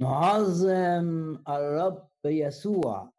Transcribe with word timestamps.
نعظم 0.00 1.34
الرب 1.48 2.08
يسوع. 2.24 3.12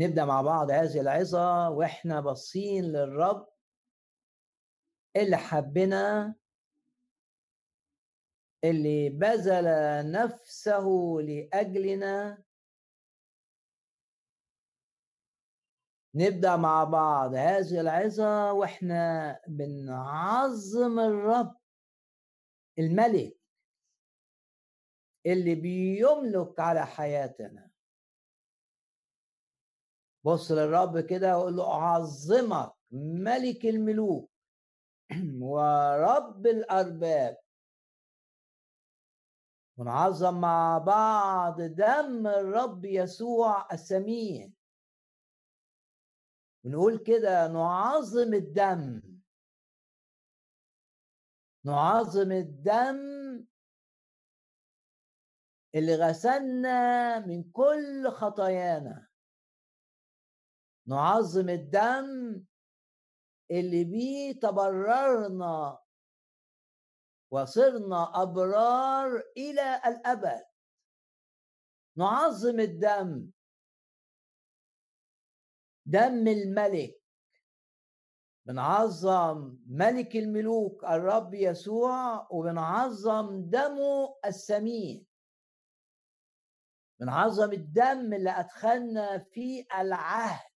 نبدأ 0.00 0.24
مع 0.24 0.42
بعض 0.42 0.70
هذه 0.70 1.00
العظة 1.00 1.70
وإحنا 1.70 2.20
باصين 2.20 2.84
للرب 2.84 3.48
اللي 5.16 5.36
حبنا 5.36 6.34
اللي 8.64 9.08
بذل 9.08 9.66
نفسه 10.12 10.86
لأجلنا. 11.20 12.44
نبدأ 16.14 16.56
مع 16.56 16.84
بعض 16.84 17.34
هذه 17.34 17.80
العظة 17.80 18.52
وإحنا 18.52 19.40
بنعظم 19.48 21.00
الرب 21.00 21.56
الملك. 22.78 23.43
اللي 25.26 25.54
بيملك 25.54 26.60
على 26.60 26.86
حياتنا. 26.86 27.70
بص 30.24 30.52
للرب 30.52 31.00
كده 31.00 31.38
وقول 31.38 31.56
له 31.56 31.72
أعظمك 31.72 32.72
ملك 32.90 33.66
الملوك 33.66 34.30
ورب 35.40 36.46
الأرباب. 36.46 37.36
ونعظم 39.76 40.40
مع 40.40 40.78
بعض 40.78 41.60
دم 41.62 42.26
الرب 42.26 42.84
يسوع 42.84 43.68
السمين 43.72 44.54
ونقول 46.64 46.98
كده 46.98 47.48
نعظم 47.48 48.34
الدم. 48.34 49.02
نعظم 51.64 52.32
الدم 52.32 53.13
اللي 55.74 55.94
غسلنا 55.94 57.18
من 57.26 57.50
كل 57.50 58.10
خطايانا. 58.10 59.08
نعظم 60.86 61.48
الدم 61.48 62.44
اللي 63.50 63.84
بيه 63.84 64.40
تبررنا 64.40 65.78
وصرنا 67.30 68.22
أبرار 68.22 69.22
إلى 69.36 69.80
الأبد. 69.86 70.44
نعظم 71.96 72.60
الدم. 72.60 73.30
دم 75.86 76.28
الملك. 76.28 77.00
بنعظم 78.46 79.58
ملك 79.66 80.16
الملوك 80.16 80.84
الرب 80.84 81.34
يسوع 81.34 82.28
وبنعظم 82.30 83.50
دمه 83.50 84.16
الثمين 87.04 87.24
بنعظم 87.24 87.52
الدم 87.52 88.14
اللي 88.14 88.30
أدخلنا 88.30 89.18
في 89.18 89.66
العهد 89.80 90.50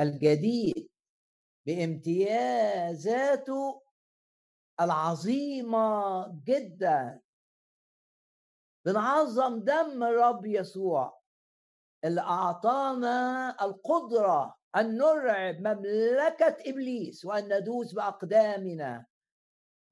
الجديد 0.00 0.88
بامتيازاته 1.66 3.22
العظيمة 4.80 6.26
جدا. 6.44 7.20
بنعظم 8.84 9.60
دم 9.64 10.02
الرب 10.02 10.46
يسوع 10.46 11.22
اللي 12.04 12.20
أعطانا 12.20 13.50
القدرة 13.64 14.58
أن 14.76 14.96
نرعب 14.96 15.54
مملكة 15.60 16.56
إبليس 16.66 17.24
وأن 17.24 17.58
ندوس 17.58 17.92
بأقدامنا 17.92 19.06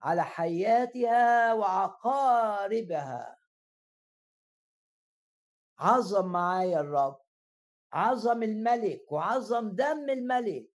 على 0.02 0.24
حياتها 0.24 1.54
وعقاربها. 1.54 3.39
عظم 5.80 6.32
معايا 6.32 6.80
الرب. 6.80 7.20
عظم 7.92 8.42
الملك 8.42 9.12
وعظم 9.12 9.70
دم 9.70 10.10
الملك. 10.10 10.70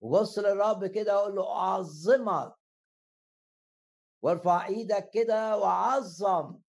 وبص 0.00 0.38
للرب 0.38 0.86
كده 0.86 1.16
وقول 1.18 1.34
له 1.34 1.50
أعظمك. 1.52 2.54
وارفع 4.22 4.66
إيدك 4.66 5.10
كده 5.10 5.58
وعظم. 5.58 6.60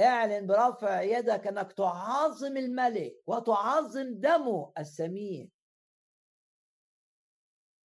اعلن 0.00 0.46
برفع 0.46 1.02
يدك 1.02 1.46
إنك 1.46 1.72
تعظم 1.72 2.56
الملك 2.56 3.22
وتعظم 3.26 4.14
دمه 4.14 4.72
الثمين 4.78 5.52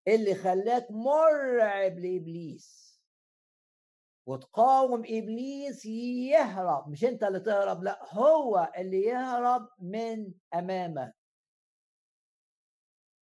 اللي 0.08 0.34
خلاك 0.34 0.90
مرعب 0.90 1.98
لإبليس. 1.98 2.87
وتقاوم 4.28 5.00
إبليس 5.06 5.86
يهرب. 5.86 6.88
مش 6.88 7.04
أنت 7.04 7.24
اللي 7.24 7.40
تهرب 7.40 7.82
لأ 7.82 8.14
هو 8.14 8.72
اللي 8.78 9.00
يهرب 9.00 9.68
من 9.78 10.32
أمامك. 10.54 11.14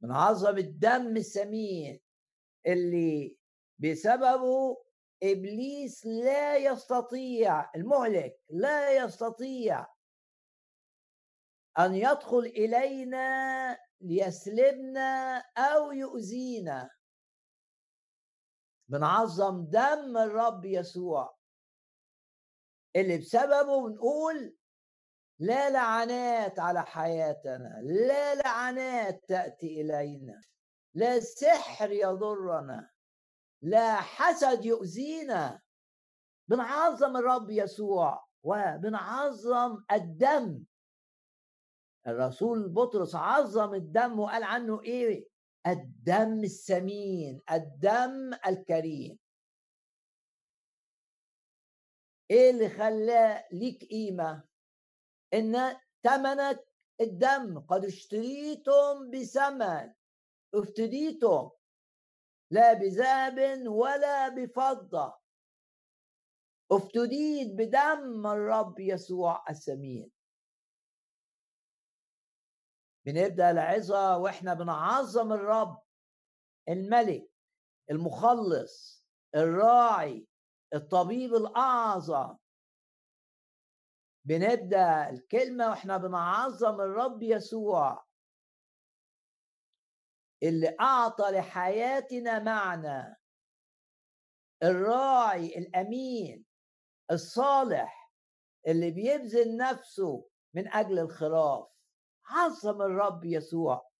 من 0.02 0.12
عظم 0.12 0.58
الدم 0.58 1.18
السمين 1.18 2.00
اللي 2.68 3.38
بسببه 3.80 4.78
إبليس 5.24 6.06
لا 6.06 6.58
يستطيع 6.58 7.76
المهلك 7.76 8.40
لا 8.50 8.92
يستطيع 8.98 9.88
أن 11.80 11.96
يدخل 11.96 12.40
إلينا 12.40 13.78
ليسلبنا 14.02 15.38
أو 15.58 15.92
يؤذينا. 15.92 16.90
بنعظم 18.88 19.66
دم 19.66 20.18
الرب 20.18 20.66
يسوع. 20.66 21.38
اللي 22.96 23.18
بسببه 23.18 23.88
بنقول 23.88 24.56
لا 25.40 25.70
لعنات 25.70 26.60
على 26.60 26.86
حياتنا 26.86 27.82
لا 27.84 28.36
لعنات 28.36 29.24
تأتي 29.28 29.82
إلينا 29.82 30.42
لا 30.94 31.20
سحر 31.20 31.92
يضرنا 31.92 32.90
لا 33.62 33.96
حسد 33.96 34.66
يؤذينا. 34.66 35.62
بنعظم 36.48 37.18
الرب 37.18 37.50
يسوع 37.50 38.26
وبنعظم 38.44 39.84
الدم. 39.92 40.64
الرسول 42.08 42.70
بطرس 42.70 43.16
عظم 43.16 43.74
الدم 43.74 44.20
وقال 44.20 44.44
عنه 44.44 44.82
إيه؟ 44.82 45.28
الدم 45.68 46.44
الثمين 46.44 47.42
الدم 47.52 48.34
الكريم. 48.48 49.20
إيه 52.32 52.50
اللي 52.52 52.70
خلاه 52.70 53.48
ليك 53.52 53.84
قيمة؟ 53.90 54.44
إن 55.34 55.78
ثمنك 56.04 56.68
الدم. 57.02 57.60
قد 57.60 57.86
اشتريتم 57.86 59.12
بثمن 59.12 59.94
افتديتم 60.56 61.50
لا 62.52 62.74
بذهب 62.74 63.68
ولا 63.68 64.30
بفضة. 64.30 65.18
افتديت 66.72 67.52
بدم 67.54 68.28
الرب 68.28 68.80
يسوع 68.80 69.46
الثمين 69.50 70.12
بنبدأ 73.06 73.52
العظة 73.52 74.18
وإحنا 74.18 74.54
بنعظم 74.54 75.34
الرب. 75.34 75.82
الملك 76.70 77.32
المخلص 77.92 79.06
الراعي 79.36 80.28
الطبيب 80.74 81.34
الأعظم. 81.34 82.38
بنبدأ 84.26 85.10
الكلمة 85.10 85.70
وإحنا 85.70 85.98
بنعظم 85.98 86.82
الرب 86.82 87.24
يسوع. 87.24 88.06
اللي 90.44 90.76
أعطى 90.82 91.32
لحياتنا 91.32 92.40
معنى. 92.40 93.16
الراعي 94.64 95.58
الأمين 95.58 96.46
الصالح 97.12 98.12
اللي 98.68 98.92
بيبذل 98.92 99.58
نفسه 99.58 100.30
من 100.54 100.68
أجل 100.68 101.00
الخراف 101.00 101.75
عظم 102.28 102.82
الرب 102.82 103.26
يسوع. 103.26 103.92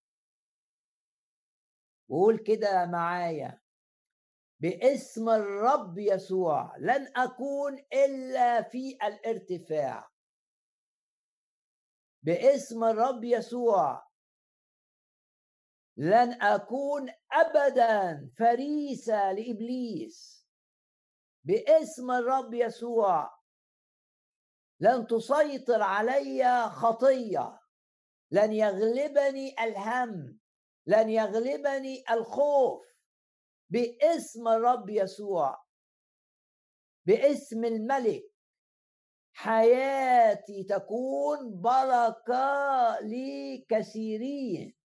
وقول 2.08 2.38
كده 2.38 2.86
معايا. 2.86 3.60
باسم 4.60 5.28
الرب 5.28 5.98
يسوع 5.98 6.76
لن 6.78 7.12
أكون 7.16 7.78
إلا 7.92 8.62
في 8.62 8.98
الارتفاع. 9.02 10.10
باسم 12.22 12.84
الرب 12.84 13.24
يسوع 13.24 14.06
لن 15.96 16.42
أكون 16.42 17.10
ابدا 17.32 18.30
فريسة 18.38 19.32
لإبليس. 19.32 20.46
باسم 21.44 22.10
الرب 22.10 22.54
يسوع 22.54 23.38
لن 24.80 25.06
تسيطر 25.06 25.82
علي 25.82 26.70
خطية. 26.70 27.60
لن 28.30 28.52
يغلبني 28.52 29.54
الهم 29.60 30.40
لن 30.86 31.10
يغلبني 31.10 32.04
الخوف. 32.10 32.86
باسم 33.70 34.48
الرب 34.48 34.90
يسوع. 34.90 35.64
باسم 37.06 37.64
الملك. 37.64 38.32
حياتي 39.32 40.64
تكون 40.64 41.60
بركة 41.60 42.98
لكثيرين. 43.00 44.76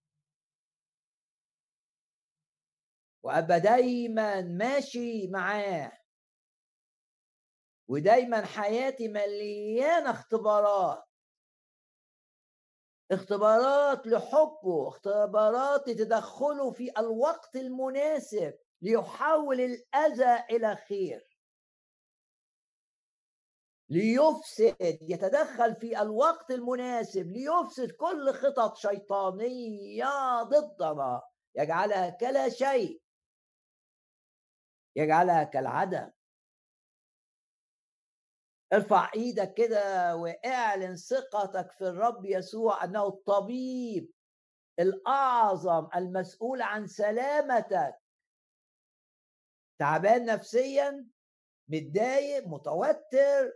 وأبقى 3.24 3.60
دايما 3.60 4.42
ماشي 4.42 5.28
معاه. 5.28 5.92
ودايما 7.88 8.46
حياتي 8.46 9.08
مليانة 9.08 10.10
اختبارات. 10.10 11.11
اختبارات 13.12 14.08
لحبه 14.08 14.88
اختبارات 14.88 15.90
لتدخله 15.90 16.72
في 16.72 16.92
الوقت 17.00 17.56
المناسب 17.56 18.54
ليحول 18.82 19.62
الأذى 19.62 20.44
إلى 20.50 20.76
خير. 20.76 21.28
ليفسد 23.90 24.76
يتدخل 25.02 25.76
في 25.76 26.02
الوقت 26.02 26.52
المناسب 26.52 27.32
ليفسد 27.32 27.92
كل 27.92 28.34
خطط 28.34 28.78
شيطانية 28.78 30.44
ضدنا. 30.44 31.22
يجعلها 31.56 32.10
كلا 32.10 32.50
شيء. 32.50 33.02
يجعلها 34.96 35.44
كالعدم. 35.44 36.12
ارفع 38.74 39.12
إيدك 39.16 39.54
كده 39.54 40.16
واعلن 40.16 40.96
ثقتك 40.96 41.72
في 41.72 41.82
الرب 41.88 42.26
يسوع 42.26 42.84
انه 42.84 43.08
الطبيب 43.08 44.12
الاعظم 44.80 45.88
المسؤول 45.96 46.62
عن 46.62 46.88
سلامتك. 46.88 47.96
تعبان 49.80 50.26
نفسيا 50.26 51.08
متضايق 51.68 52.48
متوتر 52.48 53.54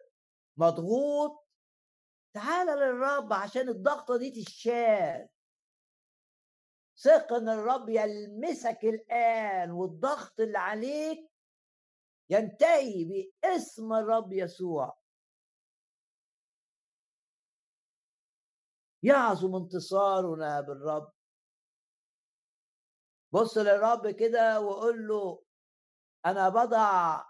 مضغوط. 0.57 1.45
تعال 2.35 2.67
للرب 2.67 3.33
عشان 3.33 3.69
الضغطة 3.69 4.17
دي 4.17 4.43
تشال 4.43 5.29
ثق 6.97 7.33
إن 7.33 7.49
الرب 7.49 7.89
يلمسك 7.89 8.79
الآن 8.83 9.71
والضغط 9.71 10.39
اللي 10.39 10.57
عليك 10.57 11.31
ينتهي 12.29 13.03
باسم 13.05 13.93
الرب 13.93 14.33
يسوع. 14.33 15.04
يعظم 19.05 19.55
انتصارنا 19.55 20.61
بالرب. 20.61 21.11
بص 23.31 23.57
للرب 23.57 24.09
كده 24.09 24.61
وقول 24.61 25.07
له 25.07 25.43
أنا 26.25 26.49
بضع 26.49 27.23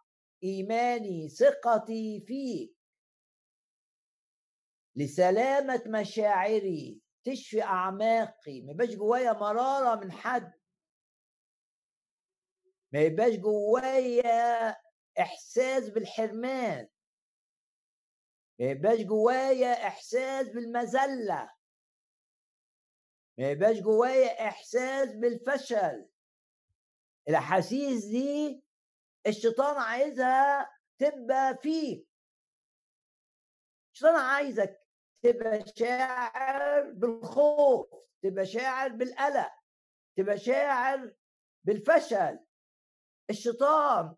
إيماني 0.44 1.30
ثقتي 1.30 2.26
فيك. 2.28 2.76
لسلامة 4.96 5.84
مشاعري 5.88 7.02
تشفي 7.24 7.64
أعماقي. 7.64 8.62
ما 8.62 8.72
يبقاش 8.72 8.96
جوايا 8.96 9.34
مرارة 9.34 9.96
من 9.96 10.12
حد. 10.12 10.54
ما 12.94 13.00
يبقاش 13.00 13.36
جوايا 13.36 14.70
إحساس 15.20 15.90
بالحرمان. 15.90 16.88
ما 18.60 18.66
يبقاش 18.66 19.00
جوايا 19.00 19.88
إحساس 19.88 20.48
بالمذلة. 20.50 21.55
ما 23.40 23.50
يبقاش 23.52 23.80
جوايا 23.80 24.48
إحساس 24.48 25.10
بالفشل. 25.16 26.10
الأحاسيس 27.30 28.06
دي 28.06 28.64
الشيطان 29.28 29.78
عايزها 29.78 30.70
تبقى 31.00 31.58
فيك. 31.62 32.08
الشيطان 33.94 34.16
عايزك 34.16 34.82
تبقى 35.24 35.64
شاعر 35.76 36.92
بالخوف 36.92 37.88
تبقى 38.24 38.46
شاعر 38.46 38.90
بالقلق 38.90 39.52
تبقى 40.18 40.38
شاعر 40.38 41.16
بالفشل. 41.64 42.40
الشيطان 43.30 44.16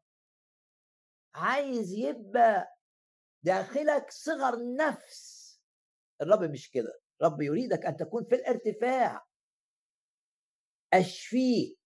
عايز 1.36 1.94
يبقى 1.94 2.78
داخلك 3.44 4.12
صغر 4.12 4.76
نفس. 4.76 5.48
الرب 6.22 6.44
مش 6.52 6.72
كده. 6.72 7.00
الرب 7.22 7.42
يريدك 7.42 7.86
أن 7.86 7.98
تكون 7.98 8.24
في 8.24 8.36
الارتفاع. 8.36 9.28
أشفيك. 10.94 11.78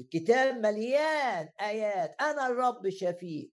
الكتاب 0.00 0.54
مليان 0.54 1.48
آيات. 1.60 2.14
أنا 2.20 2.46
الرب 2.46 2.90
شفيك. 2.90 3.52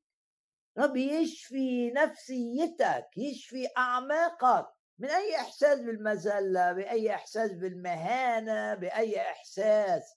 رب 0.78 0.96
يشفي 0.96 1.92
نفسيتك 1.92 3.08
يشفي 3.18 3.68
أعماقك. 3.78 4.68
من 5.00 5.10
أي 5.10 5.36
إحساس 5.36 5.80
بالمذلة؟ 5.80 6.74
بأي 6.74 7.16
إحساس 7.16 7.52
بالمهانة؟ 7.52 8.74
بأي 8.74 9.22
إحساس 9.22 10.16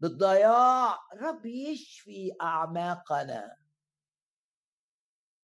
بالضياع؟ 0.00 0.98
رب 1.14 1.46
يشفي 1.46 2.32
أعماقنا. 2.42 3.56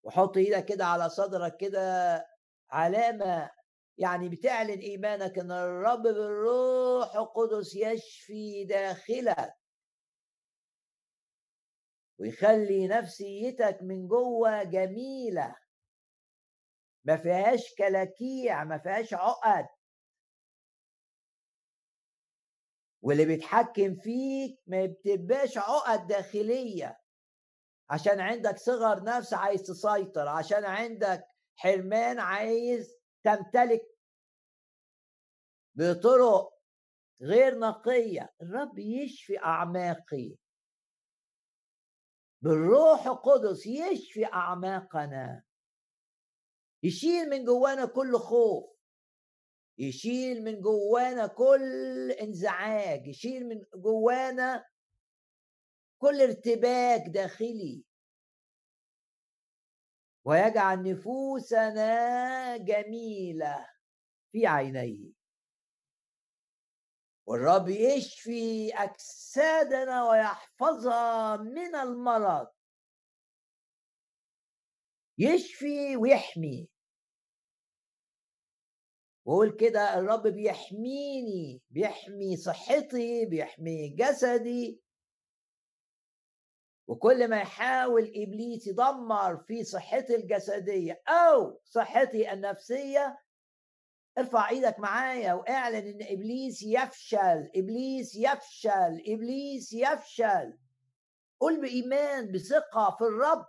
وحط 0.03 0.37
إيدك 0.37 0.65
كده 0.65 0.87
على 0.87 1.09
صدرك 1.09 1.57
كده 1.57 2.17
علامة 2.73 3.51
يعني 3.99 4.29
بتعلن 4.29 4.79
إيمانك 4.79 5.39
إن 5.39 5.53
الرب 5.53 6.03
بالروح 6.03 7.17
القدس 7.17 7.75
يشفي 7.77 8.65
داخلك. 8.65 9.55
ويخلي 12.19 12.89
نفسيتك 12.89 13.79
من 13.83 14.09
جوه 14.09 14.63
جميلة. 14.63 15.57
ما 17.05 17.17
فيهاش 17.17 17.75
كلاكيع 17.79 18.65
ما 18.65 18.79
فيهاش 18.79 19.15
عقد. 19.15 19.67
واللي 23.03 23.25
بيتحكم 23.25 23.95
فيك 23.95 24.59
ما 24.67 24.87
بتبقاش 24.87 25.59
عقد 25.59 26.07
داخلية. 26.07 26.99
عشان 27.91 28.21
عندك 28.21 28.57
صغر 28.59 29.05
نفس 29.05 29.35
عايز 29.35 29.63
تسيطر 29.63 30.29
عشان 30.29 30.65
عندك 30.65 31.32
حرمان 31.57 32.19
عايز 32.19 32.97
تمتلك 33.25 33.99
بطرق 35.75 36.53
غير 37.23 37.59
نقية. 37.59 38.35
الرب 38.43 38.79
يشفي 38.79 39.39
أعماقي. 39.39 40.37
بالروح 42.43 43.07
القدس 43.07 43.67
يشفي 43.67 44.25
أعماقنا. 44.25 45.45
يشيل 46.83 47.31
من 47.31 47.45
جوانا 47.45 47.85
كل 47.85 48.19
خوف. 48.19 48.73
يشيل 49.79 50.45
من 50.45 50.61
جوانا 50.61 51.27
كل 51.27 52.11
انزعاج. 52.11 53.07
يشيل 53.07 53.49
من 53.49 53.65
جوانا 53.75 54.65
كل 55.99 56.21
ارتباك 56.21 57.01
داخلي. 57.09 57.85
ويجعل 60.25 60.83
نفوسنا 60.83 62.57
جميلة 62.57 63.69
في 64.33 64.47
عينيه. 64.47 65.13
والرب 67.27 67.69
يشفي 67.69 68.75
أجسادنا 68.75 70.11
ويحفظها 70.11 71.37
من 71.37 71.75
المرض. 71.75 72.49
يشفي 75.19 75.97
ويحمي. 75.97 76.69
وقول 79.25 79.57
كده 79.57 79.99
الرب 79.99 80.27
بيحميني 80.27 81.63
بيحمي 81.71 82.37
صحتي 82.37 83.27
بيحمي 83.27 83.89
جسدي. 83.89 84.82
وكل 86.93 87.29
ما 87.29 87.37
يحاول 87.37 88.13
إبليس 88.17 88.67
يدمر 88.67 89.37
في 89.37 89.65
صحتي 89.65 90.15
الجسدية 90.17 91.03
أو 91.09 91.61
صحتي 91.65 92.33
النفسية 92.33 93.23
ارفع 94.19 94.49
إيدك 94.51 94.79
معايا 94.81 95.35
واعلن 95.35 95.87
إن 95.87 95.99
إبليس 96.03 96.63
يفشل 96.63 97.51
إبليس 97.57 98.17
يفشل 98.17 99.03
إبليس 99.07 99.73
يفشل. 99.73 100.59
قل 101.41 101.61
بإيمان 101.61 102.33
بثقة 102.33 102.97
في 102.99 103.05
الرب. 103.05 103.47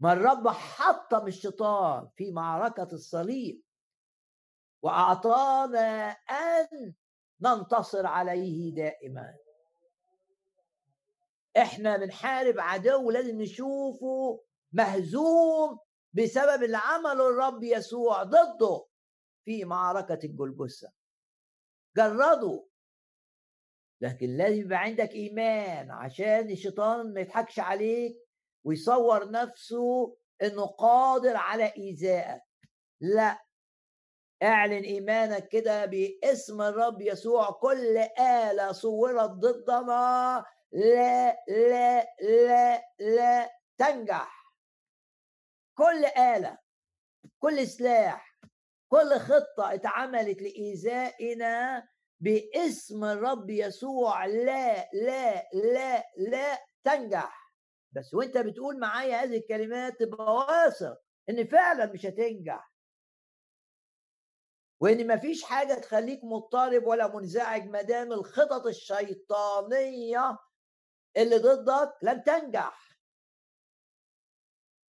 ما 0.00 0.12
الرب 0.12 0.48
حطم 0.48 1.26
الشيطان 1.26 2.08
في 2.16 2.32
معركة 2.32 2.88
الصليب 2.92 3.62
وأعطانا 4.82 6.10
أن 6.10 6.94
ننتصر 7.40 8.06
عليه 8.06 8.74
دائما. 8.74 9.49
إحنا 11.56 11.96
بنحارب 11.96 12.60
عدو 12.60 13.10
لازم 13.10 13.42
نشوفه 13.42 14.42
مهزوم 14.72 15.78
بسبب 16.12 16.62
اللي 16.62 16.76
عمله 16.76 17.28
الرب 17.28 17.62
يسوع 17.62 18.22
ضده 18.22 18.86
في 19.44 19.64
معركة 19.64 20.18
الجلجسة 20.24 20.92
جردوا 21.96 22.62
لكن 24.02 24.36
لازم 24.36 24.60
يبقى 24.60 24.78
عندك 24.78 25.10
إيمان 25.12 25.90
عشان 25.90 26.50
الشيطان 26.50 27.14
ما 27.14 27.20
يضحكش 27.20 27.58
عليك 27.58 28.16
ويصور 28.64 29.30
نفسه 29.30 30.16
إنه 30.42 30.66
قادر 30.66 31.36
على 31.36 31.72
إيذائك. 31.76 32.42
لا. 33.00 33.38
اعلن 34.42 34.82
إيمانك 34.84 35.48
كده 35.48 35.84
باسم 35.86 36.62
الرب 36.62 37.00
يسوع. 37.00 37.50
كل 37.50 37.96
آلة 38.20 38.72
صورت 38.72 39.30
ضدنا 39.30 40.44
لا 40.72 41.44
لا 41.48 42.06
لا 42.20 42.82
لا 43.00 43.50
تنجح. 43.78 44.54
كل 45.78 46.04
آلة 46.04 46.58
كل 47.38 47.66
سلاح 47.66 48.38
كل 48.88 49.18
خطة 49.18 49.74
اتعملت 49.74 50.42
لإيذائنا 50.42 51.88
باسم 52.20 53.04
الرب 53.04 53.50
يسوع. 53.50 54.26
لا 54.26 54.90
لا 54.92 55.48
لا 55.52 56.04
لا 56.16 56.58
تنجح. 56.84 57.52
بس 57.92 58.14
وانت 58.14 58.38
بتقول 58.38 58.80
معايا 58.80 59.16
هذه 59.16 59.36
الكلمات 59.36 60.00
تبقى 60.00 60.34
واثق 60.34 61.02
إن 61.30 61.46
فعلا 61.46 61.92
مش 61.92 62.06
هتنجح. 62.06 62.70
وإن 64.80 65.06
مفيش 65.16 65.42
حاجة 65.44 65.74
تخليك 65.74 66.20
مضطرب 66.24 66.86
ولا 66.86 67.16
منزعج 67.16 67.68
ما 67.68 67.82
دام 67.82 68.12
الخطط 68.12 68.66
الشيطانية 68.66 70.38
اللي 71.16 71.38
ضدك 71.38 71.92
لن 72.02 72.24
تنجح. 72.24 72.90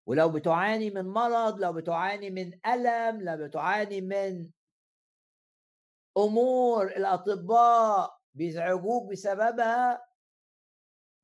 ولو 0.07 0.29
بتعاني 0.29 0.91
من 0.91 1.09
مرض 1.09 1.61
لو 1.61 1.73
بتعاني 1.73 2.31
من 2.31 2.67
ألم 2.67 3.23
لو 3.23 3.47
بتعاني 3.47 4.01
من 4.01 4.51
أمور 6.17 6.87
الأطباء 6.87 8.21
بيزعجوك 8.35 9.11
بسببها 9.11 10.07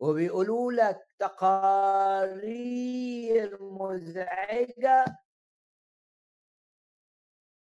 وبيقولوا 0.00 0.73
لك 0.73 1.15
تقارير 1.19 2.43
مزعجة. 3.62 5.05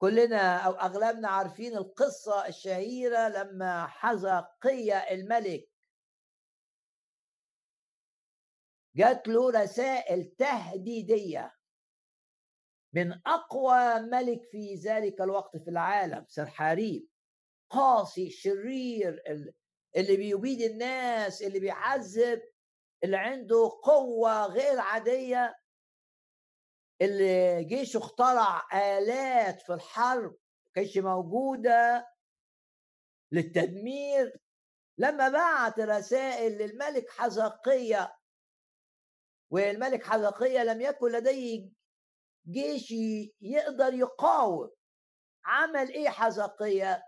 كلنا 0.02 0.58
أو 0.58 0.72
أغلبنا 0.72 1.28
عارفين 1.30 1.78
القصة 1.78 2.48
الشهيرة 2.48 3.28
لما 3.28 3.88
حزقية 3.88 4.98
الملك 4.98 5.71
جات 8.96 9.28
له 9.28 9.50
رسائل 9.64 10.26
تهديدية 10.38 11.56
من 12.94 13.20
أقوى 13.28 14.00
ملك 14.00 14.44
في 14.52 14.76
ذلك 14.76 15.22
الوقت 15.22 15.58
في 15.58 15.70
العالم 15.70 16.26
سرحاريب 16.28 17.08
قاسي 17.70 18.30
شرير 18.30 19.24
اللي 19.96 20.18
بيبيد 20.18 20.62
الناس 20.62 21.42
اللي 21.42 21.60
بيعذب 21.60 22.42
اللي 23.04 23.18
عنده 23.18 23.80
قوة 23.84 24.46
غير 24.46 24.80
عادية. 24.80 25.56
اللي 27.02 27.64
جيشه 27.64 27.98
اخترع 27.98 28.68
آلات 28.74 29.62
في 29.62 29.74
الحرب 29.74 30.38
كانش 30.76 30.98
موجودة 30.98 32.08
للتدمير. 33.32 34.40
لما 34.98 35.30
بعت 35.30 35.80
رسائل 35.80 36.52
للملك 36.52 37.10
حزقية 37.10 38.16
والملك 39.52 40.04
حزقية 40.06 40.64
لم 40.64 40.82
يكن 40.82 41.12
لديه 41.12 41.70
جيش 42.50 42.92
يقدر 43.42 43.94
يقاوم. 43.94 44.70
عمل 45.46 45.90
إيه 45.90 46.10
حزقية 46.10 47.04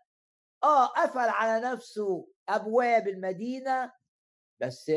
آه 0.63 0.85
قفل 0.85 1.19
على 1.29 1.65
نفسه 1.67 2.27
أبواب 2.49 3.07
المدينة 3.07 3.93
بس 4.61 4.91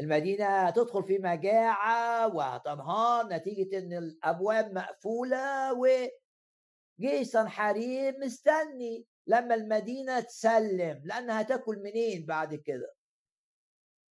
المدينة 0.00 0.70
تدخل 0.70 1.04
في 1.04 1.18
مجاعة 1.18 2.34
وتنهار 2.34 3.26
نتيجة 3.28 3.78
إن 3.78 3.92
الأبواب 3.92 4.72
مقفولة 4.72 5.72
وجيش 5.72 7.26
سنحريب 7.26 8.18
مستني 8.18 9.06
لما 9.26 9.54
المدينة 9.54 10.20
تسلم 10.20 11.02
لأنها 11.04 11.42
تاكل 11.42 11.76
منين 11.78 12.26
بعد 12.26 12.54
كده؟ 12.54 12.94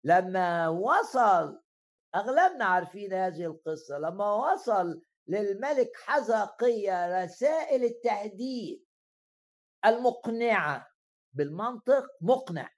لما 0.03 0.67
وصل 0.67 1.62
أغلبنا 2.15 2.65
عارفين 2.65 3.13
هذه 3.13 3.46
القصة. 3.46 3.98
لما 3.98 4.34
وصل 4.34 5.01
للملك 5.27 5.91
حزقية 6.06 7.24
رسائل 7.24 7.84
التهديد 7.84 8.86
المقنعة 9.86 10.88
بالمنطق 11.34 12.08
مقنع. 12.22 12.70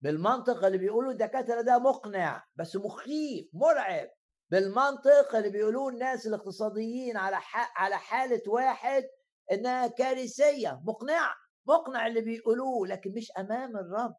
بالمنطق 0.00 0.64
اللي 0.64 0.78
بيقولوا 0.78 1.12
الدكاترة 1.12 1.60
ده 1.60 1.78
مقنع 1.78 2.44
بس 2.56 2.76
مخيف 2.76 3.48
مرعب. 3.52 4.10
بالمنطق 4.50 5.34
اللي 5.34 5.50
بيقولوه 5.50 5.88
الناس 5.88 6.26
الاقتصاديين 6.26 7.16
على 7.16 7.36
على 7.76 7.98
حالة 7.98 8.42
واحد 8.46 9.04
إنها 9.52 9.86
كارثية. 9.86 10.80
مقنعه 10.84 11.34
مقنع 11.66 12.06
اللي 12.06 12.20
بيقولوه 12.20 12.86
لكن 12.86 13.12
مش 13.14 13.32
أمام 13.38 13.76
الرب. 13.76 14.16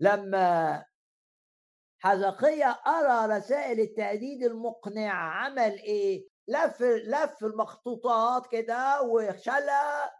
لما 0.00 0.84
حزقية 2.04 2.80
أرى 2.86 3.36
رسائل 3.36 3.80
التهديد 3.80 4.42
المقنعة. 4.42 5.30
عمل 5.30 5.72
إيه؟ 5.78 6.28
لف 6.48 6.82
لف 6.82 7.44
المخطوطات 7.44 8.46
كده 8.46 9.02
وشلى 9.02 10.10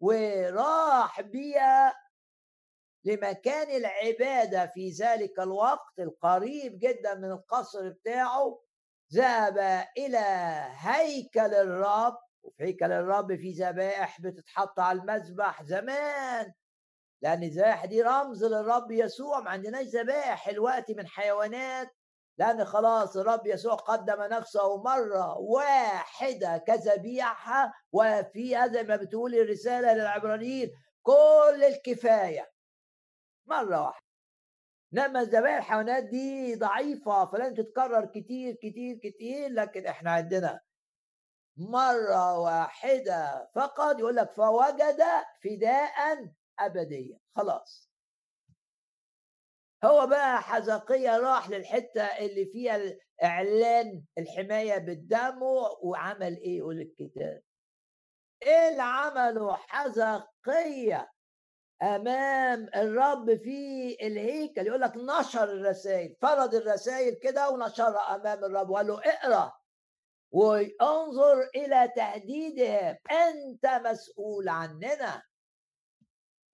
وراح 0.00 1.20
بيها 1.20 1.94
لمكان 3.04 3.76
العبادة. 3.76 4.66
في 4.66 4.90
ذلك 4.90 5.40
الوقت 5.40 5.98
القريب 5.98 6.78
جدا 6.78 7.14
من 7.14 7.30
القصر 7.30 7.88
بتاعه 7.88 8.60
ذهب 9.14 9.58
إلى 9.98 10.18
هيكل 10.70 11.54
الرب. 11.54 12.18
وفي 12.42 12.64
هيكل 12.64 12.92
الرب 12.92 13.36
في 13.36 13.52
ذبائح 13.52 14.20
بتتحط 14.20 14.80
على 14.80 15.00
المذبح. 15.00 15.62
زمان 15.62 16.52
لأن 17.22 17.42
الذبائح 17.42 17.84
دي 17.84 18.02
رمز 18.02 18.44
للرب 18.44 18.90
يسوع 18.90 19.40
ما 19.40 19.50
عندناش 19.50 19.86
ذبائح 19.86 20.48
الوقت 20.48 20.90
من 20.90 21.06
حيوانات. 21.06 21.90
لأن 22.38 22.64
خلاص 22.64 23.16
الرب 23.16 23.46
يسوع 23.46 23.74
قدم 23.74 24.22
نفسه 24.22 24.82
مرة 24.82 25.38
واحدة 25.38 26.58
كذبيحة 26.58 27.72
وفي 27.92 28.56
هذا 28.56 28.82
ما 28.82 28.96
بتقول 28.96 29.34
الرسالة 29.34 29.92
للعبرانيين 29.94 30.70
كل 31.02 31.64
الكفاية. 31.64 32.50
مرة 33.46 33.82
واحدة. 33.82 34.08
إنما 34.94 35.24
ذبائح 35.24 35.56
الحيوانات 35.56 36.04
دي 36.04 36.54
ضعيفة 36.54 37.26
فلن 37.26 37.54
تتكرر 37.54 38.04
كتير 38.04 38.54
كتير 38.54 38.96
كتير 39.02 39.50
لكن 39.50 39.86
إحنا 39.86 40.10
عندنا 40.10 40.60
مرة 41.56 42.38
واحدة 42.38 43.50
فقط. 43.54 43.98
يقول 43.98 44.16
لك 44.16 44.32
فوجد 44.32 45.02
فداء 45.44 46.28
ابديا 46.58 47.18
خلاص. 47.36 47.88
هو 49.84 50.06
بقى 50.06 50.42
حزقية 50.42 51.16
راح 51.18 51.50
للحتة 51.50 52.02
اللي 52.02 52.46
فيها 52.46 52.80
إعلان 53.24 54.04
الحماية 54.18 54.78
بالدم 54.78 55.42
وعمل 55.82 56.36
إيه؟ 56.36 56.58
يقول 56.58 56.80
الكتاب. 56.80 57.42
إيه 58.42 58.68
اللي 58.68 58.82
عمله؟ 58.82 59.56
حزقية 59.56 61.10
أمام 61.82 62.68
الرب 62.76 63.34
في 63.36 63.96
الهيكل. 64.02 64.66
يقول 64.66 64.80
لك 64.80 64.92
نشر 64.96 65.44
الرسائل 65.44 66.16
فرض 66.22 66.54
الرسائل 66.54 67.14
كده 67.14 67.50
ونشرها 67.50 68.14
أمام 68.14 68.44
الرب 68.44 68.70
وقال 68.70 68.86
له 68.86 69.00
اقرأ 69.04 69.52
وانظر 70.30 71.48
إلى 71.56 71.92
تهديدهم 71.96 72.96
أنت 73.10 73.66
مسؤول 73.66 74.48
عننا. 74.48 75.22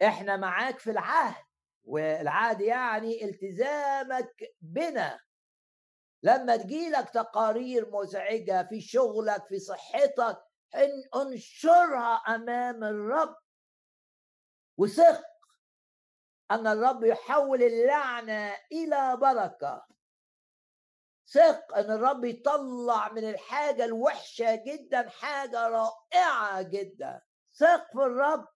إحنا 0.02 0.36
معاك 0.36 0.78
في 0.78 0.90
العهد 0.90 1.44
والعهد 1.84 2.60
يعني 2.60 3.24
التزامك 3.24 4.54
بنا. 4.60 5.20
لما 6.22 6.56
تجيلك 6.56 7.10
تقارير 7.10 7.90
مزعجة 7.90 8.66
في 8.68 8.80
شغلك 8.80 9.46
في 9.46 9.58
صحتك 9.58 10.44
انشرها 11.16 12.14
أمام 12.14 12.84
الرب. 12.84 13.36
وثق 14.76 15.24
أن 16.50 16.66
الرب 16.66 17.04
يحول 17.04 17.62
اللعنة 17.62 18.56
إلى 18.72 19.16
بركة. 19.16 19.86
ثق 21.28 21.76
أن 21.76 21.90
الرب 21.90 22.24
يطلع 22.24 23.12
من 23.12 23.28
الحاجة 23.30 23.84
الوحشة 23.84 24.54
جدا 24.54 25.08
حاجة 25.08 25.68
رائعة 25.68 26.62
جدا. 26.62 27.22
ثق 27.52 27.86
في 27.92 27.98
الرب 27.98 28.53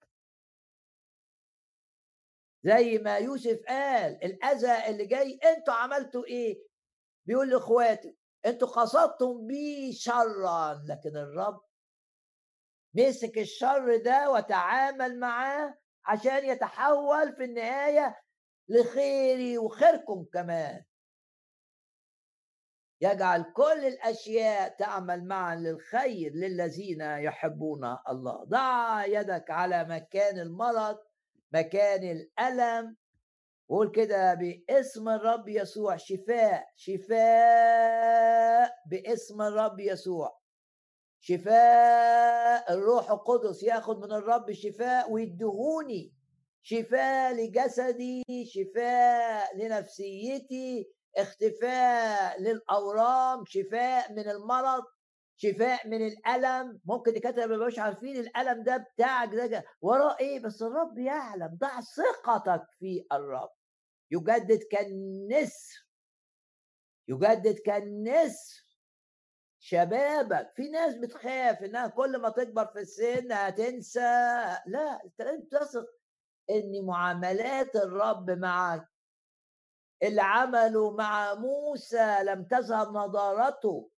زي 2.63 2.99
ما 2.99 3.17
يوسف 3.19 3.59
قال 3.69 4.25
الأذى 4.25 4.91
اللي 4.91 5.07
جاي 5.07 5.39
أنتوا 5.45 5.75
عملتوا 5.75 6.25
إيه؟ 6.25 6.63
بيقول 7.27 7.51
لإخواته 7.51 8.15
أنتوا 8.47 8.69
قصدتم 8.69 9.47
بي 9.47 9.93
شرا 9.93 10.83
لكن 10.89 11.17
الرب 11.17 11.61
مسك 12.95 13.39
الشر 13.39 13.97
ده 13.97 14.31
وتعامل 14.31 15.19
معاه 15.21 15.79
عشان 16.05 16.45
يتحول 16.45 17.33
في 17.37 17.45
النهاية 17.45 18.21
لخيري 18.69 19.59
وخيركم 19.59 20.25
كمان. 20.33 20.85
يجعل 23.01 23.53
كل 23.57 23.85
الأشياء 23.85 24.77
تعمل 24.77 25.25
معا 25.29 25.57
للخير 25.57 26.33
للذين 26.33 27.01
يحبون 27.01 27.97
الله. 28.09 28.45
ضع 28.45 29.05
يدك 29.07 29.51
على 29.51 29.85
مكان 29.85 30.39
المرض 30.39 30.99
مكان 31.53 32.03
الألم. 32.03 32.97
قول 33.69 33.91
كده 33.91 34.35
باسم 34.35 35.09
الرب 35.09 35.49
يسوع 35.49 35.97
شفاء 35.97 36.67
شفاء 36.77 38.71
باسم 38.87 39.43
الرب 39.43 39.81
يسوع. 39.81 40.39
شفاء 41.21 42.73
الروح 42.73 43.11
القدس 43.11 43.63
ياخد 43.63 43.99
من 43.99 44.13
الرب 44.13 44.53
شفاء 44.53 45.11
ويدهوني. 45.11 46.15
شفاء 46.63 47.33
لجسدي 47.35 48.25
شفاء 48.47 49.57
لنفسيتي 49.57 50.89
اختفاء 51.17 52.41
للأورام 52.43 53.45
شفاء 53.47 54.13
من 54.13 54.29
المرض. 54.29 54.83
شفاء 55.41 55.89
من 55.89 56.07
الألم. 56.07 56.81
ممكن 56.85 57.11
الدكاتره 57.11 57.47
ما 57.47 57.55
يبقوش 57.55 57.79
عارفين 57.79 58.17
الألم 58.17 58.63
ده 58.63 58.77
بتاعك 58.77 59.35
ده 59.35 59.65
وراه 59.81 60.17
إيه؟ 60.21 60.41
بس 60.41 60.63
الرب 60.63 60.99
يعلم. 60.99 61.59
ضع 61.61 61.81
ثقتك 61.81 62.67
في 62.79 63.07
الرب. 63.13 63.51
يجدد 64.11 64.63
كالنسر. 64.71 65.89
يجدد 67.09 67.59
كالنسر. 67.59 68.69
شبابك. 69.61 70.53
في 70.57 70.69
ناس 70.69 70.95
بتخاف 70.95 71.63
إنها 71.63 71.87
كل 71.89 72.19
ما 72.21 72.29
تكبر 72.29 72.67
في 72.67 72.81
السن 72.81 73.33
هتنسى. 73.33 74.01
لا 74.67 75.05
أنت 75.05 75.23
لازم 75.23 75.45
تثق 75.51 75.87
إن 76.51 76.87
معاملات 76.87 77.77
الرب 77.77 78.31
معك 78.31 78.89
اللي 80.03 80.23
عمله 80.23 80.91
مع 80.91 81.35
موسى 81.35 82.19
لم 82.25 82.45
تذهب 82.45 82.89
نضارته. 82.89 83.91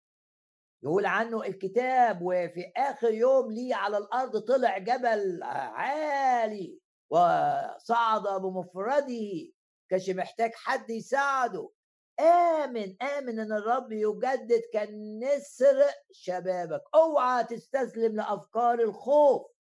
يقول 0.84 1.06
عنه 1.06 1.44
الكتاب 1.44 2.22
وفي 2.22 2.72
آخر 2.78 3.12
يوم 3.12 3.52
ليه 3.52 3.76
على 3.76 3.98
الأرض 3.98 4.38
طلع 4.38 4.78
جبل 4.78 5.44
عالي 5.44 6.80
وصعد 7.10 8.42
بمفرده 8.42 9.52
كانش 9.90 10.10
محتاج 10.10 10.52
حد 10.56 10.90
يساعده. 10.90 11.72
آمن 12.20 13.02
آمن 13.02 13.40
إن 13.40 13.52
الرب 13.52 13.92
يجدد 13.92 14.62
كالنسر 14.74 15.84
شبابك. 16.12 16.82
أوعى 16.96 17.44
تستسلم 17.44 18.16
لأفكار 18.16 18.80
الخوف. 18.80 19.52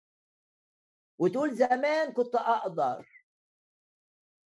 وتقول 1.20 1.56
زمان 1.56 2.14
كنت 2.14 2.36
أقدر. 2.36 3.08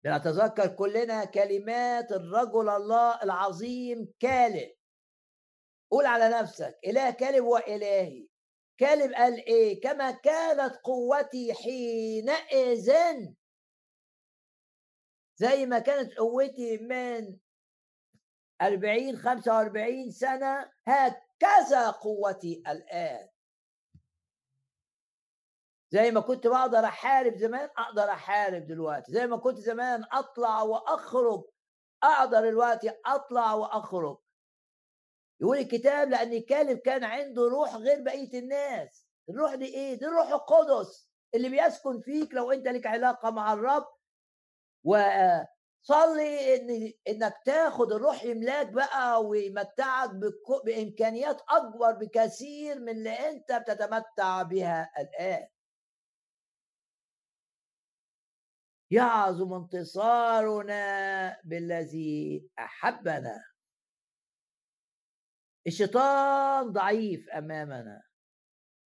بنتذكر 0.05 0.67
كلنا 0.67 1.25
كلمات 1.25 2.13
الرجل 2.13 2.69
الله 2.69 3.23
العظيم 3.23 4.13
كالب 4.21 4.80
قول 5.91 6.07
على 6.07 6.29
نفسك 6.29 6.79
إله 6.87 7.11
كالب 7.11 7.45
وإلهي. 7.45 8.29
كالب 8.79 9.13
قال 9.13 9.47
إيه؟ 9.47 9.81
كما 9.81 10.11
كانت 10.11 10.77
قوتي 10.77 11.55
حينئذ 11.55 12.93
زي 15.37 15.67
ما 15.67 15.79
كانت 15.79 16.15
قوتي 16.19 16.79
من 16.79 17.39
أربعين 18.63 19.17
خمسة 19.17 19.57
وأربعين 19.57 20.11
سنة 20.11 20.73
هكذا 20.87 21.91
قوتي 21.91 22.63
الآن. 22.69 23.29
زي 25.91 26.11
ما 26.11 26.21
كنت 26.21 26.47
بقدر 26.47 26.85
أحارب 26.85 27.37
زمان 27.37 27.71
أقدر 27.79 28.11
أحارب 28.11 28.67
دلوقتي. 28.67 29.13
زي 29.13 29.27
ما 29.27 29.37
كنت 29.37 29.59
زمان 29.59 30.05
أطلع 30.13 30.63
وأخرج 30.63 31.45
أقدر 32.03 32.41
دلوقتي 32.41 32.93
أطلع 33.07 33.55
وأخرج. 33.55 34.19
يقول 35.41 35.59
الكتاب 35.59 36.09
لأن 36.11 36.41
كالب 36.43 36.79
كان 36.79 37.05
عنده 37.05 37.43
روح 37.49 37.75
غير 37.77 38.03
بقية 38.03 38.39
الناس. 38.39 39.07
الروح 39.31 39.55
دي 39.55 39.65
إيه؟ 39.67 39.95
دي 39.95 40.07
الروح 40.07 40.29
القدس 40.29 41.11
اللي 41.35 41.49
بيسكن 41.49 42.01
فيك 42.01 42.35
لو 42.35 42.53
أنت 42.53 42.69
لك 42.69 42.87
علاقة 42.87 43.31
مع 43.31 43.53
الرب. 43.53 43.87
وصلي 44.85 46.57
إن 46.57 46.93
إنك 47.09 47.35
تاخد 47.45 47.93
الروح 47.93 48.25
يملاك 48.25 48.67
بقى 48.69 49.25
ويمتعك 49.25 50.11
بإمكانيات 50.65 51.41
أكبر 51.49 51.93
بكثير 51.93 52.81
من 52.81 52.89
اللي 52.89 53.11
أنت 53.31 53.53
بتتمتع 53.53 54.43
بها 54.43 54.91
الآن. 54.99 55.49
يعظم 58.91 59.55
انتصارنا 59.55 61.41
بالذي 61.45 62.49
أحبنا. 62.59 63.50
الشيطان 65.67 66.73
ضعيف 66.73 67.29
أمامنا. 67.31 68.03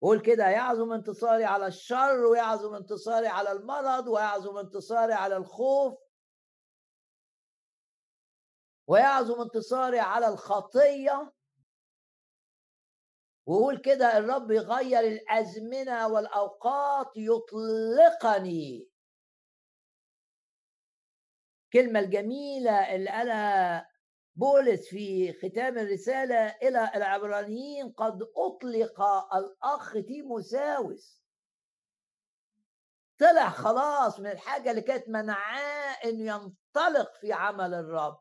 قول 0.03 0.21
كده 0.21 0.49
يعظم 0.49 0.93
انتصاري 0.93 1.45
على 1.45 1.67
الشر 1.67 2.25
ويعظم 2.25 2.75
انتصاري 2.75 3.27
على 3.27 3.53
المرض 3.53 4.09
ويعظم 4.09 4.59
انتصاري 4.59 5.13
على 5.13 5.37
الخوف. 5.37 5.95
ويعظم 8.87 9.41
انتصاري 9.41 9.99
على 9.99 10.29
الخطية. 10.29 11.33
وقول 13.47 13.79
كده 13.79 14.19
الرب 14.19 14.51
يغير 14.51 15.01
الأزمنة 15.01 16.09
والأوقات 16.09 17.13
يطلقني. 17.17 18.89
الكلمة 21.65 22.01
الجميلة 22.01 22.95
اللي 22.95 23.11
قالها 23.11 23.94
بولس 24.37 24.89
في 24.89 25.33
ختام 25.33 25.79
الرسالة 25.79 26.47
إلى 26.63 26.91
العبرانيين 26.95 27.93
قد 27.93 28.19
أطلق 28.37 29.01
الأخ 29.35 29.93
تيموساوس. 29.93 31.25
طلع 33.21 33.51
خلاص 33.51 34.21
من 34.21 34.27
الحاجة 34.27 34.71
اللي 34.71 34.83
كانت 34.83 35.09
منعاه 35.09 35.97
إنه 36.05 36.25
ينطلق 36.25 37.15
في 37.21 37.33
عمل 37.33 37.75
الرب. 37.75 38.21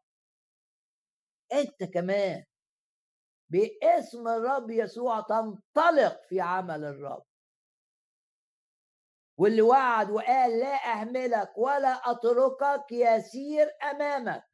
أنت 1.54 1.84
كمان 1.84 2.44
باسم 3.50 4.28
الرب 4.28 4.70
يسوع 4.70 5.22
تنطلق 5.22 6.22
في 6.30 6.42
عمل 6.42 6.84
الرب. 6.84 7.26
واللي 9.38 9.62
وعد 9.62 10.12
وقال 10.12 10.60
لا 10.60 10.92
أهملك 10.94 11.58
ولا 11.58 12.12
أتركك 12.12 12.92
يسير 12.92 13.68
أمامك. 13.92 14.53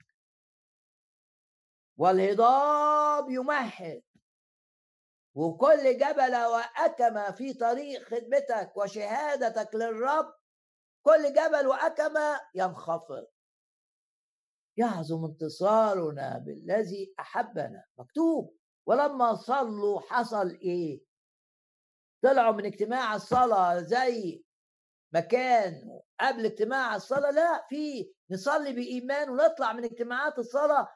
والهضاب 1.99 3.29
يمهد. 3.29 4.03
وكل 5.35 5.97
جبل 5.97 6.35
وأكمة 6.35 7.31
في 7.31 7.53
طريق 7.53 8.03
خدمتك 8.03 8.77
وشهادتك 8.77 9.75
للرب 9.75 10.33
كل 11.05 11.33
جبل 11.33 11.67
وأكمة 11.67 12.41
ينخفض. 12.55 13.27
يعظم 14.77 15.25
انتصارنا 15.25 16.38
بالذي 16.38 17.13
أحبنا. 17.19 17.85
مكتوب 17.97 18.57
ولما 18.85 19.35
صلوا 19.35 19.99
حصل 19.99 20.49
إيه؟ 20.49 21.01
طلعوا 22.23 22.53
من 22.53 22.65
اجتماع 22.65 23.15
الصلاة 23.15 23.81
زي 23.81 24.43
ما 25.13 25.19
كانوا. 25.19 26.01
قبل 26.19 26.45
اجتماع 26.45 26.95
الصلاة 26.95 27.31
لا 27.31 27.65
في 27.69 28.13
نصلي 28.31 28.73
بإيمان 28.73 29.29
ونطلع 29.29 29.73
من 29.73 29.83
اجتماعات 29.83 30.39
الصلاة 30.39 30.88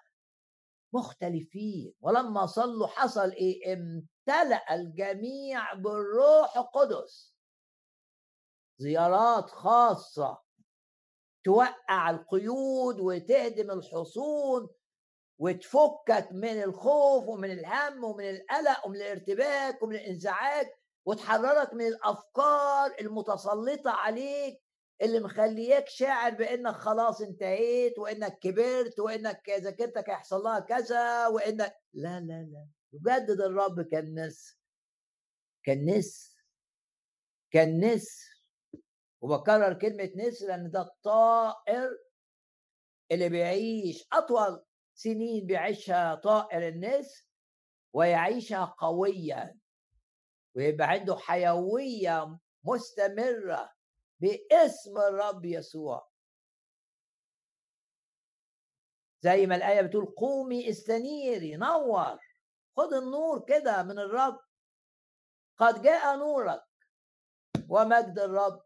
مختلفين. 0.94 1.94
ولما 2.02 2.46
صلوا 2.46 2.88
حصل 2.88 3.32
إيه؟ 3.32 3.74
امتلأ 3.74 4.76
الجميع 4.76 5.74
بالروح 5.74 6.58
القدس. 6.58 7.34
زيارات 8.78 9.50
خاصة. 9.50 10.44
توقع 11.44 12.10
القيود 12.10 13.00
وتهدم 13.00 13.72
الحصون 13.72 14.70
وتفكك 15.40 16.28
من 16.32 16.64
الخوف 16.64 17.28
ومن 17.28 17.52
الهم 17.52 18.04
ومن 18.04 18.30
القلق 18.30 18.86
ومن 18.86 18.96
الارتباك 18.96 19.84
ومن 19.84 19.96
الإنزعاج 19.96 20.68
وتحررك 21.06 21.74
من 21.74 21.88
الأفكار 21.88 22.96
المتسلطة 23.02 23.92
عليك. 23.92 24.63
اللي 25.02 25.20
مخلياك 25.20 25.90
شاعر 25.90 26.32
بإنك 26.32 26.76
خلاص 26.76 27.22
انتهيت 27.22 28.00
وإنك 28.00 28.40
كبرت 28.40 29.00
وإنك 29.00 29.50
ذاكرتك 29.50 30.10
هيحصل 30.10 30.40
لها 30.40 30.60
كذا 30.60 31.28
وإنك 31.28 31.76
لا 31.94 32.20
لا 32.20 32.44
لا. 32.52 32.68
يجدد 32.94 33.42
الرب 33.42 33.82
كالنسر 33.82 34.58
كالنسر 35.64 36.34
كالنسر 37.52 38.44
وبكرر 39.22 39.74
كلمة 39.74 40.12
نسر 40.16 40.48
لأن 40.48 40.72
ده 40.72 40.82
الطائر 40.82 41.90
اللي 43.12 43.30
بيعيش 43.30 44.08
أطول 44.14 44.66
سنين 44.96 45.46
بيعيشها 45.46 46.16
طائر 46.16 46.68
النسر 46.68 47.28
ويعيشها 47.94 48.66
قويا 48.78 49.56
ويبقى 50.56 50.90
عنده 50.90 51.16
حيوية 51.18 52.38
مستمرة. 52.64 53.74
باسم 54.24 54.98
الرب 54.98 55.46
يسوع. 55.46 56.10
زي 59.22 59.46
ما 59.46 59.56
الآية 59.56 59.82
بتقول 59.82 60.06
قومي 60.06 60.70
استنيري 60.70 61.56
نور 61.56 62.20
خد 62.78 62.94
النور 62.94 63.46
كده 63.48 63.84
من 63.84 64.00
الرب. 64.00 64.40
قد 65.58 65.82
جاء 65.82 66.16
نورك 66.18 66.64
ومجد 67.70 68.20
الرب 68.20 68.64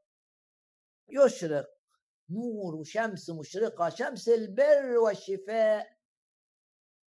يشرق 1.09 1.67
نور 2.29 2.75
وشمس 2.75 3.29
مشرقة 3.29 3.89
شمس 3.89 4.29
البر 4.29 4.97
والشفاء 4.97 5.97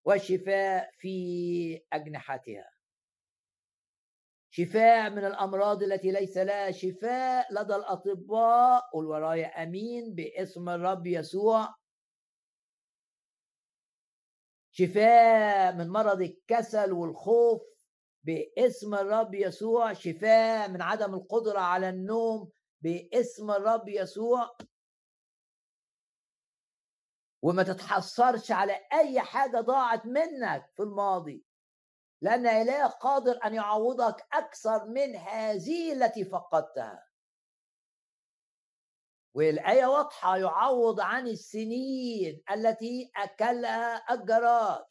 والشفاء 0.04 0.90
في 0.98 1.86
أجنحتها. 1.92 2.70
شفاء 4.52 5.10
من 5.10 5.24
الأمراض 5.24 5.82
التي 5.82 6.10
ليس 6.10 6.36
لها 6.36 6.70
شفاء 6.70 7.52
لدى 7.52 7.74
الأطباء. 7.74 8.90
قل 8.92 9.06
ورايا 9.06 9.62
أمين 9.62 10.14
باسم 10.14 10.68
الرب 10.68 11.06
يسوع. 11.06 11.74
شفاء 14.72 15.74
من 15.74 15.88
مرض 15.88 16.20
الكسل 16.20 16.92
والخوف 16.92 17.62
باسم 18.24 18.94
الرب 18.94 19.34
يسوع. 19.34 19.92
شفاء 19.92 20.70
من 20.70 20.82
عدم 20.82 21.14
القدرة 21.14 21.60
على 21.60 21.88
النوم 21.88 22.50
باسم 22.80 23.50
الرب 23.50 23.88
يسوع. 23.88 24.56
وما 27.42 27.62
تتحسرش 27.62 28.50
على 28.50 28.72
أي 28.92 29.20
حاجة 29.20 29.60
ضاعت 29.60 30.06
منك 30.06 30.70
في 30.76 30.82
الماضي. 30.82 31.49
لأن 32.22 32.46
إله 32.46 32.86
قادر 32.86 33.40
أن 33.44 33.54
يعوضك 33.54 34.26
أكثر 34.32 34.86
من 34.86 35.16
هذه 35.16 35.92
التي 35.92 36.24
فقدتها. 36.24 37.06
والآية 39.34 39.86
واضحة 39.86 40.36
يعوض 40.36 41.00
عن 41.00 41.26
السنين 41.28 42.42
التي 42.50 43.10
أكلها 43.16 44.14
الجراد. 44.14 44.84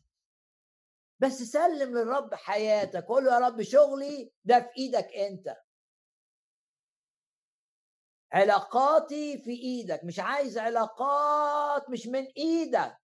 بس 1.19 1.33
سلم 1.43 1.97
للرب 1.97 2.33
حياتك 2.33 3.03
قول 3.05 3.25
له 3.25 3.33
يا 3.33 3.39
رب 3.47 3.61
شغلي 3.61 4.31
ده 4.45 4.59
في 4.59 4.77
إيدك 4.77 5.07
أنت. 5.13 5.55
علاقاتي 8.33 9.37
في 9.37 9.51
إيدك 9.51 10.03
مش 10.03 10.19
عايز 10.19 10.57
علاقات 10.57 11.89
مش 11.89 12.07
من 12.07 12.25
إيدك. 12.37 12.97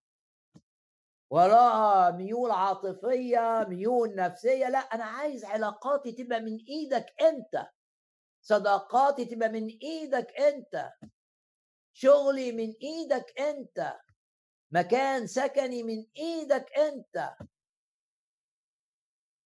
وراها 1.35 2.11
ميول 2.11 2.51
عاطفية 2.51 3.65
ميول 3.69 4.15
نفسية. 4.15 4.69
لا 4.69 4.77
أنا 4.79 5.03
عايز 5.03 5.45
علاقاتي 5.45 6.11
تبقى 6.11 6.39
من 6.39 6.57
إيدك 6.69 7.05
أنت. 7.21 7.67
صداقاتي 8.41 9.25
تبقى 9.25 9.49
من 9.49 9.67
إيدك 9.83 10.31
أنت. 10.39 10.91
شغلي 11.93 12.51
من 12.51 12.73
إيدك 12.81 13.39
أنت. 13.39 13.93
مكان 14.71 15.27
سكني 15.27 15.83
من 15.83 16.05
إيدك 16.17 16.77
أنت. 16.77 17.35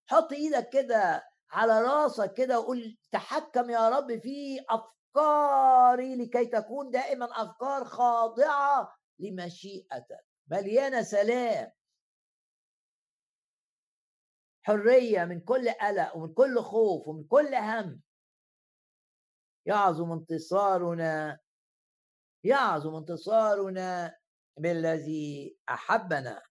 حط 0.10 0.34
إيدك 0.34 0.70
كده 0.70 1.24
على 1.52 1.82
راسك 1.82 2.34
كده 2.34 2.60
وقول 2.60 2.98
تحكم 3.12 3.70
يا 3.70 3.90
رب 3.90 4.20
في 4.20 4.60
أفكاري 4.70 6.16
لكي 6.16 6.46
تكون 6.46 6.92
دائما 6.92 7.26
أفكار 7.32 7.86
خاضعة 7.86 8.96
لمشيئتك. 9.20 10.26
مليانة 10.48 11.02
سلام. 11.02 11.79
حرية 14.70 15.26
من 15.26 15.40
كل 15.40 15.70
قلق 15.70 16.16
ومن 16.18 16.34
كل 16.34 16.60
خوف 16.62 17.08
ومن 17.08 17.24
كل 17.24 17.56
هم. 17.56 18.02
يعظم 19.66 20.12
انتصارنا 20.12 21.40
يعظم 22.44 22.96
انتصارنا 22.96 24.16
بالذي 24.58 25.58
أحبنا. 25.70 26.42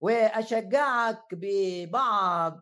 وأشجعك 0.00 1.24
ببعض 1.32 2.60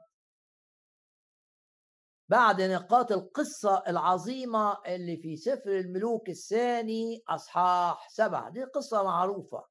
بعد 2.28 2.62
نقاط 2.62 3.12
القصة 3.12 3.84
العظيمة 3.88 4.82
اللي 4.86 5.16
في 5.16 5.36
سفر 5.36 5.70
الملوك 5.70 6.28
الثاني 6.28 7.22
أصحاح 7.28 8.08
سبعة. 8.08 8.50
دي 8.50 8.64
قصة 8.64 9.02
معروفة. 9.02 9.69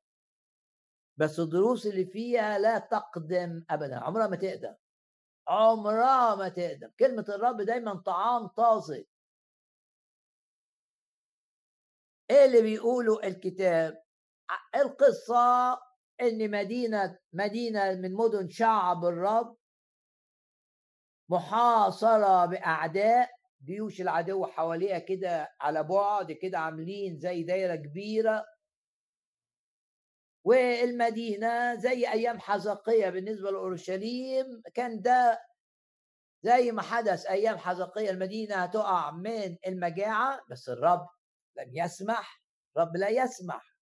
بس 1.19 1.39
الدروس 1.39 1.87
اللي 1.87 2.05
فيها 2.05 2.59
لا 2.59 2.79
تقدم 2.79 3.65
أبدا 3.69 3.99
عمرها 3.99 4.27
ما 4.27 4.35
تقدم. 4.35 4.75
عمرها 5.47 6.35
ما 6.35 6.49
تقدم. 6.49 6.91
كلمة 6.99 7.25
الرب 7.29 7.61
دايما 7.61 7.95
طعام 8.05 8.47
طازج. 8.47 9.03
إيه 12.29 12.45
اللي 12.45 12.61
بيقوله 12.61 13.19
الكتاب؟ 13.23 14.03
القصة 14.75 15.73
إن 16.21 16.51
مدينة 16.51 17.19
مدينة 17.33 17.93
من 17.95 18.13
مدن 18.13 18.49
شعب 18.49 19.05
الرب 19.05 19.57
محاصرة 21.29 22.45
بأعداء. 22.45 23.29
جيوش 23.63 24.01
العدو 24.01 24.45
حواليها 24.45 24.99
كده 24.99 25.55
على 25.61 25.83
بعد 25.83 26.31
كده 26.31 26.59
عاملين 26.59 27.17
زي 27.17 27.43
دايرة 27.43 27.75
كبيرة. 27.75 28.45
والمدينة 30.43 31.75
زي 31.75 32.07
أيام 32.11 32.39
حزقية 32.39 33.09
بالنسبة 33.09 33.51
لأورشليم 33.51 34.61
كان 34.73 35.01
ده 35.01 35.41
زي 36.43 36.71
ما 36.71 36.81
حدث 36.81 37.25
أيام 37.25 37.57
حزقية 37.57 38.09
المدينة 38.09 38.55
هتقع 38.55 39.11
من 39.11 39.57
المجاعة 39.67 40.41
بس 40.49 40.69
الرب 40.69 41.07
لم 41.57 41.71
يسمح 41.73 42.41
رب 42.77 42.95
لا 42.97 43.09
يسمح 43.09 43.75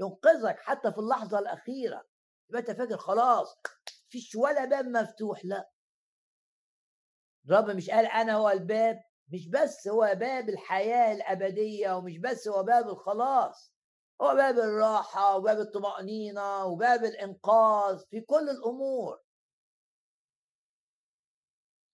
ينقذك 0.00 0.58
حتى 0.60 0.92
في 0.92 0.98
اللحظة 0.98 1.38
الأخيرة. 1.38 2.02
يبقى 2.50 2.60
أنت 2.60 2.70
فاكر 2.70 2.96
خلاص 2.96 3.56
فيش 4.08 4.34
ولا 4.34 4.64
باب 4.64 4.84
مفتوح 4.84 5.44
لا. 5.44 5.70
الرب 7.46 7.70
مش 7.70 7.90
قال 7.90 8.06
أنا 8.06 8.34
هو 8.34 8.50
الباب 8.50 9.02
مش 9.28 9.48
بس 9.48 9.88
هو 9.88 10.12
باب 10.14 10.48
الحياة 10.48 11.12
الأبدية 11.12 11.92
ومش 11.96 12.18
بس 12.18 12.48
هو 12.48 12.62
باب 12.62 12.88
الخلاص. 12.88 13.74
هو 14.22 14.34
باب 14.34 14.58
الراحة 14.58 15.36
وباب 15.36 15.58
الطمأنينة 15.58 16.64
وباب 16.64 17.04
الإنقاذ 17.04 18.06
في 18.10 18.20
كل 18.20 18.48
الأمور. 18.48 19.22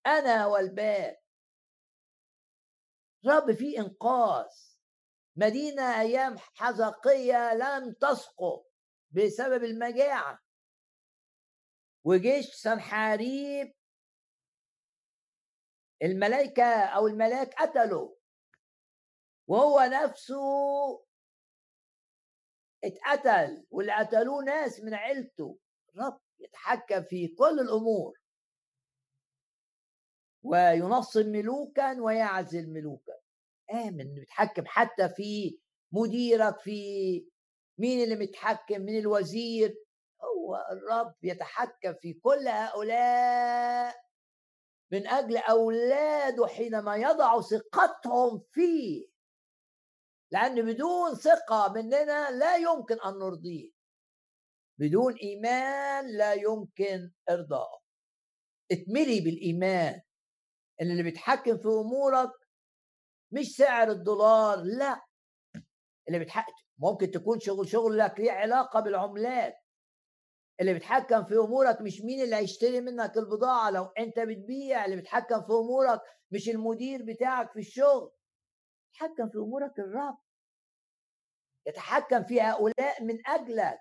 أنا 0.06 0.44
هو 0.44 0.56
الباب 0.56 1.16
رب 3.26 3.52
في 3.52 3.78
إنقاذ. 3.78 4.50
مدينة 5.36 6.00
أيام 6.00 6.36
حزقية 6.38 7.54
لم 7.54 7.92
تسقط 7.92 8.70
بسبب 9.10 9.64
المجاعة. 9.64 10.38
وجيش 12.04 12.46
سنحاريب. 12.46 13.74
الملائكة 16.02 16.84
أو 16.84 17.06
الملاك 17.06 17.54
قتله 17.54 18.16
وهو 19.46 19.80
نفسه 19.80 20.36
اتقتل 22.84 23.66
واللي 23.70 23.92
قتلوه 23.92 24.44
ناس 24.44 24.80
من 24.80 24.94
عيلته. 24.94 25.58
رب 25.96 26.20
يتحكم 26.38 27.02
في 27.02 27.28
كل 27.28 27.60
الأمور. 27.60 28.18
وينصب 30.42 31.26
ملوكا 31.26 32.00
ويعزل 32.00 32.70
ملوكا. 32.70 33.12
آمن 33.72 34.14
بيتحكم 34.14 34.62
حتى 34.66 35.08
في 35.08 35.58
مديرك 35.92 36.60
في 36.60 37.28
مين 37.78 38.04
اللي 38.04 38.16
متحكم 38.16 38.80
من 38.80 38.98
الوزير. 38.98 39.84
هو 40.22 40.66
الرب 40.72 41.14
يتحكم 41.22 41.94
في 41.94 42.12
كل 42.12 42.48
هؤلاء 42.48 44.04
من 44.92 45.06
أجل 45.06 45.36
أولاده 45.36 46.46
حينما 46.46 46.96
يضعوا 46.96 47.42
ثقتهم 47.42 48.42
فيه. 48.52 49.13
لأن 50.34 50.62
بدون 50.72 51.14
ثقة 51.14 51.72
مننا 51.72 52.30
لا 52.30 52.56
يمكن 52.56 53.00
أن 53.00 53.18
نرضيه. 53.18 53.70
بدون 54.80 55.14
إيمان 55.14 56.16
لا 56.16 56.32
يمكن 56.32 57.10
ارضائه 57.30 57.78
اتملي 58.72 59.20
بالإيمان 59.20 60.00
إن 60.82 60.90
اللي 60.90 61.02
بيتحكم 61.02 61.56
في 61.58 61.68
أمورك 61.68 62.30
مش 63.32 63.56
سعر 63.56 63.90
الدولار 63.90 64.62
لا. 64.62 65.02
اللي 66.08 66.18
بيتحكم 66.18 66.52
ممكن 66.78 67.10
تكون 67.10 67.40
شغل 67.40 67.68
شغل 67.68 67.98
لك 67.98 68.20
ليه 68.20 68.32
علاقة 68.32 68.80
بالعملات. 68.80 69.54
اللي 70.60 70.72
بيتحكم 70.72 71.24
في 71.24 71.34
أمورك 71.34 71.80
مش 71.80 72.00
مين 72.00 72.20
اللي 72.24 72.36
هيشتري 72.36 72.80
منك 72.80 73.16
البضاعة 73.16 73.70
لو 73.70 73.84
أنت 73.84 74.18
بتبيع. 74.18 74.84
اللي 74.84 74.96
بيتحكم 74.96 75.40
في 75.42 75.52
أمورك 75.52 76.00
مش 76.30 76.48
المدير 76.48 77.02
بتاعك 77.04 77.52
في 77.52 77.58
الشغل. 77.58 78.10
يتحكم 78.94 79.28
في 79.28 79.38
أمورك 79.38 79.78
الرب. 79.78 80.23
يتحكم 81.66 82.24
في 82.24 82.40
هؤلاء 82.40 83.02
من 83.02 83.26
اجلك 83.26 83.80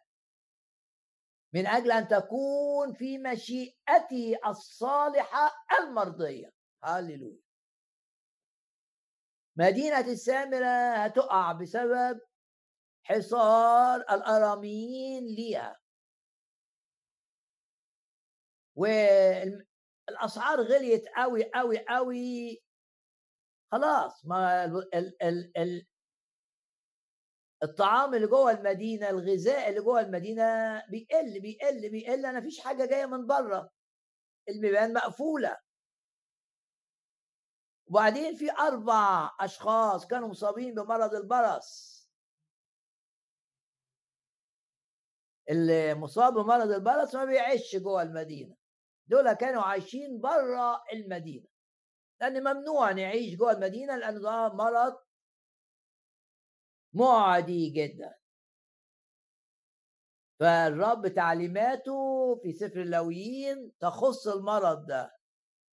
من 1.54 1.68
أجل 1.68 1.92
أن 1.92 2.08
تكون 2.08 2.94
في 2.94 3.18
مشيئته 3.18 4.36
الصالحة 4.48 5.52
المرضية. 5.80 6.54
هللويا 6.84 7.42
مدينة 9.56 10.00
السامرة 10.00 10.94
هتقع 10.96 11.52
بسبب 11.52 12.22
حصار 13.04 14.00
الأراميين 14.02 15.26
ليها. 15.26 15.80
والأسعار 18.76 20.62
غليت 20.62 21.06
قوي 21.18 21.52
قوي 21.52 21.86
قوي 21.90 22.64
خلاص 23.72 24.26
ما 24.26 24.66
ال 24.66 25.24
ال 25.24 25.58
ال 25.58 25.88
الطعام 27.64 28.14
اللي 28.16 28.28
جوه 28.28 28.52
المدينة 28.52 29.10
الغذاء 29.10 29.70
اللي 29.70 29.82
جوه 29.82 30.00
المدينة 30.02 30.44
بيقل 30.90 31.40
بيقل 31.42 31.90
بيقل. 31.90 32.26
أنا 32.26 32.42
فيش 32.42 32.60
حاجة 32.60 32.86
جاية 32.86 33.06
من 33.06 33.28
بره. 33.28 33.70
البيبان 34.50 34.94
مقفولة. 34.94 35.58
وبعدين 37.88 38.36
في 38.36 38.52
أربع 38.52 39.32
أشخاص 39.40 40.08
كانوا 40.08 40.28
مصابين 40.28 40.74
بمرض 40.76 41.16
البرص. 41.16 41.94
اللي 45.50 45.94
مصاب 45.94 46.34
بمرض 46.34 46.72
البرص 46.72 47.16
ما 47.16 47.26
بيعيش 47.26 47.76
جوه 47.76 48.02
المدينة. 48.02 48.56
دول 49.08 49.34
كانوا 49.34 49.62
عايشين 49.62 50.20
بره 50.22 50.84
المدينة. 50.94 51.48
لأن 52.22 52.44
ممنوع 52.44 52.92
نعيش 52.92 53.36
جوه 53.36 53.52
المدينة 53.52 53.96
لأن 53.98 54.22
ده 54.22 54.54
مرض 54.54 54.98
معدي 56.94 57.70
جدا. 57.70 58.16
فالرب 60.40 61.08
تعليماته 61.08 62.36
في 62.44 62.54
سفر 62.54 62.82
اللويين 62.82 63.72
تخص 63.80 64.28
المرض 64.28 64.86
ده. 64.86 65.12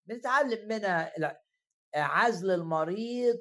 بنتعلم 0.06 0.68
منها 0.68 1.12
عزل 1.94 2.50
المريض 2.50 3.40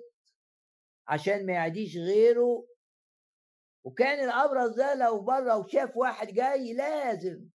عشان 1.07 1.45
ما 1.45 1.53
يعديش 1.53 1.97
غيره. 1.97 2.65
وكان 3.83 4.23
الابرص 4.29 4.75
ده 4.75 4.93
لو 4.95 5.21
بره 5.21 5.57
وشاف 5.57 5.97
واحد 5.97 6.27
جاي 6.27 6.73
لازم 6.73 7.49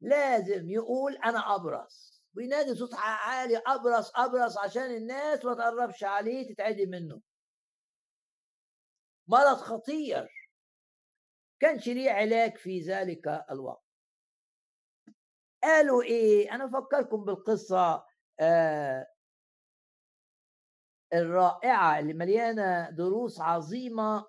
لازم 0.00 0.70
يقول 0.70 1.16
أنا 1.16 1.54
ابرص 1.54 2.22
وينادي 2.36 2.74
صوت 2.74 2.94
عالي 2.94 3.62
ابرص 3.66 4.12
ابرص 4.16 4.58
عشان 4.58 4.94
الناس 4.94 5.44
ما 5.44 5.54
تقربش 5.54 6.04
عليه 6.04 6.54
تتعدي 6.54 6.86
منه. 6.86 7.20
مرض 9.28 9.56
خطير. 9.56 10.28
كانش 11.60 11.88
ليه 11.88 12.10
علاج 12.10 12.56
في 12.56 12.80
ذلك 12.80 13.44
الوقت. 13.50 13.84
قالوا 15.62 16.02
إيه؟ 16.02 16.54
أنا 16.54 16.64
أفكركم 16.64 17.24
بالقصة 17.24 18.04
آه 18.40 19.06
الرائعة 21.12 21.98
اللي 21.98 22.12
مليانة 22.14 22.90
دروس 22.90 23.40
عظيمة. 23.40 24.26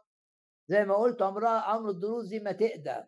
زي 0.68 0.86
ما 0.86 0.96
قلت 0.96 1.22
عمرها 1.22 1.76
أمر 1.76 1.90
الدروس 1.90 2.28
دي 2.28 2.40
ما 2.40 2.52
تقدم 2.52 3.04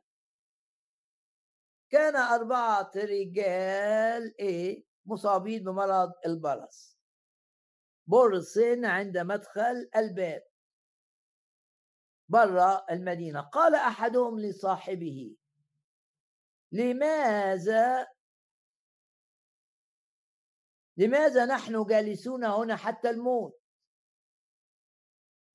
كان 1.92 2.16
أربعة 2.16 2.92
رجال 2.96 4.40
إيه؟ 4.40 4.86
مصابين 5.06 5.64
بمرض 5.64 6.12
البرص. 6.26 7.00
برص 8.08 8.58
عند 8.84 9.18
مدخل 9.18 9.90
الباب. 9.96 10.44
برا 12.30 12.86
المدينة. 12.92 13.42
قال 13.42 13.76
أحدهم 13.76 14.40
لصاحبه 14.40 15.36
لماذا 16.72 18.08
لماذا 20.98 21.46
نحن 21.46 21.86
جالسون 21.86 22.44
هنا 22.44 22.76
حتى 22.76 23.10
الموت؟ 23.10 23.60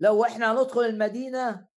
لو 0.01 0.25
إحنا 0.25 0.53
هندخل 0.53 0.81
المدينة 0.81 1.69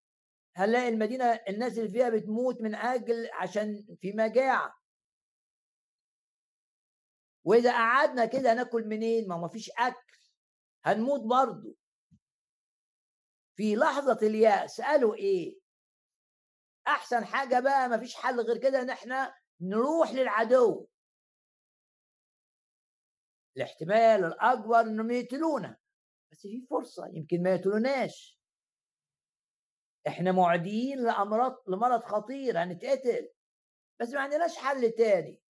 هنلاقي 0.56 0.88
المدينة 0.88 1.24
الناس 1.24 1.78
اللي 1.78 1.90
فيها 1.90 2.08
بتموت 2.08 2.60
من 2.60 2.74
أجل 2.74 3.30
عشان 3.32 3.96
في 4.00 4.12
مجاعة. 4.12 4.74
وإذا 7.44 7.72
قعدنا 7.72 8.24
كده 8.26 8.54
ناكل 8.54 8.84
منين؟ 8.88 9.28
ما 9.28 9.48
فيش 9.48 9.70
أكل. 9.78 10.18
هنموت 10.84 11.20
برضه. 11.20 11.74
في 13.56 13.76
لحظة 13.76 14.18
اليأس 14.26 14.80
قالوا 14.80 15.14
إيه؟ 15.14 15.58
أحسن 16.86 17.24
حاجة 17.24 17.60
بقى 17.60 17.88
ما 17.88 17.98
فيش 17.98 18.14
حل 18.14 18.40
غير 18.40 18.58
كده 18.58 18.80
إن 18.82 18.90
إحنا 18.90 19.34
نروح 19.60 20.12
للعدو. 20.12 20.86
الاحتمال 23.56 24.24
الأكبر 24.24 24.80
إنهم 24.80 25.10
يقتلونا 25.10 25.76
بس 26.32 26.40
في 26.42 26.66
فرصة 26.70 27.06
يمكن 27.12 27.42
ما 27.42 27.50
يقتلوناش. 27.54 28.40
إحنا 30.08 30.32
معديين 30.32 31.04
لأمراض 31.04 31.56
لمرض 31.68 32.02
خطير 32.04 32.62
هنتقتل 32.62 33.28
بس 34.00 34.08
ما 34.08 34.20
عندناش 34.20 34.56
حل 34.56 34.90
تاني. 34.90 35.40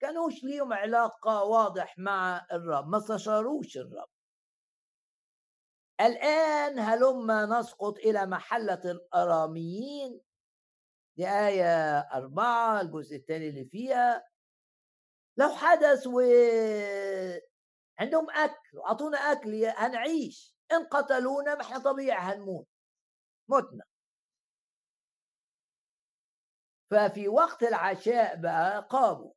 كانوش 0.00 0.44
ليهم 0.44 0.72
علاقة 0.72 1.44
واضح 1.44 1.98
مع 1.98 2.46
الرب 2.52 2.88
ما 2.88 2.98
استشاروش 2.98 3.76
الرب. 3.76 4.08
الآن 6.00 6.78
هلما 6.78 7.46
نسقط 7.60 7.98
إلى 7.98 8.26
محلة 8.26 8.80
الأراميين. 8.84 10.20
دي 11.16 11.28
آية 11.28 11.98
أربعة 11.98 12.80
الجزء 12.80 13.16
الثاني 13.16 13.48
اللي 13.48 13.64
فيها. 13.64 14.28
لو 15.36 15.48
حدث 15.48 16.06
و 16.06 16.20
عندهم 18.00 18.30
أكل 18.30 18.78
وأعطونا 18.78 19.18
أكل 19.18 19.64
هنعيش. 19.64 20.56
إن 20.72 20.84
قتلونا 20.86 21.54
ما 21.54 21.60
إحنا 21.62 21.78
طبيعي 21.78 22.18
هنموت. 22.18 22.68
متنا. 23.48 23.84
ففي 26.90 27.28
وقت 27.28 27.62
العشاء 27.62 28.36
بقى 28.36 28.88
قاموا. 28.90 29.32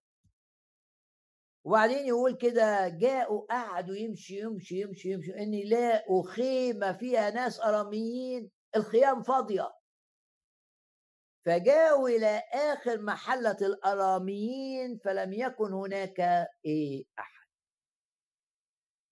وبعدين 1.63 2.05
يقول 2.07 2.37
كده 2.37 2.87
جاءوا 2.87 3.45
قعدوا 3.49 3.95
يمشي 3.95 4.39
يمشي 4.39 4.81
يمشي 4.81 5.09
يمشي 5.11 5.31
ان 5.39 5.51
لاقوا 5.69 6.27
خيمه 6.27 6.93
فيها 6.97 7.29
ناس 7.29 7.59
أراميين 7.61 8.51
الخيام 8.75 9.21
فاضية. 9.23 9.71
فجاءوا 11.45 12.09
إلى 12.09 12.41
آخر 12.53 13.01
محلة 13.01 13.57
الأراميين 13.61 14.97
فلم 14.97 15.33
يكن 15.33 15.73
هناك 15.73 16.19
إيه 16.65 17.03
أحد. 17.19 17.47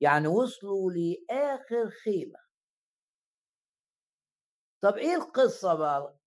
يعني 0.01 0.27
وصلوا 0.27 0.91
لآخر 0.91 1.89
خيمة. 2.03 2.39
طب 4.81 4.97
إيه 4.97 5.15
القصة 5.15 5.73
بقى؟ 5.75 6.18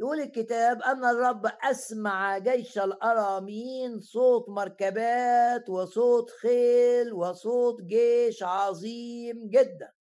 يقول 0.00 0.20
الكتاب 0.20 0.82
أن 0.82 1.04
الرب 1.04 1.46
أسمع 1.46 2.38
جيش 2.38 2.78
الأرامين 2.78 4.00
صوت 4.00 4.48
مركبات 4.48 5.68
وصوت 5.68 6.30
خيل 6.30 7.12
وصوت 7.12 7.82
جيش 7.82 8.42
عظيم 8.42 9.48
جدا. 9.50 9.92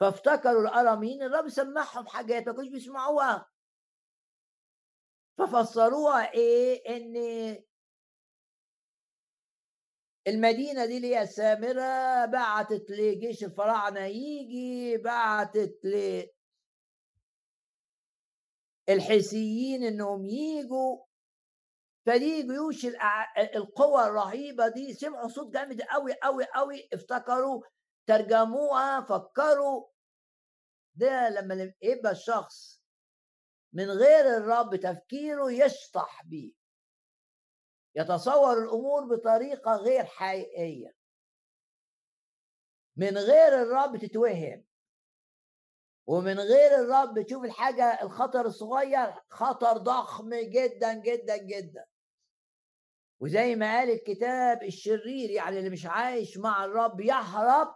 فافتكروا 0.00 0.62
الأرامين 0.62 1.22
الرب 1.22 1.48
سمعهم 1.48 2.06
حاجات 2.06 2.46
ما 2.46 2.52
كانوش 2.52 2.68
بيسمعوها. 2.68 3.50
ففسروها 5.38 6.32
إيه؟ 6.32 6.96
إن 6.96 7.16
المدينة 10.28 10.86
دي 10.86 10.96
اللي 10.96 11.16
هي 11.16 11.22
السامرة 11.22 12.24
بعتت 12.26 12.90
لجيش 12.90 13.44
الفراعنة 13.44 14.00
يجي 14.00 14.96
بعتت 14.96 15.80
الحيثيين 18.88 19.82
إنهم 19.84 20.26
يجوا 20.26 21.04
فدي 22.06 22.42
جيوش 22.42 22.86
القوى 23.56 24.04
الرهيبة 24.06 24.68
دي 24.68 24.94
سمعوا 24.94 25.28
صوت 25.28 25.52
جامد 25.54 25.82
قوي 25.82 26.14
قوي 26.22 26.44
قوي 26.44 26.88
افتكروا 26.92 27.62
ترجموها 28.06 29.00
فكروا. 29.00 29.88
ده 30.94 31.28
لما 31.28 31.72
يبقى 31.82 32.12
الشخص 32.12 32.82
من 33.72 33.90
غير 33.90 34.36
الرب 34.36 34.76
تفكيره 34.76 35.52
يشطح 35.52 36.22
بيه. 36.24 36.52
يتصور 37.96 38.62
الأمور 38.62 39.16
بطريقة 39.16 39.76
غير 39.76 40.04
حقيقية. 40.04 40.94
من 42.96 43.18
غير 43.18 43.62
الرب 43.62 43.96
تتوهم. 43.96 44.64
ومن 46.06 46.40
غير 46.40 46.74
الرب 46.74 47.22
تشوف 47.26 47.44
الحاجة 47.44 48.02
الخطر 48.02 48.46
الصغير 48.46 49.14
خطر 49.30 49.78
ضخم 49.78 50.34
جدا 50.34 50.94
جدا 50.94 51.36
جدا. 51.36 51.84
وزي 53.20 53.54
ما 53.56 53.78
قال 53.78 53.90
الكتاب 53.90 54.62
الشرير 54.62 55.30
يعني 55.30 55.58
اللي 55.58 55.70
مش 55.70 55.86
عايش 55.86 56.38
مع 56.38 56.64
الرب 56.64 57.00
يهرب 57.00 57.74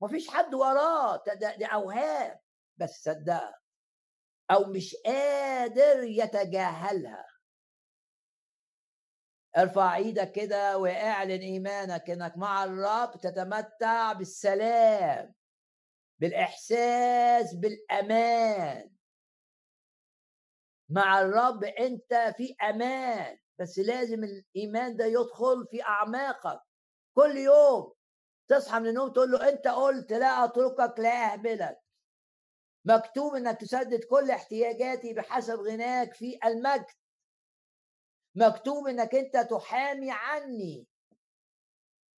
مفيش 0.00 0.28
حد 0.28 0.54
وراه. 0.54 1.22
دي 1.58 1.66
أوهام. 1.66 2.38
بس 2.76 3.02
صدقها 3.04 3.60
أو 4.50 4.64
مش 4.64 4.96
قادر 5.06 6.02
يتجاهلها. 6.02 7.26
ارفع 9.56 9.96
إيدك 9.96 10.32
كده 10.32 10.78
واعلن 10.78 11.40
إيمانك 11.40 12.10
إنك 12.10 12.36
مع 12.36 12.64
الرب 12.64 13.20
تتمتع 13.20 14.12
بالسلام. 14.12 15.37
بالإحساس 16.18 17.54
بالأمان. 17.54 18.90
مع 20.90 21.20
الرب 21.20 21.64
أنت 21.64 22.34
في 22.36 22.54
أمان 22.62 23.38
بس 23.58 23.78
لازم 23.78 24.24
الإيمان 24.24 24.96
ده 24.96 25.04
يدخل 25.04 25.66
في 25.70 25.82
أعماقك. 25.82 26.60
كل 27.14 27.36
يوم 27.36 27.92
تصحى 28.48 28.80
من 28.80 28.86
النوم 28.86 29.12
تقول 29.12 29.30
له 29.30 29.48
أنت 29.48 29.68
قلت 29.68 30.12
لا 30.12 30.44
أتركك 30.44 30.98
لا 30.98 31.32
اهملك 31.34 31.78
مكتوب 32.84 33.34
إنك 33.34 33.60
تسدد 33.60 34.04
كل 34.04 34.30
احتياجاتي 34.30 35.14
بحسب 35.14 35.54
غناك 35.54 36.14
في 36.14 36.38
المجد. 36.44 36.86
مكتوب 38.34 38.86
إنك 38.86 39.14
أنت 39.14 39.36
تحامي 39.36 40.08
عني. 40.10 40.86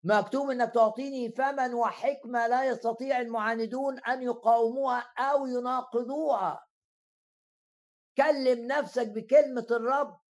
مكتوب 0.04 0.50
إنك 0.50 0.74
تعطيني 0.74 1.32
فما 1.32 1.74
وحكمة 1.74 2.46
لا 2.46 2.64
يستطيع 2.64 3.20
المعاندون 3.20 3.98
أن 3.98 4.22
يقاوموها 4.22 5.12
أو 5.18 5.46
يناقضوها. 5.46 6.66
كلم 8.16 8.66
نفسك 8.66 9.08
بكلمة 9.08 9.66
الرب. 9.70 10.20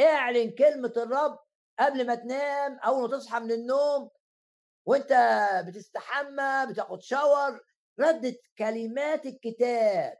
اعلن 0.00 0.50
كلمة 0.50 0.92
الرب 0.96 1.38
قبل 1.78 2.06
ما 2.06 2.14
تنام 2.14 2.78
أول 2.78 3.10
ما 3.10 3.18
تصحى 3.18 3.40
من 3.40 3.52
النوم. 3.52 4.10
وأنت 4.86 5.12
بتستحمى 5.66 6.66
بتاخد 6.70 7.02
شاور 7.02 7.60
ردد 8.00 8.36
كلمات 8.58 9.26
الكتاب. 9.26 10.18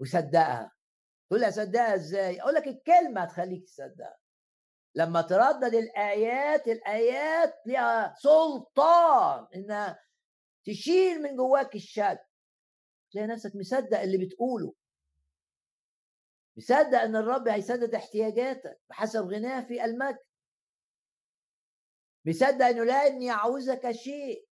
وصدقها. 0.00 0.72
تقول 1.28 1.40
لي 1.40 1.48
اصدقها 1.48 1.94
إزاي؟ 1.94 2.42
أقول 2.42 2.54
لك 2.54 2.66
الكلمة 2.66 3.20
هتخليك 3.20 3.64
تصدقها. 3.64 4.18
لما 4.94 5.22
تردد 5.22 5.74
الآيات 5.74 6.68
الآيات 6.68 7.54
ليها 7.66 8.14
سلطان 8.18 9.46
إنها 9.54 9.98
تشيل 10.64 11.22
من 11.22 11.36
جواك 11.36 11.74
الشك 11.74 12.20
تلاقي 13.12 13.26
نفسك 13.26 13.56
مصدق 13.56 14.00
اللي 14.00 14.26
بتقوله. 14.26 14.74
مصدق 16.56 17.00
إن 17.00 17.16
الرب 17.16 17.48
هيسدد 17.48 17.94
احتياجاتك 17.94 18.80
بحسب 18.90 19.24
غناه 19.24 19.60
في 19.60 19.84
المجد. 19.84 20.18
مصدق 22.24 22.64
إنه 22.66 22.84
لا 22.84 23.06
ان 23.06 23.22
يعوزك 23.22 23.90
شيء. 23.90 24.48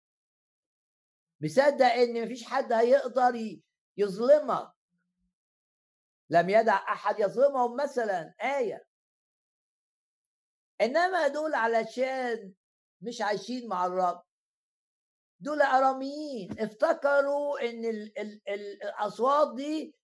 مصدق 1.41 1.87
إن 1.87 2.25
مفيش 2.25 2.45
حد 2.45 2.73
هيقدر 2.73 3.61
يظلمك. 3.97 4.73
لم 6.31 6.51
يدع 6.51 6.93
أحد 6.93 7.21
يظلمهم 7.21 7.77
مثلا. 7.77 8.35
آية. 8.43 8.87
إنما 10.81 11.29
دول 11.29 11.55
علشان 11.55 12.55
مش 13.01 13.21
عايشين 13.21 13.69
مع 13.69 13.87
الرب. 13.87 14.23
دول 15.41 15.63
أراميين. 15.63 16.61
افتكروا 16.61 17.61
إن 17.61 17.85
ال 17.85 18.19
ال 18.19 18.41
ال 18.49 18.83
الأصوات 18.83 19.55
دي 19.57 19.97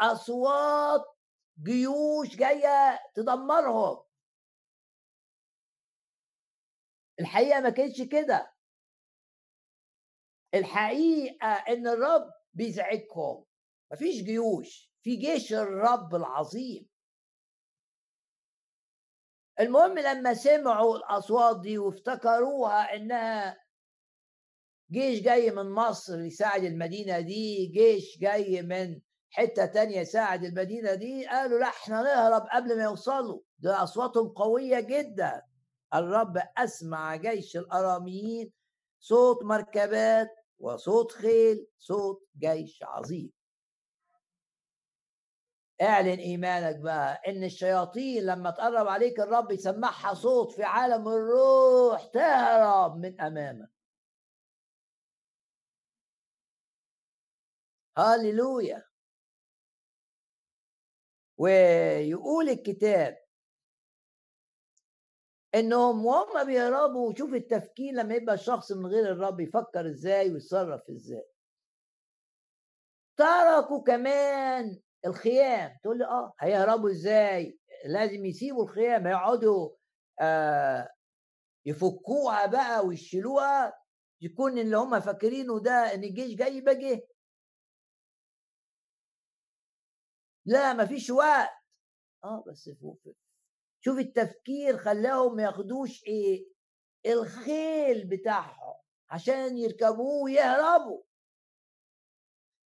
أصوات 0.00 1.04
جيوش 1.62 2.36
جاية 2.36 2.98
تدمرهم. 3.14 4.04
الحقيقة 7.20 7.60
ما 7.60 7.70
كانتش 7.70 8.02
كده. 8.02 8.54
الحقيقة 10.54 11.46
إن 11.48 11.86
الرب 11.86 12.30
بيزعجهم. 12.54 13.44
مفيش 13.92 14.22
جيوش. 14.22 14.90
في 15.02 15.16
جيش 15.16 15.52
الرب 15.52 16.14
العظيم. 16.14 16.89
المهم 19.60 19.98
لما 19.98 20.34
سمعوا 20.34 20.96
الأصوات 20.96 21.60
دي 21.60 21.78
وافتكروها 21.78 22.96
إنها 22.96 23.56
جيش 24.90 25.20
جاي 25.20 25.50
من 25.50 25.70
مصر 25.70 26.20
يساعد 26.20 26.64
المدينة 26.64 27.20
دي 27.20 27.66
جيش 27.66 28.18
جاي 28.18 28.62
من 28.62 29.00
حتة 29.30 29.66
تانية 29.66 29.98
يساعد 30.00 30.44
المدينة 30.44 30.94
دي 30.94 31.26
قالوا 31.26 31.58
لا 31.58 31.66
إحنا 31.66 32.02
نهرب 32.02 32.46
قبل 32.52 32.76
ما 32.76 32.82
يوصلوا. 32.82 33.40
ده 33.58 33.82
أصواتهم 33.82 34.28
قوية 34.28 34.80
جدا. 34.80 35.42
الرب 35.94 36.42
أسمع 36.58 37.16
جيش 37.16 37.56
الأراميين 37.56 38.52
صوت 39.00 39.44
مركبات 39.44 40.28
وصوت 40.58 41.12
خيل 41.12 41.66
صوت 41.78 42.28
جيش 42.38 42.82
عظيم. 42.82 43.32
اعلن 45.82 46.18
إيمانك 46.18 46.76
بقى 46.80 47.22
إن 47.28 47.44
الشياطين 47.44 48.22
لما 48.26 48.50
تقرب 48.50 48.88
عليك 48.88 49.20
الرب 49.20 49.50
يسمعها 49.52 50.14
صوت 50.14 50.52
في 50.52 50.62
عالم 50.62 51.08
الروح 51.08 52.04
تهرب 52.06 52.96
من 52.96 53.20
أمامك. 53.20 53.70
هاليلويا 57.98 58.84
ويقول 61.38 62.48
الكتاب 62.48 63.18
إنهم 65.54 66.06
وهم 66.06 66.46
بيهربوا 66.46 67.14
شوف 67.14 67.34
التفكير 67.34 67.92
لما 67.94 68.14
يبقى 68.14 68.34
الشخص 68.34 68.72
من 68.72 68.86
غير 68.86 69.12
الرب 69.12 69.40
يفكر 69.40 69.86
إزاي 69.86 70.32
ويتصرف 70.32 70.90
إزاي. 70.90 71.26
تركوا 73.16 73.82
كمان 73.82 74.80
الخيام 75.06 75.78
تقول 75.82 75.98
لي 75.98 76.04
آه 76.04 76.34
هيهربوا 76.40 76.90
إزاي؟ 76.90 77.58
لازم 77.86 78.24
يسيبوا 78.24 78.64
الخيام 78.64 79.06
يقعدوا 79.06 79.70
آه 80.20 80.88
يفكوها 81.66 82.46
بقى 82.46 82.86
ويشيلوها 82.86 83.80
يكون 84.20 84.58
اللي 84.58 84.76
هم 84.76 85.00
فاكرينه 85.00 85.60
ده 85.60 85.94
إن 85.94 86.04
الجيش 86.04 86.34
جاي 86.34 86.60
جه 86.60 87.06
لا 90.46 90.72
مفيش 90.72 91.10
وقت. 91.10 91.50
آه 92.24 92.44
بس 92.46 92.68
فوق 92.80 93.00
شوف 93.84 93.98
التفكير 93.98 94.78
خلاهم 94.78 95.36
ما 95.36 95.42
ياخدوش 95.42 96.04
إيه 96.06 96.46
الخيل 97.06 98.08
بتاعهم 98.08 98.74
عشان 99.10 99.58
يركبوه 99.58 100.22
ويهربوا. 100.24 101.02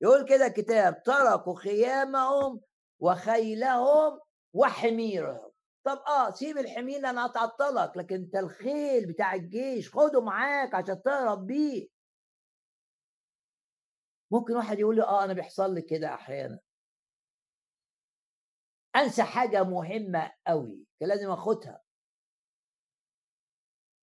يقول 0.03 0.29
كده 0.29 0.47
الكتاب 0.47 1.03
تركوا 1.03 1.55
خيامهم 1.55 2.61
وخيلهم 3.01 4.21
وحميرهم. 4.55 5.51
طب 5.85 5.99
آه 5.99 6.31
سيب 6.31 6.59
الحمير 6.59 6.99
أنا 7.11 7.27
هتعطلك 7.27 7.97
لكن 7.97 8.15
أنت 8.15 8.37
الخيل 8.37 9.07
بتاع 9.07 9.35
الجيش 9.35 9.95
خده 9.95 10.21
معاك 10.21 10.75
عشان 10.75 11.03
تهرب 11.03 11.47
بيه. 11.47 11.89
ممكن 14.31 14.57
واحد 14.57 14.79
يقول 14.79 14.97
لي 14.97 15.03
آه 15.03 15.25
أنا 15.25 15.33
بيحصل 15.33 15.75
لي 15.75 15.83
كده 15.83 16.15
أحيانا. 16.15 16.59
أنسى 18.97 19.23
حاجة 19.23 19.63
مهمة 19.63 20.33
قوي 20.47 20.85
كان 21.01 21.09
لازم 21.09 21.31
آخدها. 21.31 21.83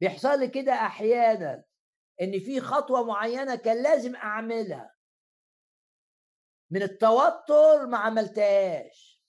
بيحصل 0.02 0.40
لي 0.40 0.48
كده 0.48 0.74
أحيانا 0.74 1.64
إن 2.22 2.40
في 2.40 2.60
خطوة 2.62 3.04
معينة 3.04 3.56
كان 3.56 3.84
لازم 3.84 4.16
أعملها. 4.16 4.96
من 6.72 6.82
التوتر 6.82 7.86
ما 7.86 7.98
عملتهاش. 7.98 9.22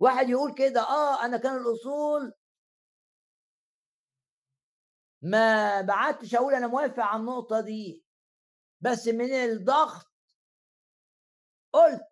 واحد 0.00 0.28
يقول 0.28 0.54
كده 0.54 0.80
آه 0.80 1.24
أنا 1.24 1.36
كان 1.38 1.56
الأصول 1.56 2.32
ما 5.22 5.80
بعتش 5.80 6.34
أقول 6.34 6.54
أنا 6.54 6.66
موافق 6.66 7.02
على 7.02 7.20
النقطة 7.20 7.60
دي 7.60 8.04
بس 8.80 9.08
من 9.08 9.32
الضغط 9.32 10.06
قلت 11.72 12.06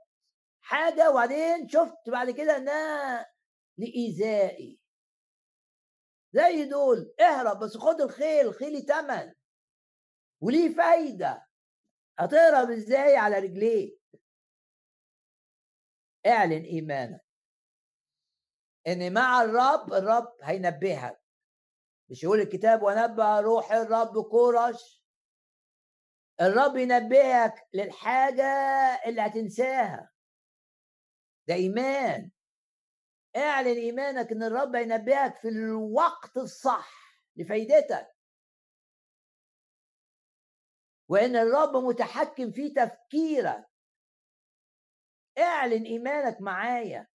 حاجة 0.61 1.11
وبعدين 1.11 1.69
شفت 1.69 2.11
بعد 2.11 2.31
كده 2.31 2.57
إنها 2.57 3.27
لإيذائي. 3.79 4.81
زي 6.33 6.65
دول 6.65 7.15
اهرب 7.21 7.59
بس 7.59 7.77
خد 7.77 8.01
الخيل 8.01 8.55
خيلي 8.55 8.83
تمن 8.83 9.35
وليه 10.43 10.75
فايدة. 10.77 11.47
هتهرب 12.19 12.71
إزاي 12.71 13.17
على 13.17 13.39
رجليك؟ 13.39 14.04
اعلن 16.27 16.63
إيمانك. 16.63 17.21
إن 18.87 19.15
مع 19.15 19.43
الرب 19.43 19.93
الرب 19.93 20.37
هينبهك. 20.43 21.21
مش 22.11 22.23
يقول 22.23 22.41
الكتاب 22.41 22.83
ونبه 22.83 23.41
روح 23.41 23.73
الرب 23.73 24.23
كورش. 24.31 25.05
الرب 26.41 26.77
ينبهك 26.77 27.69
للحاجة 27.75 28.45
اللي 29.07 29.21
هتنساها. 29.21 30.11
ده 31.49 31.55
إيمان. 31.55 32.31
اعلن 33.37 33.77
إيمانك 33.77 34.33
إن 34.33 34.43
الرب 34.43 34.77
هينبهك 34.77 35.37
في 35.37 35.49
الوقت 35.49 36.37
الصح 36.37 37.21
لفايدتك. 37.37 38.15
وإن 41.09 41.37
الرب 41.37 41.77
متحكم 41.77 42.51
في 42.51 42.71
تفكيرك. 42.71 43.74
اعلن 45.39 45.85
إيمانك 45.85 46.41
معايا. 46.41 47.07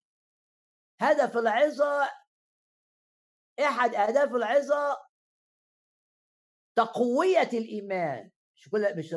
هدف 1.02 1.38
العظة 1.38 2.10
أحد 3.60 3.96
أهداف 3.96 4.36
العظة 4.36 4.98
تقوية 6.76 7.50
الإيمان. 7.54 8.32
مش 8.56 8.70
كل 8.70 8.98
مش 8.98 9.16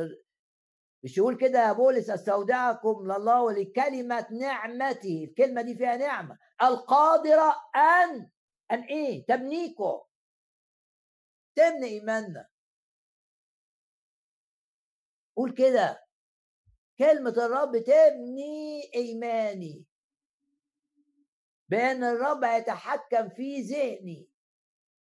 مش 1.05 1.19
يقول 1.19 1.37
كده 1.37 1.59
يا 1.59 1.73
بولس 1.73 2.11
أستودعكم 2.11 3.03
لله 3.05 3.43
ولكلمة 3.43 4.27
نعمته. 4.31 5.25
الكلمة 5.29 5.63
دي 5.63 5.77
فيها 5.77 5.97
نعمة. 5.97 6.39
القادرة 6.63 7.55
أن 7.77 8.31
أن 8.73 8.83
إيه؟ 8.83 9.27
تبنيكم. 9.27 10.01
تبني 11.57 11.87
إيماننا. 11.87 12.49
قول 15.37 15.55
كده. 15.55 16.05
كلمة 17.03 17.31
الرب 17.31 17.77
تبني 17.77 18.91
إيماني. 18.95 19.85
بأن 21.69 22.05
الرب 22.05 22.45
يتحكم 22.45 23.29
في 23.29 23.61
ذهني. 23.61 24.29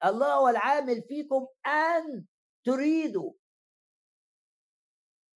الله 0.05 0.35
هو 0.35 0.49
العامل 0.49 1.03
فيكم 1.03 1.47
أن 1.67 2.27
تريدوا. 2.65 3.33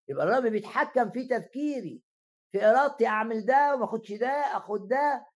يبقى 0.10 0.26
الرب 0.26 0.52
بيتحكم 0.52 1.12
في 1.12 1.28
تفكيري 1.28 2.04
في 2.52 2.66
إرادتي 2.66 3.08
أعمل 3.08 3.46
ده 3.46 3.76
وما 3.76 3.86
أخدش 3.86 4.12
ده 4.12 4.28
أخد 4.28 4.88
ده. 4.88 5.28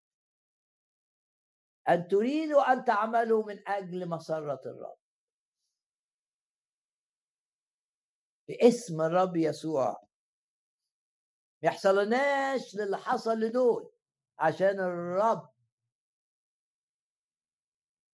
أن 1.90 2.08
تريدوا 2.08 2.74
أن 2.74 2.86
تعملوا 2.86 3.46
من 3.46 3.68
أجل 3.68 4.10
مسرة 4.10 4.62
الرب. 4.66 4.98
باسم 8.48 9.02
الرب 9.02 9.36
يسوع. 9.36 10.06
يحصلناش 11.66 12.76
للي 12.76 12.98
حصل 12.98 13.40
لدول 13.40 13.92
عشان 14.40 14.80
الرب 14.80 15.50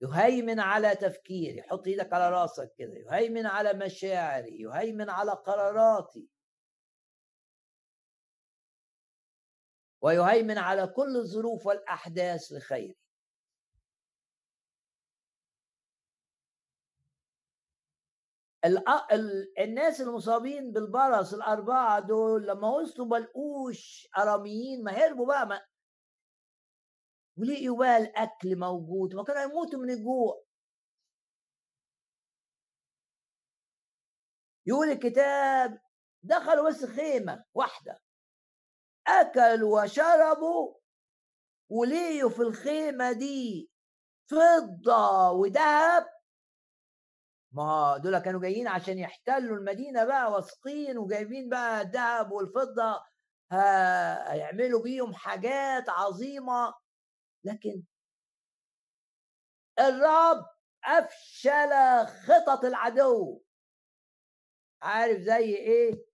يهيمن 0.01 0.59
على 0.59 0.95
تفكيري 0.95 1.61
حط 1.63 1.87
إيدك 1.87 2.13
على 2.13 2.29
راسك 2.29 2.73
كده 2.77 2.93
يهيمن 2.93 3.45
على 3.45 3.73
مشاعري 3.73 4.61
يهيمن 4.61 5.09
على 5.09 5.31
قراراتي. 5.31 6.29
ويهيمن 10.01 10.57
على 10.57 10.87
كل 10.87 11.17
الظروف 11.17 11.65
والأحداث 11.65 12.51
لخيري 12.51 13.00
الناس 19.59 20.01
المصابين 20.01 20.71
بالبرص 20.71 21.33
الأربعة 21.33 21.99
دول 21.99 22.47
لما 22.47 22.69
وصلوا 22.69 23.07
بلقوش 23.07 24.07
أراميين 24.17 24.83
ما 24.83 24.91
هربوا 24.91 25.27
بقى 25.27 25.45
ما 25.47 25.61
ولقيوا 27.37 27.77
بقى 27.77 27.97
الأكل 27.97 28.59
موجود 28.59 29.15
ما 29.15 29.23
كانوا 29.23 29.41
يموتوا 29.41 29.79
من 29.79 29.89
الجوع. 29.89 30.43
يقول 34.67 34.89
الكتاب 34.89 35.81
دخلوا 36.23 36.69
بس 36.69 36.85
خيمة 36.85 37.45
واحدة 37.53 38.01
أكلوا 39.07 39.83
وشربوا 39.83 40.75
ولقيوا 41.69 42.29
في 42.29 42.41
الخيمة 42.41 43.11
دي 43.11 43.69
فضة 44.31 45.31
وذهب 45.31 46.20
ما 47.51 47.97
دول 47.97 48.19
كانوا 48.19 48.41
جايين 48.41 48.67
عشان 48.67 48.97
يحتلوا 48.99 49.57
المدينة 49.57 50.03
بقى 50.05 50.31
واثقين 50.31 50.97
وجايبين 50.97 51.49
بقى 51.49 51.81
الذهب 51.81 52.31
والفضة 52.31 53.03
هيعملوا 53.51 54.81
بيهم 54.83 55.13
حاجات 55.13 55.89
عظيمة 55.89 56.73
لكن 57.43 57.83
الرب 59.79 60.45
أفشل 60.83 61.69
خطط 62.27 62.65
العدو 62.65 63.41
عارف 64.81 65.19
زي 65.21 65.55
إيه؟ 65.55 66.05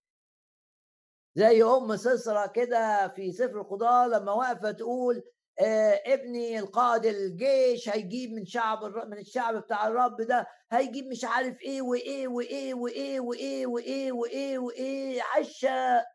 زي 1.35 1.63
أم 1.63 1.95
سسرة 1.97 2.47
كده 2.47 3.07
في 3.07 3.31
سفر 3.31 3.61
القضاء 3.61 4.07
لما 4.07 4.31
واقفة 4.31 4.71
تقول 4.71 5.23
ابني 5.59 6.59
القائد 6.59 7.05
الجيش 7.05 7.89
هيجيب 7.89 8.31
من 8.31 8.45
شعب 8.45 8.83
من 8.83 9.17
الشعب 9.17 9.55
بتاع 9.55 9.87
الرب 9.87 10.21
ده 10.21 10.47
هيجيب 10.71 11.05
مش 11.05 11.23
عارف 11.23 11.61
إيه 11.61 11.81
وإيه 11.81 12.27
وإيه 12.27 12.73
وإيه 12.73 13.19
وإيه 13.19 13.67
وإيه 13.67 14.11
وإيه 14.11 14.57
وإيه 14.59 15.21
عشا. 15.23 16.05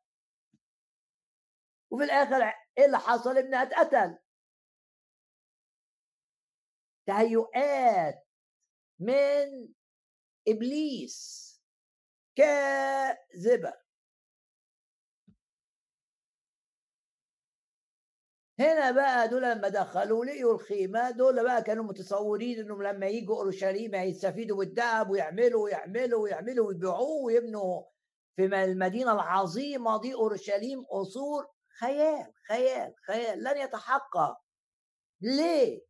وفي 1.90 2.04
الآخر 2.04 2.52
إيه 2.78 2.84
اللي 2.86 2.98
حصل؟ 2.98 3.38
ابنها 3.38 3.62
اتقتل. 3.62 4.18
تهيؤات 7.06 8.26
من 9.00 9.74
إبليس 10.48 11.48
كاذبة. 12.36 13.81
هنا 18.62 18.90
بقى 18.90 19.28
دول 19.28 19.42
لما 19.42 19.68
دخلوا 19.68 20.24
لقيوا 20.24 20.54
الخيمه 20.54 21.10
دول 21.10 21.42
بقى 21.44 21.62
كانوا 21.62 21.84
متصورين 21.84 22.58
إنهم 22.60 22.82
لما 22.82 23.06
يجوا 23.06 23.36
أورشليم 23.36 23.94
هيستفيدوا 23.94 24.58
بالذهب 24.58 25.10
ويعملوا 25.10 25.64
ويعملوا 25.64 26.22
ويعملوا 26.22 26.66
ويبيعوه 26.68 27.22
ويبنوا 27.24 27.82
في 28.36 28.44
المدينة 28.44 29.12
العظيمة 29.12 30.00
دي 30.00 30.14
أورشليم 30.14 30.84
قصور 30.84 31.46
خيال 31.80 32.32
خيال 32.48 32.94
خيال 33.06 33.42
لن 33.44 33.56
يتحقق. 33.56 34.36
ليه؟ 35.20 35.82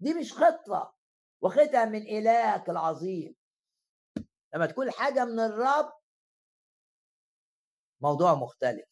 دي 0.00 0.14
مش 0.14 0.32
خطة 0.32 0.94
واخدها 1.40 1.84
من 1.84 2.02
الهك 2.02 2.68
العظيم. 2.70 3.36
لما 4.54 4.66
تكون 4.66 4.90
حاجة 4.90 5.24
من 5.24 5.40
الرب 5.40 5.92
موضوع 8.00 8.34
مختلف. 8.34 8.88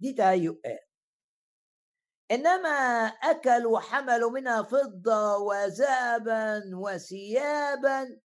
دي 0.00 0.12
تهيؤات. 0.12 0.91
إنما 2.32 2.68
اكلوا 3.06 3.76
وحملوا 3.76 4.30
منها 4.30 4.62
فضة 4.62 5.36
وذهبا 5.36 6.62
وثيابا. 6.74 8.20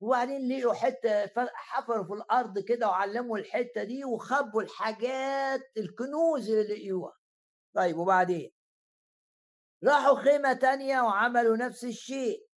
وبعدين 0.00 0.48
لقوا 0.58 0.74
حتة 0.74 1.26
حفروا 1.54 2.04
في 2.04 2.12
الأرض 2.12 2.58
كده 2.58 2.88
وعلموا 2.88 3.38
الحتة 3.38 3.84
دي 3.84 4.04
وخبوا 4.04 4.62
الحاجات 4.62 5.60
الكنوز 5.76 6.50
اللي 6.50 6.74
لقيوها. 6.74 7.16
طيب 7.74 7.96
وبعدين؟ 7.96 8.52
راحوا 9.84 10.16
خيمة 10.16 10.52
تانية 10.52 11.00
وعملوا 11.00 11.56
نفس 11.56 11.84
الشيء. 11.84 12.48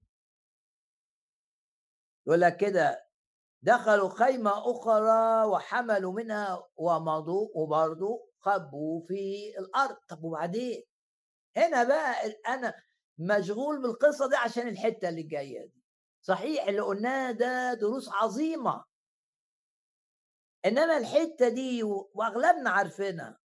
يقول 2.27 2.41
لك 2.41 2.57
كده 2.57 3.07
دخلوا 3.61 4.09
خيمة 4.09 4.51
أخرى 4.71 5.45
وحملوا 5.45 6.13
منها 6.13 6.67
ومضوا 6.75 7.47
وبرضه 7.55 8.30
خبوا 8.41 9.01
في 9.07 9.53
الأرض. 9.59 9.95
طب 10.07 10.23
وبعدين؟ 10.23 10.83
هنا 11.57 11.83
بقى 11.83 12.31
أنا 12.47 12.73
مشغول 13.17 13.81
بالقصة 13.81 14.29
دي 14.29 14.35
عشان 14.35 14.67
الحتة 14.67 15.09
اللي 15.09 15.23
جاية 15.23 15.65
دي. 15.65 15.83
صحيح 16.21 16.67
اللي 16.67 16.81
قلناه 16.81 17.31
ده 17.31 17.73
دروس 17.73 18.09
عظيمة. 18.09 18.85
إنما 20.65 20.97
الحتة 20.97 21.49
دي 21.49 21.83
وأغلبنا 21.83 22.69
عارفينها. 22.69 23.37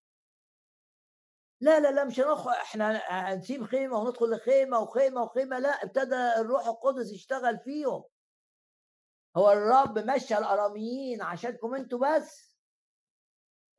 لا 1.61 1.81
لا 1.81 1.91
لا 1.91 2.05
مش 2.05 2.21
هنخ... 2.21 2.49
إحنا 2.49 2.97
هنسيب 3.09 3.65
خيمة 3.65 3.99
وندخل 3.99 4.31
لخيمة 4.31 4.79
وخيمة 4.79 5.23
وخيمة. 5.23 5.59
لا 5.59 5.69
ابتدى 5.69 6.41
الروح 6.41 6.67
القدس 6.67 7.13
يشتغل 7.13 7.59
فيهم. 7.59 8.05
هو 9.37 9.53
الرب 9.53 9.99
مشى 9.99 10.39
الأراميين 10.39 11.23
عشانكم 11.23 11.75
أنتوا 11.75 11.99
بس. 11.99 12.56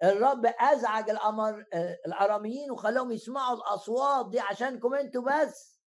الرب 0.04 0.46
أزعج 0.46 1.10
الأمر 1.10 1.66
الأراميين 2.06 2.72
وخلاهم 2.72 3.12
يسمعوا 3.12 3.58
الأصوات 3.58 4.30
دي 4.30 4.40
عشانكم 4.40 4.94
أنتوا 4.94 5.22
بس. 5.22 5.82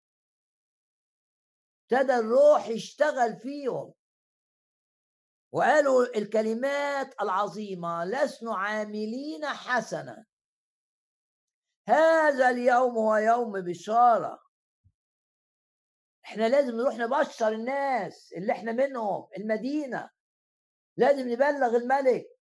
ابتدى 1.91 2.15
الروح 2.15 2.67
يشتغل 2.67 3.35
فيهم. 3.35 3.93
وقالوا 5.53 6.17
الكلمات 6.17 7.21
العظيمة 7.21 8.05
لسنا 8.05 8.55
عاملين 8.57 9.45
حسنا 9.45 10.25
هذا 11.87 12.49
اليوم 12.49 12.97
هو 12.97 13.15
يوم 13.15 13.51
بشارة. 13.61 14.43
إحنا 16.25 16.49
لازم 16.49 16.75
نروح 16.75 16.95
نبشر 16.95 17.47
الناس 17.47 18.33
اللي 18.33 18.53
إحنا 18.53 18.71
منهم 18.71 19.27
المدينة. 19.37 20.09
لازم 20.97 21.29
نبلغ 21.29 21.75
الملك. 21.75 22.40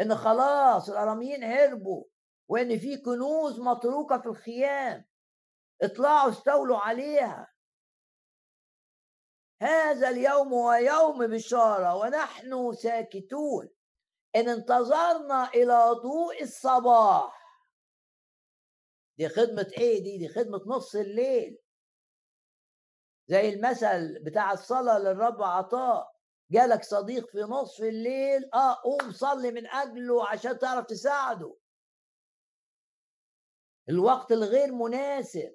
إن 0.00 0.16
خلاص 0.16 0.88
الأراميين 0.90 1.44
هربوا 1.44 2.04
وإن 2.48 2.78
في 2.78 2.96
كنوز 2.96 3.60
متروكة 3.60 4.18
في 4.20 4.26
الخيام. 4.26 5.08
اطلعوا 5.82 6.30
استولوا 6.30 6.78
عليها. 6.78 7.52
هذا 9.62 10.08
اليوم 10.08 10.54
هو 10.54 10.72
يوم 10.72 11.26
بشارة 11.26 11.96
ونحن 11.96 12.72
ساكتون. 12.72 13.68
إن 14.36 14.48
انتظرنا 14.48 15.48
إلى 15.48 15.90
ضوء 16.02 16.42
الصباح. 16.42 17.46
دي 19.18 19.28
خدمة 19.28 19.72
إيه 19.78 20.02
دي؟ 20.02 20.18
دي 20.18 20.28
خدمة 20.28 20.60
نص 20.66 20.94
الليل. 20.94 21.58
زي 23.28 23.48
المثل 23.48 24.24
بتاع 24.24 24.52
الصلاة 24.52 24.98
للرب 24.98 25.42
عطاء. 25.42 26.15
جالك 26.50 26.84
صديق 26.84 27.30
في 27.30 27.38
نصف 27.38 27.80
الليل 27.82 28.50
آه 28.54 28.74
قوم 28.82 29.12
صلي 29.12 29.50
من 29.50 29.66
أجله 29.66 30.28
عشان 30.28 30.58
تعرف 30.58 30.86
تساعده. 30.86 31.56
الوقت 33.88 34.32
الغير 34.32 34.72
مناسب. 34.72 35.54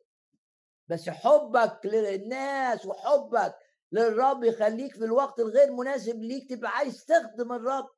بس 0.88 1.10
حبك 1.10 1.86
للناس 1.86 2.86
وحبك 2.86 3.56
للرب 3.92 4.44
يخليك 4.44 4.96
في 4.96 5.06
الوقت 5.06 5.40
الغير 5.40 5.72
مناسب 5.72 6.22
ليك 6.24 6.50
تبقى 6.50 6.72
عايز 6.72 7.06
تخدم 7.06 7.52
الرب. 7.54 7.90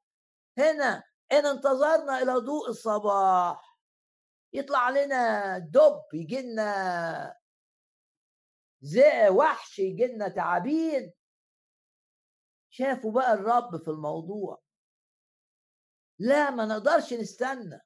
هنا 0.58 1.04
إن 1.32 1.46
انتظرنا 1.46 2.22
إلى 2.22 2.34
ضوء 2.34 2.70
الصباح. 2.70 3.80
يطلع 4.54 4.89
لنا 4.89 5.58
دب 5.58 6.02
يجي 6.14 6.41
لنا 6.41 7.38
وحش 9.30 9.80
يجي 9.80 10.06
لنا 10.06 10.28
تعابين 10.28 11.14
شافوا 12.76 13.12
بقى 13.12 13.34
الرب 13.34 13.84
في 13.84 13.88
الموضوع. 13.88 14.62
لا 16.20 16.50
ما 16.50 16.66
نقدرش 16.66 17.14
نستنى. 17.14 17.80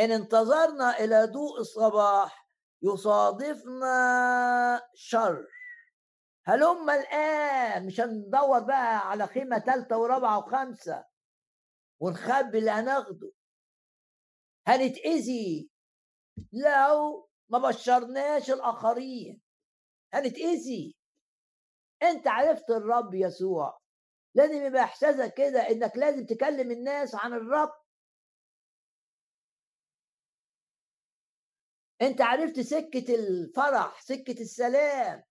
إن 0.00 0.10
انتظرنا 0.12 0.98
إلى 0.98 1.24
ضوء 1.24 1.60
الصباح 1.60 2.48
يصادفنا 2.82 3.92
شر. 4.94 5.46
هلم 6.44 6.90
الآن؟ 6.90 7.86
مش 7.86 8.00
هندور 8.00 8.60
بقى 8.60 9.10
على 9.10 9.26
خيمة 9.26 9.58
ثالثه 9.58 9.98
ورابعة 9.98 10.38
وخمسة 10.38 11.04
ونخبي 12.00 12.58
اللي 12.58 12.70
هناخده. 12.70 13.30
هنتأذي. 14.66 15.70
لو 16.52 17.28
ما 17.48 17.58
بشرناش 17.58 18.50
الآخرين. 18.50 19.40
هنتأذي. 20.12 20.97
أنت 22.02 22.28
عرفت 22.28 22.70
الرب 22.70 23.14
يسوع. 23.14 23.80
لازم 24.34 24.66
يبقى 24.66 24.82
إحساسك 24.82 25.34
كده 25.34 25.60
إنك 25.70 25.96
لازم 25.96 26.26
تكلم 26.26 26.70
الناس 26.70 27.14
عن 27.14 27.32
الرب. 27.32 27.72
أنت 32.02 32.20
عرفت 32.20 32.60
سكة 32.60 33.14
الفرح 33.14 34.00
سكة 34.00 34.40
السلام. 34.40 35.22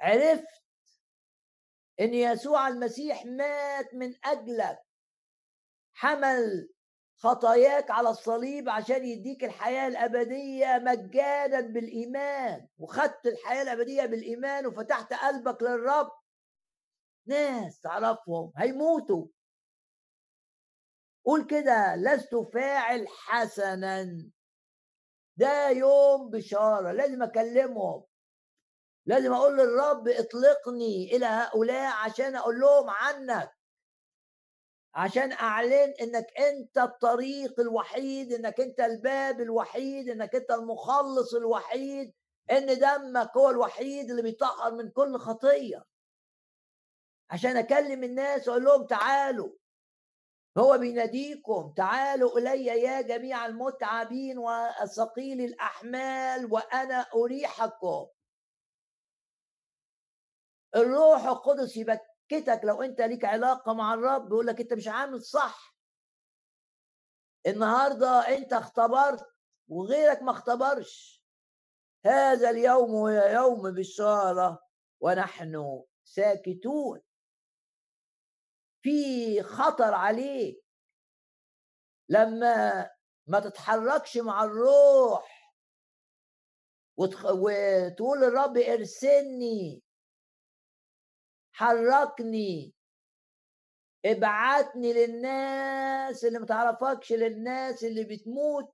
عرفت 0.00 0.62
إن 2.00 2.14
يسوع 2.14 2.68
المسيح 2.68 3.24
مات 3.26 3.94
من 3.94 4.14
أجلك. 4.24 4.78
حمل 5.94 6.68
خطاياك 7.22 7.90
على 7.90 8.08
الصليب 8.08 8.68
عشان 8.68 9.04
يديك 9.04 9.44
الحياة 9.44 9.88
الأبدية 9.88 10.78
مجانا 10.82 11.60
بالإيمان. 11.60 12.68
وخدت 12.78 13.26
الحياة 13.26 13.62
الأبدية 13.62 14.06
بالإيمان 14.06 14.66
وفتحت 14.66 15.12
قلبك 15.12 15.62
للرب. 15.62 16.10
ناس 17.26 17.80
تعرفهم 17.80 18.52
هيموتوا. 18.56 19.26
قول 21.24 21.46
كده 21.46 21.96
لست 21.96 22.34
فاعل 22.34 23.06
حسنا. 23.08 24.30
ده 25.36 25.68
يوم 25.68 26.30
بشارة 26.30 26.92
لازم 26.92 27.22
أكلمهم. 27.22 28.04
لازم 29.06 29.32
أقول 29.32 29.56
للرب 29.56 30.08
اطلقني 30.08 31.16
إلى 31.16 31.26
هؤلاء 31.26 31.92
عشان 31.92 32.36
أقول 32.36 32.60
لهم 32.60 32.90
عنك. 32.90 33.59
عشان 34.94 35.32
أعلن 35.32 35.94
إنك 36.00 36.26
أنت 36.38 36.78
الطريق 36.78 37.60
الوحيد 37.60 38.32
إنك 38.32 38.60
أنت 38.60 38.80
الباب 38.80 39.40
الوحيد 39.40 40.08
إنك 40.08 40.34
أنت 40.34 40.50
المخلص 40.50 41.34
الوحيد 41.34 42.14
إن 42.50 42.78
دمك 42.78 43.36
هو 43.36 43.50
الوحيد 43.50 44.10
اللي 44.10 44.22
بيطهر 44.22 44.74
من 44.74 44.90
كل 44.90 45.18
خطية. 45.18 45.84
عشان 47.30 47.56
أكلم 47.56 48.04
الناس 48.04 48.48
وأقول 48.48 48.64
لهم 48.64 48.86
تعالوا. 48.86 49.50
هو 50.58 50.78
بيناديكم 50.78 51.72
تعالوا 51.76 52.38
إلي 52.38 52.66
يا 52.66 53.00
جميع 53.00 53.46
المتعبين 53.46 54.38
والثقيل 54.38 55.40
الأحمال 55.40 56.52
وأنا 56.52 57.06
أريحكم. 57.14 58.06
الروح 60.76 61.24
القدس 61.26 61.78
يبكتك 62.32 62.60
لو 62.64 62.82
أنت 62.82 63.00
ليك 63.00 63.24
علاقة 63.24 63.74
مع 63.74 63.94
الرب 63.94 64.26
يقول 64.26 64.46
لك 64.46 64.60
أنت 64.60 64.72
مش 64.72 64.88
عامل 64.88 65.22
صح. 65.22 65.76
النهارده 67.46 68.28
أنت 68.28 68.52
اختبرت 68.52 69.26
وغيرك 69.68 70.22
ما 70.22 70.30
اختبرش. 70.30 71.24
هذا 72.04 72.50
اليوم 72.50 72.90
هو 72.90 73.08
يوم 73.08 73.74
بشارة 73.74 74.66
ونحن 75.00 75.82
ساكتون. 76.04 77.00
في 78.82 79.42
خطر 79.42 79.94
عليك. 79.94 80.64
لما 82.08 82.90
ما 83.26 83.40
تتحركش 83.40 84.16
مع 84.16 84.44
الروح 84.44 85.54
وتقول 86.96 88.20
للرب 88.20 88.56
ارسلني. 88.56 89.82
حركني 91.52 92.74
ابعتني 94.04 94.92
للناس 94.92 96.24
اللي 96.24 96.38
متعرفكش 96.38 97.12
للناس 97.12 97.84
اللي 97.84 98.04
بتموت. 98.04 98.72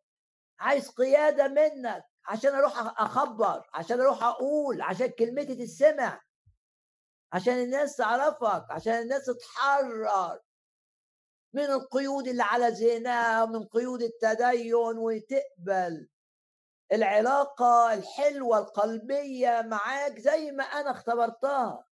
عايز 0.60 0.88
قيادة 0.88 1.48
منك 1.48 2.04
عشان 2.26 2.54
أروح 2.54 3.00
أخبر 3.00 3.70
عشان 3.74 4.00
أروح 4.00 4.24
أقول 4.24 4.82
عشان 4.82 5.06
كلمتي 5.06 5.54
تتسمع. 5.54 6.20
عشان 7.32 7.54
الناس 7.54 7.96
تعرفك 7.96 8.66
عشان 8.70 8.92
الناس 8.92 9.26
تتحرر. 9.26 10.40
من 11.54 11.64
القيود 11.64 12.28
اللي 12.28 12.42
على 12.42 12.68
ذهنها 12.68 13.46
من 13.46 13.64
قيود 13.64 14.02
التدين 14.02 14.74
وتقبل 14.74 16.08
العلاقة 16.92 17.94
الحلوة 17.94 18.58
القلبية 18.58 19.62
معاك 19.62 20.18
زي 20.18 20.50
ما 20.52 20.64
أنا 20.64 20.90
اختبرتها. 20.90 21.84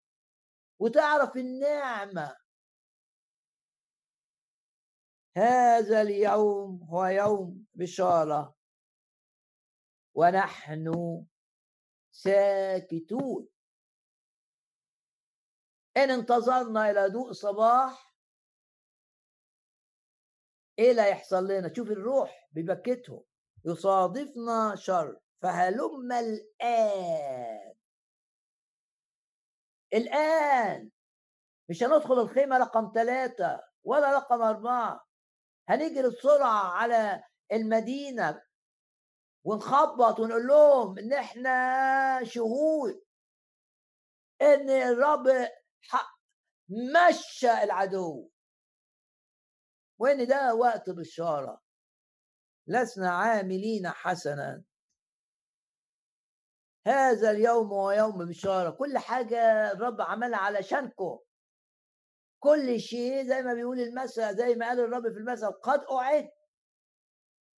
وتعرف 0.83 1.37
النعمة. 1.37 2.37
هذا 5.37 6.03
اليوم 6.03 6.83
هو 6.91 7.07
يوم 7.07 7.67
بشارة. 7.75 8.57
ونحن 10.15 10.87
ساكتون. 12.11 13.49
إن 15.97 16.11
انتظرنا 16.11 16.91
إلى 16.91 17.07
ضوء 17.07 17.33
صباح. 17.33 18.15
إيه 20.79 20.91
اللي 20.91 21.03
هيحصل 21.03 21.45
لنا؟ 21.49 21.75
شوف 21.75 21.91
الروح 21.91 22.49
ببكتهم. 22.53 23.25
يصادفنا 23.65 24.75
شر. 24.77 25.21
فهلم 25.43 26.13
الآن. 26.13 27.72
الآن. 29.95 30.91
مش 31.69 31.83
هندخل 31.83 32.21
الخيمة 32.21 32.59
رقم 32.59 32.93
ثلاثة 32.95 33.61
ولا 33.85 34.13
رقم 34.17 34.43
أربعة. 34.43 35.07
هنجري 35.69 36.09
بسرعة 36.09 36.69
على 36.73 37.25
المدينة 37.53 38.43
ونخبط 39.45 40.21
ونقول 40.21 40.47
لهم 40.47 40.99
إن 40.99 41.13
إحنا 41.13 42.25
شهود. 42.25 43.03
إن 44.43 44.71
الرب 44.71 45.49
مشى 46.69 47.63
العدو. 47.63 48.31
وإن 49.99 50.27
ده 50.27 50.55
وقت 50.55 50.91
بشارة. 50.91 51.63
لسنا 52.67 53.11
عاملين 53.11 53.89
حسنا. 53.89 54.63
هذا 56.87 57.31
اليوم 57.31 57.67
هو 57.67 57.91
يوم 57.91 58.25
بشارة 58.29 58.71
كل 58.71 58.99
حاجة 58.99 59.73
الرب 59.73 60.01
عملها 60.01 60.39
علشانكم. 60.39 61.19
كل 62.41 62.81
شيء 62.81 63.23
زي 63.25 63.43
ما 63.43 63.55
بيقول 63.55 63.81
المثل 63.81 64.37
زي 64.37 64.55
ما 64.55 64.69
قال 64.69 64.81
الرب 64.81 65.13
في 65.13 65.19
المثل 65.19 65.53
قد 65.53 65.85
أعد. 65.91 66.31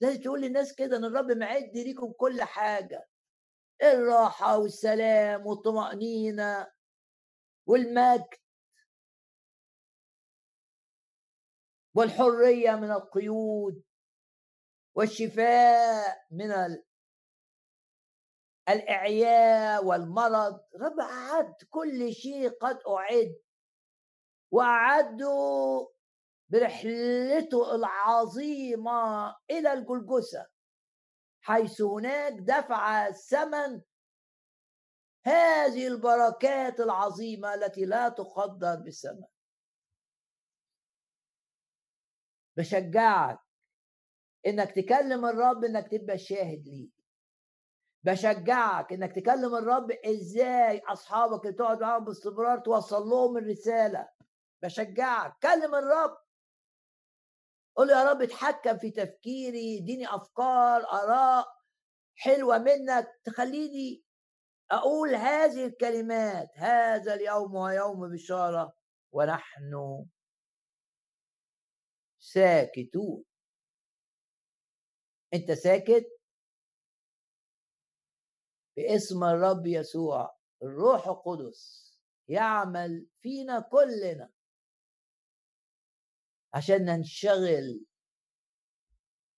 لازم 0.00 0.22
تقول 0.22 0.40
للناس 0.40 0.74
كده 0.74 0.96
إن 0.96 1.04
الرب 1.04 1.30
معد 1.30 1.70
ليكم 1.74 2.12
كل 2.12 2.42
حاجة. 2.42 3.08
الراحة 3.82 4.58
والسلام 4.58 5.46
والطمأنينة 5.46 6.70
والمجد 7.66 8.34
والحرية 11.94 12.70
من 12.70 12.90
القيود 12.90 13.82
والشفاء 14.94 16.26
من 16.30 16.52
الإعياء 18.68 19.84
والمرض 19.84 20.60
رب 20.80 21.00
أعد 21.00 21.54
كل 21.70 22.12
شيء 22.12 22.48
قد 22.48 22.78
أعد 22.88 23.40
وأعده 24.50 25.90
برحلته 26.48 27.74
العظيمة 27.74 29.28
إلى 29.50 29.72
الجلجسة 29.72 30.46
حيث 31.40 31.80
هناك 31.82 32.32
دفع 32.32 33.06
الثمن 33.06 33.82
هذه 35.26 35.86
البركات 35.86 36.80
العظيمة 36.80 37.54
التي 37.54 37.84
لا 37.84 38.08
تقدر 38.08 38.76
بثمن 38.86 39.24
بشجعك 42.56 43.38
إنك 44.46 44.70
تكلم 44.72 45.26
الرب 45.26 45.64
إنك 45.64 45.90
تبقى 45.90 46.18
شاهد 46.18 46.68
ليه. 46.68 47.03
بشجعك 48.04 48.92
إنك 48.92 49.12
تكلم 49.12 49.54
الرب 49.54 49.90
إزاي 49.90 50.78
أصحابك 50.78 51.46
اللي 51.46 51.56
تقعد 51.56 51.80
معاهم 51.80 52.04
باستمرار 52.04 52.58
توصل 52.58 53.02
لهم 53.02 53.36
الرسالة. 53.36 54.08
بشجعك. 54.62 55.36
كلم 55.42 55.74
الرب. 55.74 56.18
قول 57.76 57.90
يا 57.90 58.10
رب 58.10 58.22
اتحكم 58.22 58.78
في 58.78 58.90
تفكيري 58.90 59.78
اديني 59.78 60.14
أفكار 60.14 60.80
آراء 60.92 61.46
حلوة 62.16 62.58
منك 62.58 63.20
تخليني 63.24 64.04
أقول 64.70 65.14
هذه 65.14 65.66
الكلمات. 65.66 66.48
هذا 66.56 67.14
اليوم 67.14 67.56
هو 67.56 67.68
يوم 67.68 68.12
بشارة 68.12 68.76
ونحن 69.12 70.04
ساكتون. 72.18 73.24
أنت 75.34 75.52
ساكت؟ 75.52 76.13
باسم 78.76 79.24
الرب 79.24 79.66
يسوع 79.66 80.36
الروح 80.62 81.06
القدس 81.08 81.84
يعمل 82.28 83.06
فينا 83.20 83.60
كلنا. 83.60 84.30
عشان 86.54 86.84
ننشغل 86.84 87.84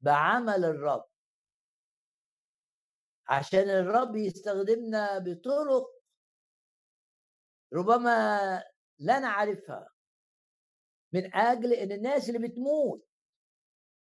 بعمل 0.00 0.64
الرب. 0.64 1.08
عشان 3.28 3.70
الرب 3.70 4.16
يستخدمنا 4.16 5.18
بطرق 5.18 5.86
ربما 7.72 8.38
لا 8.98 9.18
نعرفها. 9.18 9.88
من 11.12 11.34
أجل 11.34 11.72
إن 11.72 11.92
الناس 11.92 12.28
اللي 12.28 12.48
بتموت 12.48 13.08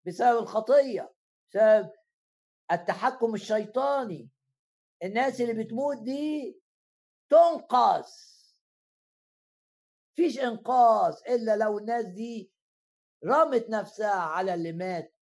بسبب 0.08 0.38
الخطية 0.38 1.14
بسبب 1.50 1.92
التحكم 2.72 3.34
الشيطاني 3.34 4.30
الناس 5.04 5.42
اللي 5.42 5.64
بتموت 5.64 5.98
دي 5.98 6.62
تنقذ 7.30 8.08
فيش 10.16 10.40
انقاذ 10.40 11.14
إلا 11.30 11.58
لو 11.58 11.78
الناس 11.78 12.06
دي 12.06 12.52
رمت 13.26 13.70
نفسها 13.70 14.22
على 14.22 14.54
اللي 14.54 14.72
مات 14.72 15.16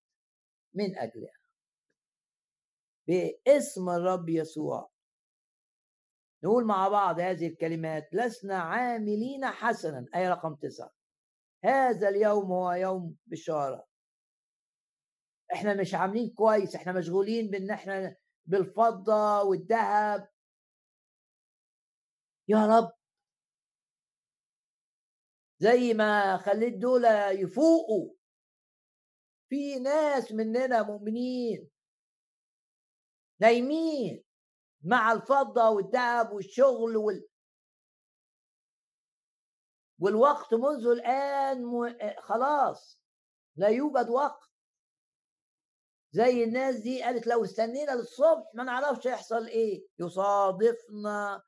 من 0.74 0.98
أجلها. 0.98 1.42
باسم 3.08 3.90
الرب 3.90 4.30
يسوع. 4.30 4.92
نقول 6.44 6.66
مع 6.66 6.88
بعض 6.88 7.20
هذه 7.20 7.48
الكلمات 7.48 8.10
لسنا 8.14 8.58
عاملين 8.58 9.46
حسنا. 9.46 10.06
أي 10.16 10.30
رقم 10.30 10.56
تسعة. 10.56 10.92
هذا 11.64 12.10
اليوم 12.10 12.46
هو 12.46 12.72
يوم 12.72 13.18
بشاره 13.26 13.88
إحنا 15.54 15.74
مش 15.74 15.94
عاملين 15.94 16.30
كويس. 16.30 16.76
إحنا 16.76 16.92
مشغولين 16.94 17.50
بإن 17.50 17.72
إحنا 17.72 18.16
بالفضة 18.46 19.44
والذهب. 19.44 20.32
يا 22.48 22.66
رب. 22.66 22.92
زي 25.60 25.94
ما 25.94 26.38
خليت 26.38 26.74
دول 26.74 27.06
يفوقوا. 27.32 28.14
في 29.50 29.80
ناس 29.80 30.32
مننا 30.32 30.84
مؤمنين. 30.84 31.70
نايمين 33.42 34.24
مع 34.84 35.12
الفضة 35.12 35.70
والذهب 35.70 36.32
والشغل 36.32 36.98
وال... 36.98 37.28
والوقت 40.00 40.54
منذ 40.54 40.88
الآن 40.88 41.66
م... 41.66 41.96
خلاص. 42.22 43.02
لا 43.56 43.68
يوجد 43.68 44.10
وقت. 44.10 44.51
زي 46.12 46.44
الناس 46.44 46.76
دي 46.76 47.04
قالت 47.04 47.28
لو 47.28 47.44
استنينا 47.44 47.92
للصبح 47.92 48.44
ما 48.54 48.64
نعرفش 48.64 49.06
يحصل 49.06 49.48
إيه. 49.48 49.88
يصادفنا 50.00 51.44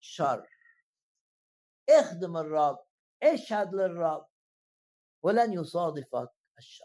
شر. 0.00 0.48
اخدم 1.90 2.36
الرب 2.36 2.78
اشهد 3.22 3.74
للرب. 3.74 4.26
ولن 5.22 5.52
يصادفك 5.52 6.30
الشر. 6.58 6.84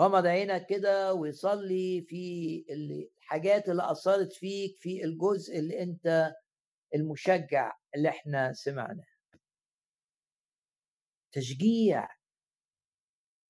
غمض 0.00 0.26
عينك 0.26 0.66
كده 0.66 1.14
ويصلي 1.14 2.02
في 2.08 2.64
الحاجات 2.70 3.68
اللي 3.68 3.90
أثرت 3.90 4.32
فيك 4.32 4.76
في 4.76 5.04
الجزء 5.04 5.58
اللي 5.58 5.82
أنت 5.82 6.32
المشجع 6.94 7.72
اللي 7.94 8.08
إحنا 8.08 8.52
سمعناه. 8.52 9.06
تشجيع. 11.32 12.08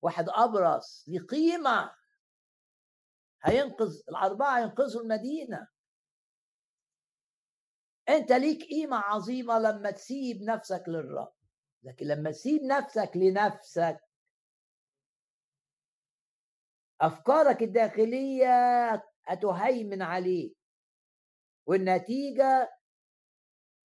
واحد 0.01 0.29
أبرص 0.29 1.05
ليه 1.07 1.19
قيمة. 1.19 1.95
هينقذ 3.43 4.01
الأربعة 4.09 4.59
ينقذوا 4.59 5.01
المدينة. 5.01 5.67
أنت 8.09 8.31
ليك 8.31 8.63
قيمة 8.69 8.97
عظيمة 8.97 9.59
لما 9.59 9.91
تسيب 9.91 10.41
نفسك 10.41 10.83
للرب. 10.87 11.33
لكن 11.83 12.05
لما 12.05 12.31
تسيب 12.31 12.63
نفسك 12.63 13.11
لنفسك 13.15 13.99
أفكارك 17.01 17.61
الداخلية 17.61 18.93
هتهيمن 19.25 20.01
عليك. 20.01 20.57
والنتيجة 21.65 22.69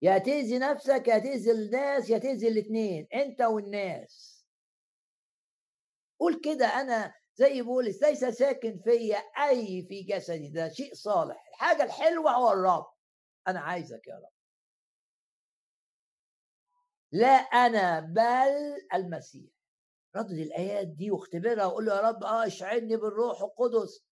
يا 0.02 0.18
تأذي 0.18 0.58
نفسك 0.58 1.08
يا 1.08 1.18
تأذي 1.18 1.50
الناس 1.50 2.10
يا 2.10 2.18
تأذي 2.18 2.48
الاثنين 2.48 3.08
أنت 3.14 3.40
والناس. 3.40 4.33
قول 6.20 6.40
كده 6.44 6.66
أنا 6.66 7.14
زي 7.34 7.62
بولس 7.62 8.02
ليس 8.02 8.24
ساكن 8.24 8.80
فيا 8.84 9.16
أي 9.16 9.86
في 9.88 10.02
جسدي. 10.02 10.48
ده 10.48 10.68
شيء 10.68 10.94
صالح. 10.94 11.48
الحاجة 11.50 11.82
الحلوة 11.82 12.30
هو 12.32 12.52
الرب. 12.52 12.86
أنا 13.48 13.60
عايزك 13.60 14.06
يا 14.06 14.14
رب. 14.14 14.32
لا 17.12 17.28
أنا 17.36 18.00
بل 18.00 18.86
المسيح. 18.94 19.50
ردد 20.16 20.38
الآيات 20.38 20.86
دي 20.88 21.10
واختبرها 21.10 21.66
وقول 21.66 21.84
له 21.86 21.96
يا 21.96 22.00
رب 22.00 22.24
آه 22.24 22.46
اشعلني 22.46 22.96
بالروح 22.96 23.42
القدس. 23.42 24.04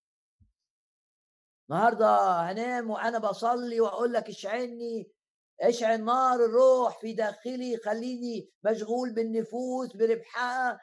النهارده 1.71 2.41
هنام 2.41 2.91
وأنا 2.91 3.19
بصلي 3.19 3.81
وأقول 3.81 4.13
لك 4.13 4.29
اشعلني 4.29 5.13
اشعل 5.61 6.05
نار 6.05 6.45
الروح 6.45 7.01
في 7.01 7.13
داخلي 7.13 7.77
خليني 7.77 8.51
مشغول 8.65 9.15
بالنفوس 9.15 9.97
بربحها. 9.97 10.81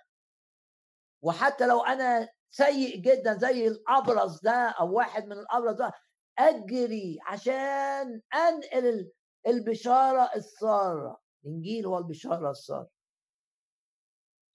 وحتى 1.21 1.67
لو 1.67 1.81
أنا 1.81 2.29
سيء 2.51 2.97
جدا 3.01 3.37
زي 3.37 3.67
الابرص 3.67 4.41
ده 4.41 4.69
أو 4.79 4.93
واحد 4.93 5.25
من 5.25 5.31
الابرص 5.39 5.75
ده 5.75 5.91
أجري 6.39 7.17
عشان 7.27 8.21
أنقل 8.33 9.11
البشارة 9.47 10.29
السارة. 10.35 11.21
الإنجيل 11.45 11.85
هو 11.85 11.97
البشارة 11.97 12.51
السارة. 12.51 12.89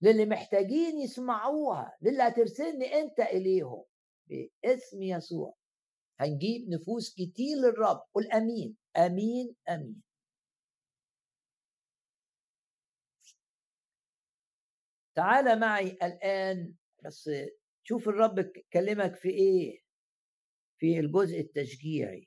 للي 0.02 0.26
محتاجين 0.26 0.98
يسمعوها 0.98 1.96
للي 2.02 2.22
هترسلني 2.22 2.94
أنت 3.00 3.20
إليهم 3.20 3.84
باسم 4.28 5.02
يسوع. 5.02 5.54
هنجيب 6.20 6.68
نفوس 6.68 7.14
كتير 7.14 7.56
للرب. 7.56 8.02
قل 8.14 8.32
آمين. 8.32 8.76
آمين 8.96 9.54
آمين. 9.68 10.02
تعال 15.14 15.60
معي 15.60 15.90
الآن 16.02 16.74
بس 17.04 17.30
شوف 17.82 18.08
الرب 18.08 18.52
كلمك 18.72 19.16
في 19.16 19.28
إيه؟ 19.28 19.80
في 20.78 21.00
الجزء 21.00 21.40
التشجيعي. 21.40 22.26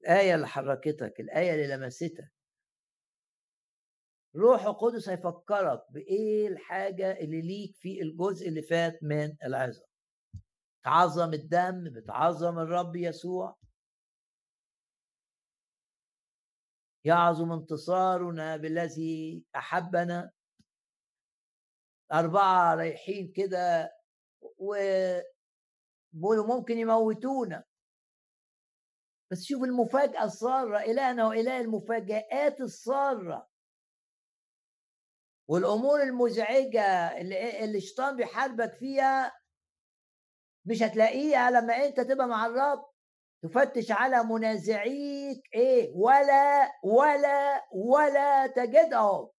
الآية 0.00 0.34
اللي 0.34 0.46
حركتك 0.46 1.20
الآية 1.20 1.54
اللي 1.54 1.76
لمستك. 1.76 2.32
روح 4.36 4.62
القدس 4.64 5.08
هيفكرك 5.08 5.80
بإيه 5.90 6.48
الحاجة 6.48 7.12
اللي 7.12 7.40
ليك 7.42 7.76
في 7.76 8.02
الجزء 8.02 8.48
اللي 8.48 8.62
فات 8.62 8.98
من 9.02 9.36
العظة 9.44 9.86
تعظم 10.84 11.32
الدم 11.34 11.84
بتعظم 11.92 12.58
الرب 12.58 12.96
يسوع. 12.96 13.56
يعظم 17.04 17.52
انتصارنا 17.52 18.56
بالذي 18.56 19.44
أحبنا. 19.56 20.30
أربعة 22.12 22.74
رايحين 22.74 23.32
كده 23.36 23.92
و 24.58 24.74
بيقولوا 26.12 26.46
ممكن 26.46 26.78
يموتونا. 26.78 27.64
بس 29.30 29.42
شوف 29.44 29.62
المفاجأة 29.62 30.24
السارة 30.24 30.78
إلهنا 30.78 31.26
وإله 31.28 31.60
المفاجآت 31.60 32.60
السارة. 32.60 33.48
والأمور 35.48 36.02
المزعجة 36.02 37.20
اللي, 37.20 37.64
اللي 37.64 37.78
الشيطان 37.78 38.16
بيحاربك 38.16 38.72
فيها 38.74 39.32
مش 40.66 40.82
هتلاقيها 40.82 41.50
لما 41.50 41.76
أنت 41.86 42.00
تبقى 42.00 42.26
مع 42.26 42.46
الرب. 42.46 42.92
تفتش 43.42 43.90
على 43.90 44.24
منازعيك 44.24 45.42
إيه 45.54 45.92
ولا 45.96 46.70
ولا 46.84 47.64
ولا 47.72 48.46
تجدهم. 48.46 49.30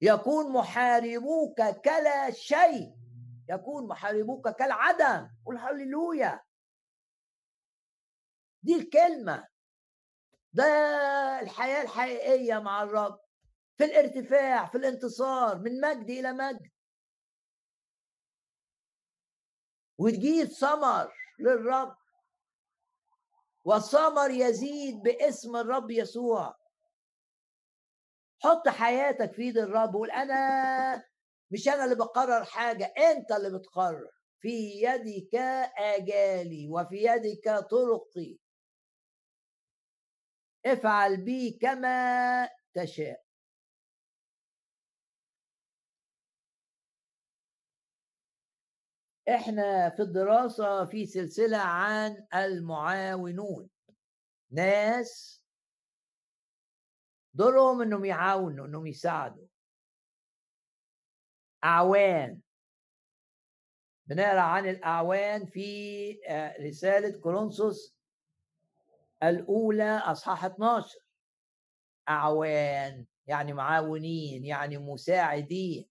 يكون 0.00 0.52
محاربوك 0.52 1.62
كلا 1.84 2.30
شيء. 2.30 2.96
يكون 3.50 3.88
محاربوك 3.88 4.48
كالعدم. 4.48 5.30
قل 5.46 5.58
هللويا. 5.58 6.40
دي 8.62 8.76
الكلمة. 8.76 9.48
ده 10.52 10.64
الحياة 11.42 11.82
الحقيقية 11.82 12.58
مع 12.58 12.82
الرب. 12.82 13.20
في 13.76 13.84
الارتفاع 13.84 14.66
في 14.66 14.78
الانتصار 14.78 15.58
من 15.58 15.80
مجد 15.80 16.10
إلى 16.10 16.32
مجد. 16.32 16.70
وتجيب 19.98 20.46
ثمر 20.46 21.12
للرب. 21.38 21.96
والثمر 23.64 24.30
يزيد 24.30 25.02
باسم 25.02 25.56
الرب 25.56 25.90
يسوع. 25.90 26.65
حط 28.42 28.68
حياتك 28.68 29.32
في 29.32 29.42
ايد 29.42 29.58
الرب 29.58 29.94
وقول 29.94 30.10
أنا 30.10 31.04
مش 31.50 31.68
أنا 31.68 31.84
اللي 31.84 31.94
بقرر 31.96 32.44
حاجة 32.44 32.84
أنت 32.98 33.32
اللي 33.32 33.58
بتقرر. 33.58 34.10
في 34.40 34.48
يدك 34.82 35.34
آجالي 35.78 36.68
وفي 36.68 36.96
يدك 36.96 37.48
طرقي. 37.70 38.38
افعل 40.66 41.16
بي 41.24 41.50
كما 41.62 42.48
تشاء. 42.74 43.26
إحنا 49.28 49.90
في 49.90 50.02
الدراسة 50.02 50.84
في 50.84 51.06
سلسلة 51.06 51.58
عن 51.58 52.26
المعاونون. 52.34 53.70
ناس 54.50 55.42
دورهم 57.36 57.82
انهم 57.82 58.04
يعاونوا 58.04 58.66
انهم 58.66 58.86
يساعدوا 58.86 59.46
اعوان 61.64 62.40
بنقرأ 64.06 64.40
عن 64.40 64.68
الأعوان 64.68 65.46
في 65.46 65.66
آه، 66.28 66.56
رسالة 66.62 67.20
كورنثوس 67.20 67.96
الأولى 69.22 69.98
أصحاح 69.98 70.44
12 70.44 70.98
أعوان 72.08 73.06
يعني 73.26 73.52
معاونين 73.52 74.44
يعني 74.44 74.78
مساعدين. 74.78 75.88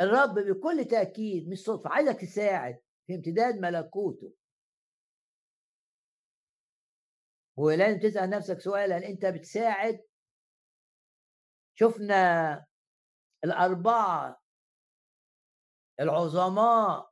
الرب 0.00 0.34
بكل 0.34 0.84
تأكيد 0.84 1.48
مش 1.48 1.58
صدفة 1.58 1.90
عايزك 1.90 2.20
تساعد 2.20 2.78
في 3.06 3.14
امتداد 3.14 3.54
ملكوته. 3.60 4.37
ولازم 7.58 7.98
تسأل 7.98 8.30
نفسك 8.30 8.60
سؤال 8.60 8.92
هل 8.92 9.04
أنت 9.04 9.26
بتساعد؟ 9.26 10.00
شفنا 11.74 12.66
الأربعة 13.44 14.42
العظماء 16.00 17.10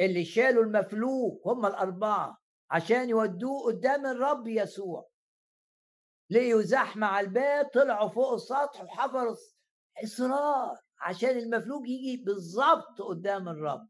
اللي 0.00 0.24
شالوا 0.24 0.64
المفلوك 0.64 1.46
هم 1.46 1.66
الأربعة 1.66 2.38
عشان 2.70 3.08
يودوه 3.10 3.62
قدام 3.66 4.06
الرب 4.06 4.48
يسوع. 4.48 5.08
لقيوا 6.30 6.62
زحمة 6.62 7.06
على 7.06 7.26
الباب 7.26 7.66
طلعوا 7.74 8.08
فوق 8.08 8.32
السطح 8.32 8.82
وحفروا 8.82 9.36
إصرار 10.04 10.76
عشان 11.00 11.30
المفلوج 11.30 11.88
يجي 11.88 12.24
بالظبط 12.24 13.02
قدام 13.02 13.48
الرب. 13.48 13.88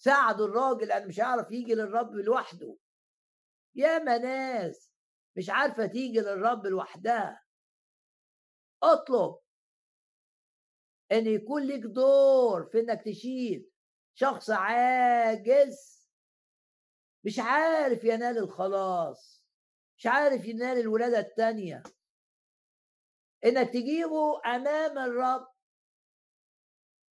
ساعدوا 0.00 0.46
الراجل 0.46 0.92
أنا 0.92 1.06
مش 1.06 1.20
هعرف 1.20 1.50
يجي 1.50 1.74
للرب 1.74 2.14
لوحده. 2.14 2.76
يا 3.74 3.98
ناس 3.98 4.90
مش 5.36 5.50
عارفة 5.50 5.86
تيجي 5.86 6.20
للرب 6.20 6.66
لوحدها. 6.66 7.44
اطلب. 8.82 9.38
إن 11.12 11.26
يكون 11.26 11.66
لك 11.66 11.80
دور 11.80 12.64
في 12.64 12.80
إنك 12.80 13.02
تشيل 13.04 13.70
شخص 14.14 14.50
عاجز. 14.50 16.08
مش 17.24 17.38
عارف 17.38 18.04
ينال 18.04 18.38
الخلاص. 18.38 19.44
مش 19.98 20.06
عارف 20.06 20.44
ينال 20.44 20.78
الولادة 20.78 21.18
الثانية 21.18 21.82
إنك 23.44 23.68
تجيبه 23.68 24.40
أمام 24.46 24.98
الرب 24.98 25.49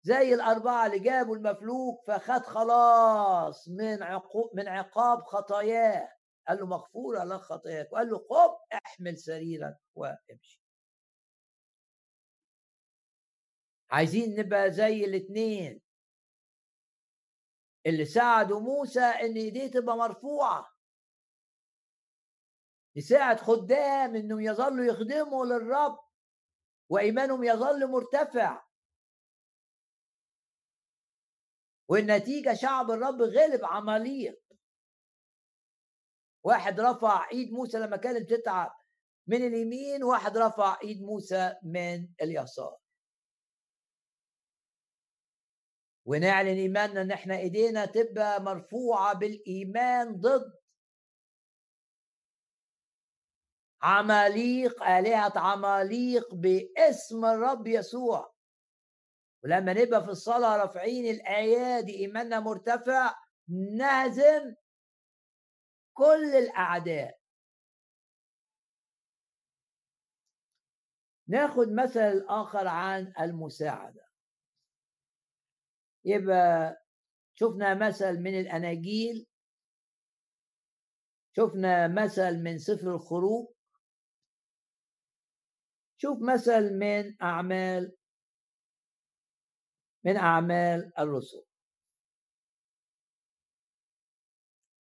زي 0.02 0.34
الأربعة 0.34 0.86
اللي 0.86 1.00
جابوا 1.00 1.36
المفلوك 1.36 2.04
فخد 2.08 2.42
خلاص 2.46 3.68
من 3.70 4.04
عقوب 4.04 4.56
من 4.56 4.68
عقاب 4.68 5.24
خطاياه. 5.24 6.14
قال 6.48 6.60
له 6.60 6.66
مغفوره 6.66 7.24
لك 7.24 7.40
خطاياك. 7.40 7.94
وقال 7.94 8.10
له 8.10 8.18
قم 8.18 8.58
احمل 8.74 9.18
سريرك 9.18 9.78
وامشي. 9.96 10.62
عايزين 13.92 14.40
نبقى 14.40 14.72
زي 14.72 15.06
الاثنين 15.06 15.82
اللي 17.86 18.06
ساعدوا 18.06 18.60
موسى 18.60 19.00
إن 19.02 19.36
إيديه 19.36 19.72
تبقى 19.72 19.98
مرفوعة. 19.98 20.70
يساعد 22.96 23.40
خدام 23.40 24.16
إنهم 24.16 24.40
يظلوا 24.40 24.86
يخدموا 24.86 25.46
للرب 25.46 26.00
وإيمانهم 26.90 27.44
يظل 27.44 27.88
مرتفع. 27.92 28.69
والنتيجة 31.90 32.54
شعب 32.54 32.92
الرب 32.92 33.22
غلب 33.22 33.66
عماليق. 33.66 34.42
واحد 36.44 36.80
رفع 36.80 37.30
إيد 37.32 37.52
موسى 37.52 37.78
لما 37.80 37.98
كانت 37.98 38.30
تتعب 38.30 38.72
من 39.28 39.48
اليمين 39.48 40.04
واحد 40.04 40.38
رفع 40.38 40.80
إيد 40.84 41.02
موسى 41.02 41.56
من 41.64 42.08
اليسار. 42.22 42.78
ونعلن 46.06 46.58
إيماننا 46.58 47.02
إن 47.02 47.12
إحنا 47.12 47.38
إيدينا 47.38 47.86
تبقى 47.86 48.42
مرفوعة 48.42 49.14
بالإيمان 49.14 50.16
ضد 50.16 50.60
عماليق 53.82 54.84
آلهة 54.84 55.34
عماليق 55.36 56.36
باسم 56.36 57.26
الرب 57.26 57.68
يسوع. 57.68 58.39
ولما 59.44 59.74
نبقى 59.74 60.04
في 60.04 60.10
الصلاة 60.10 60.58
رافعين 60.58 61.06
الآيات 61.16 61.86
إيماننا 61.86 62.40
مرتفع 62.40 63.16
نهزم 63.78 64.56
كل 65.94 66.36
الأعداء. 66.36 67.20
ناخد 71.28 71.68
مثل 71.72 72.26
آخر 72.30 72.68
عن 72.68 73.14
المساعدة. 73.20 74.06
يبقى 76.06 76.78
شفنا 77.36 77.88
مثل 77.88 78.20
من 78.20 78.40
الأناجيل. 78.40 79.28
شفنا 81.36 81.88
مثل 81.88 82.44
من 82.44 82.58
سفر 82.58 82.96
الخروج. 82.96 83.48
شوف 85.98 86.18
مثل 86.22 86.74
من 86.74 87.22
أعمال 87.22 87.99
من 90.06 90.18
أعمال 90.18 90.92
الرسل. 91.00 91.46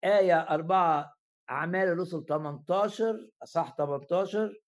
آية 0.03 0.39
أربعة 0.41 1.13
أعمال 1.49 1.87
الرسل 1.87 2.25
18 2.25 3.29
أصح 3.43 3.75
18 3.77 4.61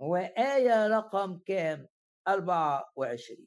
وآية 0.00 0.86
رقم 0.86 1.38
كام؟ 1.38 1.88
24 2.28 3.46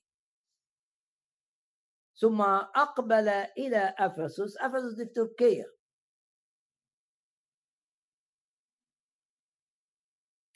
ثم 2.16 2.42
أقبل 2.76 3.28
إلى 3.58 3.96
أفسس 4.00 4.58
أفسس 4.58 4.94
دي 4.98 5.06
في 5.06 5.14
تركيا. 5.14 5.66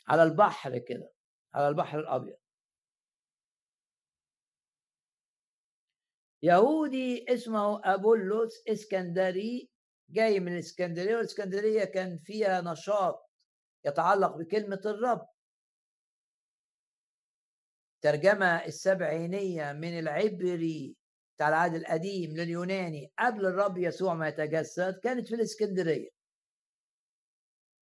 على 0.08 0.24
البحر 0.24 0.78
كده 0.78 1.14
على 1.54 1.68
البحر 1.68 2.00
الأبيض. 2.00 2.38
يهودي 6.44 7.26
اسمه 7.34 7.82
أبولس 7.94 8.64
إسكندري 8.68 9.70
جاي 10.10 10.40
من 10.40 10.54
الإسكندرية 10.54 11.16
والإسكندرية 11.16 11.84
كان 11.84 12.18
فيها 12.18 12.62
نشاط 12.62 13.30
يتعلق 13.86 14.38
بكلمة 14.38 14.82
الرب. 14.86 15.28
ترجمة 18.02 18.66
السبعينية 18.66 19.74
من 19.74 20.00
العبري 20.00 20.96
بتاع 21.36 21.50
العهد 21.50 21.76
القديم 21.76 22.32
لليوناني 22.32 23.12
قبل 23.20 23.46
الرب 23.46 23.78
يسوع 23.78 24.14
ما 24.14 24.28
يتجسد 24.28 25.00
كانت 25.04 25.28
في 25.28 25.36
الإسكندرية. 25.36 26.10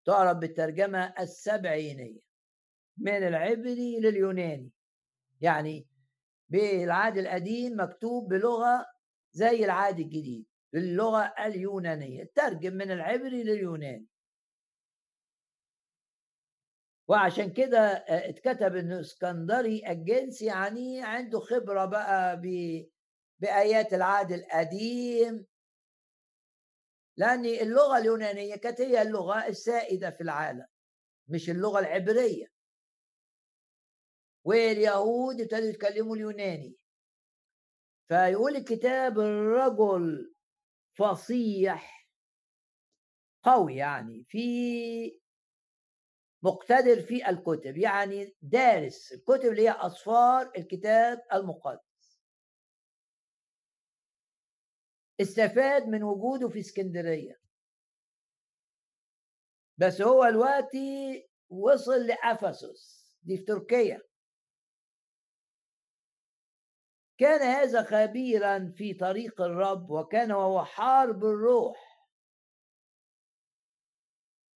تعرف 0.04 0.36
بالترجمة 0.36 1.14
السبعينية 1.20 2.20
من 2.98 3.28
العبري 3.28 4.00
لليوناني 4.00 4.70
يعني 5.40 5.86
بالعهد 6.48 7.18
القديم 7.18 7.80
مكتوب 7.80 8.28
بلغة 8.28 8.86
زي 9.32 9.64
العهد 9.64 9.98
الجديد 10.00 10.46
باللغة 10.72 11.34
اليونانية 11.38 12.30
ترجم 12.34 12.74
من 12.74 12.90
العبري 12.90 13.42
لليوناني. 13.42 14.06
وعشان 17.08 17.52
كده 17.52 17.78
آه، 17.78 18.28
اتكتب 18.28 18.76
انه 18.76 19.00
اسكندري 19.00 19.88
الجنس 19.88 20.42
يعني 20.42 21.02
عنده 21.02 21.40
خبرة 21.40 21.84
بقى 21.84 22.40
بآيات 23.40 23.94
العهد 23.94 24.32
القديم. 24.32 25.46
لأن 27.16 27.44
اللغة 27.44 27.98
اليونانية 27.98 28.56
كانت 28.56 28.80
هي 28.80 29.02
اللغة 29.02 29.46
السائدة 29.46 30.10
في 30.10 30.20
العالم 30.20 30.66
مش 31.28 31.50
اللغة 31.50 31.78
العبرية. 31.80 32.53
واليهود 34.44 35.40
ابتدوا 35.40 35.68
يتكلموا 35.68 36.16
اليوناني. 36.16 36.76
فيقول 38.08 38.56
الكتاب 38.56 39.18
الرجل 39.18 40.34
فصيح 40.98 42.08
قوي 43.44 43.76
يعني 43.76 44.24
في 44.28 44.40
مقتدر 46.42 47.00
في 47.02 47.28
الكتب 47.30 47.76
يعني 47.76 48.36
دارس 48.42 49.12
الكتب 49.12 49.44
اللي 49.50 49.62
هي 49.62 49.70
أصفار 49.70 50.52
الكتاب 50.58 51.22
المقدس. 51.32 52.20
استفاد 55.20 55.88
من 55.88 56.02
وجوده 56.02 56.48
في 56.48 56.58
اسكندرية. 56.60 57.40
بس 59.78 60.02
هو 60.02 60.30
دلوقتي 60.30 61.28
وصل 61.48 62.06
لأفسس 62.06 63.14
دي 63.22 63.36
في 63.36 63.44
تركيا. 63.44 64.02
كان 67.18 67.42
هذا 67.42 67.82
خبيرا 67.82 68.72
في 68.76 68.94
طريق 68.94 69.40
الرب 69.40 69.90
وكان 69.90 70.32
وهو 70.32 70.64
حار 70.64 71.12
بالروح 71.12 71.94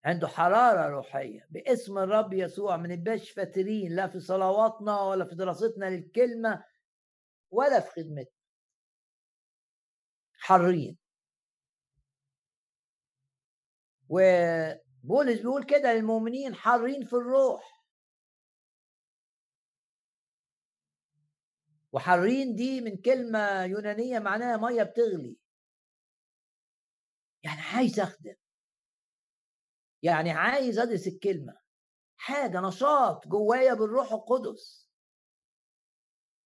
عنده 0.05 0.27
حرارة 0.27 0.89
روحية 0.89 1.47
باسم 1.49 1.97
الرب 1.97 2.33
يسوع 2.33 2.77
ما 2.77 2.87
نبقاش 2.87 3.31
فاترين 3.31 3.95
لا 3.95 4.07
في 4.07 4.19
صلواتنا 4.19 5.01
ولا 5.01 5.25
في 5.25 5.35
دراستنا 5.35 5.85
للكلمة 5.85 6.63
ولا 7.51 7.79
في 7.79 7.89
خدمتنا. 7.91 8.25
حرين. 10.39 10.97
وبولس 14.09 15.39
بيقول 15.41 15.63
كده 15.63 15.93
للمؤمنين 15.93 16.55
حرين 16.55 17.05
في 17.05 17.13
الروح. 17.13 17.76
وحرين 21.97 22.55
دي 22.55 22.81
من 22.81 22.97
كلمة 22.97 23.63
يونانية 23.63 24.19
معناها 24.19 24.57
مية 24.57 24.83
بتغلي. 24.83 25.37
يعني 27.43 27.61
عايز 27.61 27.99
أخدم. 27.99 28.35
يعني 30.03 30.31
عايز 30.31 30.79
أدرس 30.79 31.07
الكلمة. 31.07 31.57
حاجة 32.17 32.61
نشاط 32.61 33.27
جوايا 33.27 33.73
بالروح 33.73 34.11
القدس. 34.11 34.89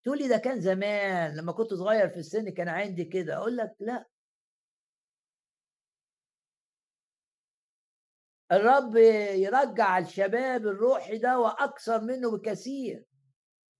تقول 0.03 0.17
لي 0.17 0.27
ده 0.27 0.37
كان 0.37 0.61
زمان 0.61 1.37
لما 1.37 1.51
كنت 1.51 1.73
صغير 1.73 2.09
في 2.09 2.17
السن 2.17 2.49
كان 2.49 2.67
عندي 2.69 3.05
كده. 3.05 3.35
أقول 3.37 3.57
لك 3.57 3.75
لا. 3.79 4.05
الرب 8.51 8.95
يرجع 9.35 9.97
الشباب 9.97 10.61
الروحي 10.67 11.17
ده 11.17 11.39
وأكثر 11.39 12.01
منه 12.01 12.37
بكثير. 12.37 13.10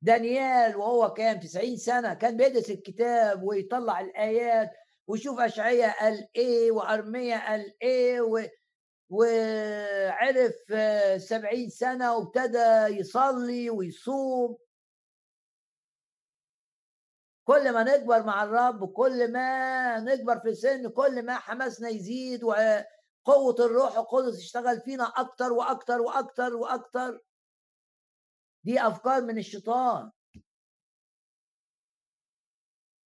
دانيال 0.02 0.76
وهو 0.76 1.14
كام 1.14 1.39
90 1.39 1.78
سنة 1.78 2.14
كان 2.14 2.38
بيدرس 2.38 2.70
الكتاب 2.70 3.43
ويطلع 3.43 3.99
الآيات 3.99 4.72
ويشوف 5.08 5.39
أشعية 5.39 5.95
قال 5.99 6.28
إيه 6.36 6.72
وأرمية 6.72 7.38
قال 7.47 7.74
إيه 7.82 8.22
و... 8.22 8.39
وعرف 9.10 10.56
سبعين 11.18 11.70
سنة 11.70 12.16
وابتدى 12.16 12.99
يصلي 12.99 13.70
ويصوم. 13.70 14.58
كل 17.47 17.74
ما 17.74 17.84
نكبر 17.84 18.24
مع 18.24 18.43
الرب 18.43 18.93
كل 18.93 19.32
ما 19.32 19.99
نكبر 19.99 20.39
في 20.39 20.49
السن 20.49 20.89
كل 20.89 21.26
ما 21.26 21.36
حماسنا 21.36 21.89
يزيد 21.89 22.43
وقوة 22.43 23.56
الروح 23.60 23.97
القدس 23.97 24.39
يشتغل 24.39 24.82
فينا 24.82 25.04
أكتر 25.04 25.54
وأكتر 25.54 26.02
وأكتر 26.02 26.56
وأكتر. 26.56 27.20
دي 28.64 28.82
أفكار 28.82 29.22
من 29.22 29.38
الشيطان. 29.38 30.12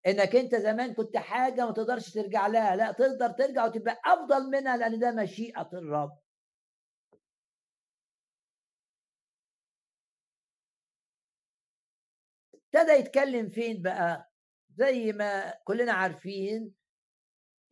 إنك 0.08 0.36
أنت 0.36 0.56
زمان 0.56 0.94
كنت 0.94 1.18
حاجة 1.18 1.66
ما 1.66 1.72
تقدرش 1.72 2.14
ترجع 2.14 2.48
لها 2.48 2.76
لا 2.76 2.92
تقدر 2.92 3.30
ترجع 3.32 3.66
وتبقى 3.66 4.02
أفضل 4.06 4.50
منها 4.52 4.78
لأن 4.78 5.00
ده 5.00 5.12
مشيئة 5.12 5.70
الرب. 5.74 6.18
ابتدى 12.56 12.92
يتكلم 12.92 13.50
فين 13.50 13.82
بقى؟ 13.82 14.32
زي 14.70 15.12
ما 15.14 15.54
كلنا 15.64 15.94
عارفين 15.94 16.74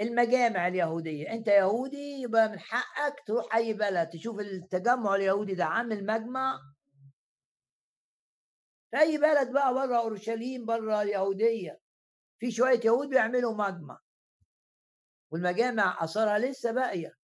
المجامع 0.01 0.67
اليهودية. 0.67 1.31
أنت 1.33 1.47
يهودي 1.47 2.21
يبقى 2.21 2.49
من 2.49 2.59
حقك 2.59 3.23
تروح 3.27 3.55
أي 3.55 3.73
بلد 3.73 4.09
تشوف 4.09 4.39
التجمع 4.39 5.15
اليهودي 5.15 5.55
ده 5.55 5.65
عامل 5.65 6.05
مجمع 6.05 6.59
في 8.93 8.99
أي 8.99 9.17
بلد 9.17 9.51
بقى 9.53 9.73
بره 9.73 9.97
أورشليم 9.97 10.65
بره 10.65 11.01
اليهودية؟ 11.01 11.79
في 12.39 12.51
شوية 12.51 12.79
يهود 12.85 13.09
بيعملوا 13.09 13.53
مجمع. 13.53 13.99
والمجامع 15.31 16.03
آثارها 16.03 16.39
لسه 16.39 16.71
باقية. 16.71 17.15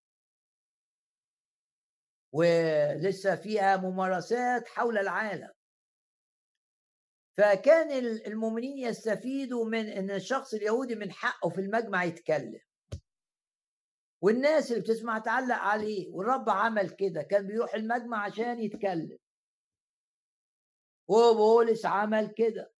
ولسه 2.32 3.36
فيها 3.36 3.78
ممارسات 3.78 4.67
حول 4.67 4.97
العالم. 4.97 5.51
فكان 7.38 7.91
المؤمنين 8.28 8.78
يستفيدوا 8.78 9.65
من 9.65 9.86
إن 9.89 10.11
الشخص 10.11 10.53
اليهودي 10.53 10.95
من 10.95 11.11
حقه 11.11 11.49
في 11.49 11.61
المجمع 11.61 12.03
يتكلم. 12.03 12.61
والناس 14.22 14.72
اللي 14.72 14.82
بتسمع 14.82 15.20
تعلق 15.20 15.55
عليه 15.55 16.11
والرب 16.11 16.49
عمل 16.49 16.89
كده 16.89 17.22
كان 17.24 17.47
بيروح 17.47 17.74
المجمع 17.74 18.24
عشان 18.26 18.59
يتكلم. 18.59 19.17
وبولس 21.10 21.86
عمل 21.86 22.28
كده. 22.28 22.74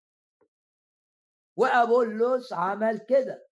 وأبولس 1.58 2.54
عمل 2.54 2.98
كده. 3.00 3.48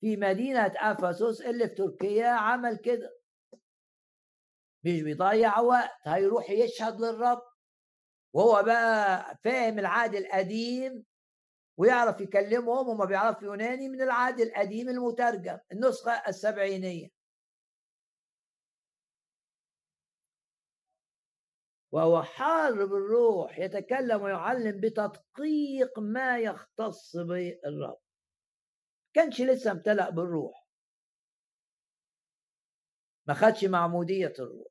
في 0.00 0.16
مدينة 0.16 0.72
أفسس 0.76 1.40
اللي 1.40 1.68
في 1.68 1.74
تركيا 1.74 2.28
عمل 2.28 2.76
كده. 2.76 3.18
مش 4.84 5.02
بيضيع 5.02 5.60
وقت 5.60 5.90
هيروح 6.02 6.50
يشهد 6.50 7.00
للرب. 7.00 7.42
وهو 8.32 8.62
بقى 8.62 9.38
فاهم 9.44 9.78
العهد 9.78 10.14
القديم 10.14 11.04
ويعرف 11.78 12.20
يكلمهم 12.20 12.88
وما 12.88 13.04
بيعرف 13.04 13.42
يوناني 13.42 13.88
من 13.88 14.02
العهد 14.02 14.40
القديم 14.40 14.88
المترجم 14.88 15.58
النسخة 15.72 16.12
السبعينية. 16.28 17.17
وهو 21.92 22.22
حار 22.22 22.86
بالروح 22.86 23.58
يتكلم 23.58 24.22
ويعلم 24.22 24.80
بتدقيق 24.80 25.98
ما 25.98 26.38
يختص 26.38 27.16
بالرب. 27.16 27.98
كانش 29.14 29.40
لسه 29.40 29.70
امتلأ 29.70 30.10
بالروح. 30.10 30.68
ما 33.26 33.34
خدش 33.34 33.64
معمودية 33.64 34.32
الروح. 34.38 34.68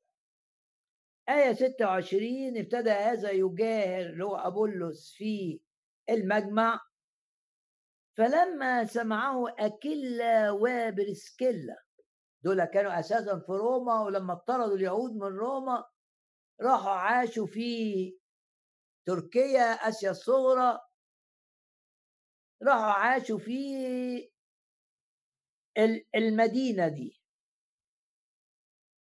آية 1.29 1.53
26 1.53 2.57
ابتدى 2.57 2.89
هذا 2.89 3.31
يجاهر 3.31 4.05
اللي 4.05 4.25
هو 4.25 4.35
أبولس 4.35 5.13
في 5.13 5.59
المجمع. 6.09 6.79
فلما 8.17 8.85
سمعه 8.85 9.55
أكيلا 9.59 10.51
وبرسكيلا 10.51 11.83
دول 12.41 12.65
كانوا 12.65 12.99
أساسا 12.99 13.39
في 13.39 13.51
روما 13.51 14.01
ولما 14.01 14.33
اطردوا 14.33 14.75
اليهود 14.75 15.11
من 15.11 15.37
روما 15.37 15.85
راحوا 16.61 16.91
عاشوا 16.91 17.45
في 17.45 18.19
تركيا 19.07 19.61
آسيا 19.61 20.11
الصغرى. 20.11 20.79
راحوا 22.63 22.91
عاشوا 22.91 23.37
في 23.37 24.29
المدينة 26.15 26.87
دي. 26.87 27.21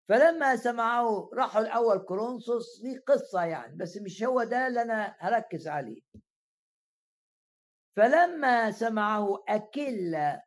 فلما 0.10 0.56
سمعوا 0.56 1.36
راحوا 1.36 1.62
الأول 1.62 2.00
كورنثوس 2.00 2.82
دي 2.82 2.98
قصة 2.98 3.44
يعني 3.46 3.76
بس 3.78 3.98
مش 3.98 4.24
هو 4.24 4.44
ده 4.44 4.68
اللي 4.68 4.82
أنا 4.82 5.16
هركز 5.20 5.68
عليه. 5.68 6.02
فلما 7.98 8.72
سمعه 8.72 9.44
أكيلا 9.48 10.46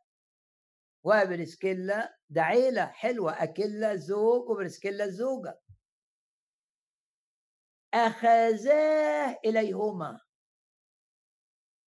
وبرسكيلا 1.05 2.19
ده 2.31 2.43
عيلة 2.43 2.87
حلوة 2.87 3.43
أكيلا 3.43 3.97
زوج 3.97 4.51
وبرسكيلا 4.51 5.05
الزوجة 5.05 5.61
أخذاه 7.95 9.39
إليهما. 9.45 10.21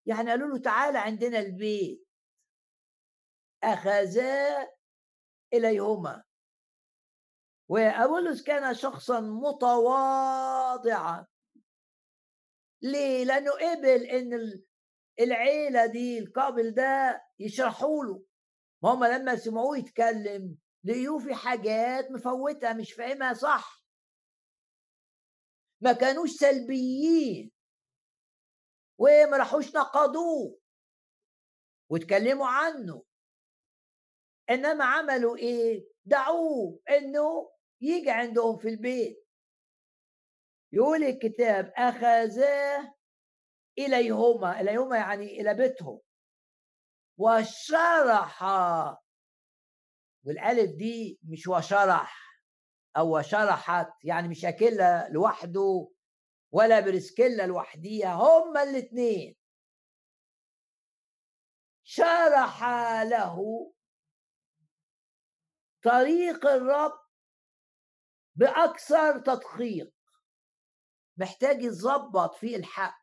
يعني 0.06 0.30
قالوا 0.30 0.48
له 0.48 0.62
تعالى 0.62 1.00
عندنا 1.00 1.40
البيت. 1.40 2.08
أخذاه 3.64 4.74
إليهما. 5.54 6.24
وأبولس 7.70 8.44
كان 8.44 8.74
شخصا 8.74 9.20
متواضعا. 9.20 11.28
ليه؟ 12.82 13.26
لأنه 13.26 13.52
قبل 13.52 14.06
إن 14.06 14.64
العيلة 15.20 15.86
دي 15.86 16.20
القابل 16.20 16.74
ده 16.74 17.22
يشرحوا 17.40 18.06
له. 18.06 18.24
ما 18.84 18.94
هم 18.94 19.04
لما 19.04 19.36
سمعوه 19.36 19.78
يتكلم 19.78 20.58
لقيوه 20.84 21.20
في 21.20 21.36
حاجات 21.36 22.12
مفوتها 22.12 22.74
مش 22.74 22.94
فاهمها 22.94 23.34
صح. 23.34 23.87
ما 25.82 25.94
كانوش 25.94 26.32
سلبيين. 26.32 27.52
وما 29.00 29.38
راحوش 29.38 29.76
نقضوه. 29.76 30.60
واتكلموا 31.92 32.48
عنه. 32.48 33.04
إنما 34.50 34.86
عملوا 34.86 35.38
إيه؟ 35.38 35.88
دعوه 36.06 36.80
إنه 36.90 37.52
يجي 37.82 38.12
عندهم 38.12 38.58
في 38.58 38.68
البيت. 38.68 39.28
يقول 40.74 41.04
الكتاب 41.04 41.74
أخذاه 41.76 42.94
إليهما 43.78 44.62
إليهما 44.62 44.98
يعني 44.98 45.42
إلى 45.42 45.54
بيتهم. 45.54 46.02
وشرح 47.18 48.44
والألف 50.26 50.72
دي 50.76 51.20
مش 51.24 51.48
وشرح. 51.48 52.27
أو 52.98 53.18
وشرحت 53.18 53.90
يعني 54.04 54.28
مش 54.28 54.46
اكلها 54.46 55.10
لوحده 55.10 55.90
ولا 56.52 56.80
برسكيلا 56.80 57.48
لوحديها 57.48 58.14
هما 58.14 58.64
الاثنين 58.64 59.36
شرح 61.84 62.64
له 63.04 63.74
طريق 65.84 66.46
الرب 66.46 67.00
بأكثر 68.36 69.20
تدقيق. 69.20 69.94
محتاج 71.18 71.64
يتظبط 71.64 72.36
في 72.36 72.56
الحق. 72.56 72.98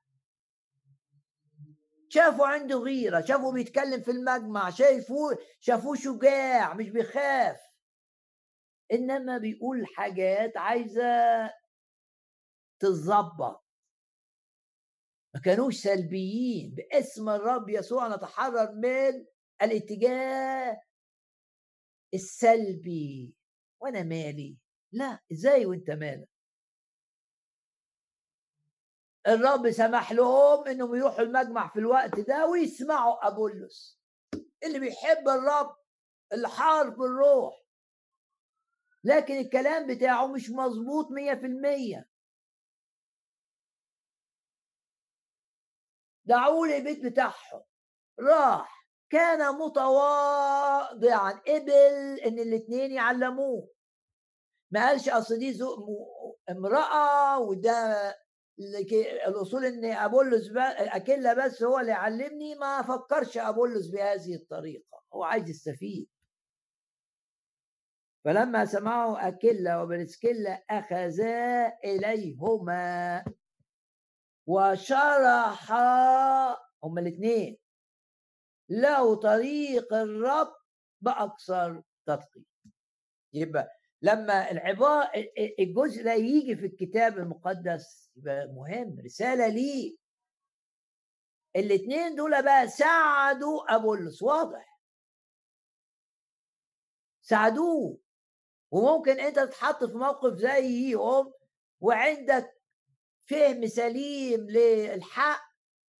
شافوا 2.08 2.46
عنده 2.46 2.76
غيرة 2.76 3.20
شافوا 3.20 3.52
بيتكلم 3.52 4.02
في 4.02 4.10
المجمع 4.10 4.70
شايفوه 4.70 5.38
شافوه 5.60 5.96
شجاع 5.96 6.74
مش 6.74 6.88
بيخاف. 6.90 7.73
إنما 8.92 9.38
بيقول 9.38 9.86
حاجات 9.96 10.56
عايزة 10.56 11.02
تتظبط. 12.78 13.64
ما 15.34 15.40
كانوش 15.44 15.76
سلبيين. 15.76 16.74
باسم 16.74 17.28
الرب 17.28 17.68
يسوع 17.68 18.16
نتحرر 18.16 18.72
من 18.72 19.26
الاتجاه 19.62 20.82
السلبي. 22.14 23.34
وأنا 23.82 24.02
مالي؟ 24.02 24.58
لا. 24.92 25.18
إزاي 25.32 25.66
وأنت 25.66 25.90
مالك؟ 25.90 26.28
الرب 29.26 29.70
سمح 29.70 30.12
لهم 30.12 30.68
إنهم 30.68 30.94
يروحوا 30.94 31.20
المجمع 31.20 31.68
في 31.72 31.78
الوقت 31.78 32.20
ده 32.20 32.46
ويسمعوا 32.46 33.26
أبولس 33.26 34.00
اللي 34.64 34.78
بيحب 34.78 35.28
الرب 35.28 35.76
اللي 36.32 36.48
حارب 36.48 37.02
الروح. 37.02 37.63
لكن 39.04 39.34
الكلام 39.38 39.86
بتاعه 39.86 40.26
مش 40.26 40.50
مظبوط 40.50 41.10
مية 41.10 41.34
في 41.34 41.46
المية. 41.46 42.08
دعوه 46.24 46.66
للبيت 46.68 47.04
بتاعهم. 47.04 47.62
راح. 48.20 48.84
كان 49.10 49.54
متواضعا. 49.54 51.32
قبل 51.32 51.70
إن 52.26 52.38
الاثنين 52.38 52.92
يعلموه. 52.92 53.68
ما 54.70 54.86
قالش 54.88 55.08
أصل 55.08 55.38
دي 55.38 55.58
امرأة 56.50 57.38
وده 57.38 58.14
الأصول 59.26 59.64
إن 59.64 59.84
ابولس 59.84 60.50
أكيلا 60.56 61.46
بس 61.46 61.62
هو 61.62 61.78
اللي 61.78 61.92
علمني 61.92 62.54
ما 62.54 62.82
فكرش 62.82 63.38
ابولس 63.38 63.86
بهذه 63.86 64.34
الطريقة. 64.34 65.02
هو 65.14 65.24
عايز 65.24 65.48
يستفيد. 65.48 66.13
فلما 68.24 68.64
سمعوا 68.64 69.28
اكيلا 69.28 69.82
وبرسكيلا 69.82 70.64
اخذا 70.70 71.66
إليهما 71.84 73.24
وشرحا 74.46 75.84
هما 76.84 77.00
الاثنين 77.00 77.58
له 78.68 79.14
طريق 79.14 79.94
الرب 79.94 80.54
باكثر 81.00 81.82
تدقيق 82.06 82.44
يبقى 83.32 83.68
لما 84.02 84.50
العبارة 84.50 85.10
الجزء 85.58 86.04
ده 86.04 86.12
يجي 86.12 86.56
في 86.56 86.66
الكتاب 86.66 87.18
المقدس 87.18 88.10
يبقى 88.16 88.46
مهم 88.46 89.00
رسالة 89.04 89.48
ليه. 89.48 89.96
الاثنين 91.56 92.14
دول 92.14 92.42
بقى 92.42 92.68
ساعدوا 92.68 93.74
أبولس 93.74 94.22
واضح. 94.22 94.80
ساعدوه. 97.22 97.98
وممكن 98.74 99.20
انت 99.20 99.38
تتحط 99.38 99.84
في 99.84 99.92
موقف 99.98 100.34
زيهم 100.38 101.32
وعندك 101.80 102.50
فهم 103.30 103.66
سليم 103.66 104.40
للحق 104.50 105.40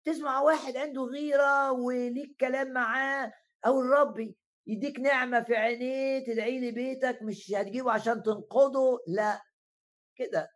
تسمع 0.04 0.40
واحد 0.40 0.76
عنده 0.76 1.02
غيرة 1.02 1.72
وليك 1.72 2.36
كلام 2.40 2.72
معاه 2.72 3.32
أو 3.66 3.80
الرب 3.80 4.34
يديك 4.66 5.00
نعمة 5.00 5.42
في 5.42 5.56
عينيه 5.56 6.24
تدعي 6.26 6.58
لي 6.60 6.70
بيتك 6.72 7.18
مش 7.22 7.52
هتجيبه 7.56 7.92
عشان 7.92 8.22
تنقضه؟ 8.22 8.98
لا. 9.08 9.42
كده. 10.16 10.50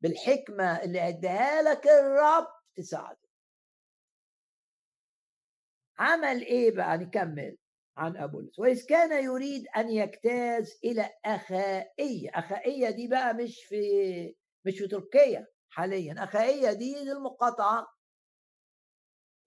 بالحكمة 0.00 0.82
اللي 0.82 1.08
اداها 1.08 1.62
لك 1.62 1.86
الرب 1.86 2.46
تساعده. 2.76 3.28
عمل 5.98 6.42
إيه 6.42 6.76
بقى؟ 6.76 6.98
نكمل. 6.98 7.56
عن 7.96 8.16
ابولس 8.16 8.58
وإذ 8.58 8.86
كان 8.86 9.24
يريد 9.24 9.66
أن 9.76 9.90
يجتاز 9.90 10.78
إلى 10.84 11.10
أخائية. 11.24 12.30
أخائية 12.34 12.90
دي 12.90 13.08
بقى 13.08 13.34
مش 13.34 13.64
في 13.64 13.76
مش 14.66 14.78
في 14.78 14.88
تركيا 14.88 15.46
حاليا. 15.70 16.24
أخائية 16.24 16.72
دي 16.72 17.02
المقاطعه 17.12 17.86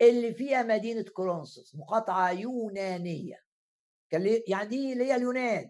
اللي 0.01 0.33
فيها 0.33 0.63
مدينة 0.63 1.05
كورنثوس 1.13 1.75
مقاطعة 1.75 2.31
يونانية. 2.31 3.35
يعني 4.47 4.69
دي 4.69 4.93
اللي 4.93 5.03
هي 5.03 5.15
اليونان. 5.15 5.69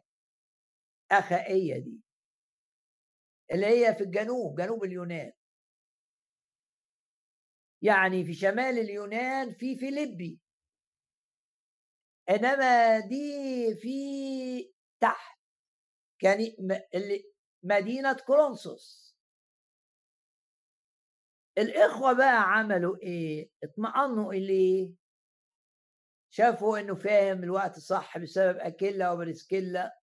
أخائية 1.11 1.77
دي. 1.79 2.01
اللي 3.53 3.65
هي 3.65 3.95
في 3.95 4.03
الجنوب 4.03 4.61
جنوب 4.61 4.83
اليونان. 4.83 5.31
يعني 7.81 8.25
في 8.25 8.33
شمال 8.33 8.79
اليونان 8.79 9.53
في 9.53 9.75
فيليبي. 9.77 10.42
إنما 12.29 12.99
دي 12.99 13.75
في 13.75 14.73
تحت 14.99 15.39
كان 16.19 16.53
مدينة 17.63 18.13
كورنثوس 18.13 19.15
الإخوة 21.57 22.13
بقى 22.13 22.41
عملوا 22.41 22.97
إيه؟ 22.97 23.49
اطمأنوا 23.63 24.33
إليه. 24.33 24.93
شافوا 26.29 26.79
إنه 26.79 26.95
فاهم 26.95 27.43
الوقت 27.43 27.79
صح 27.79 28.17
بسبب 28.17 28.57
أكيلا 28.57 29.11
وبرسكيلا 29.11 29.99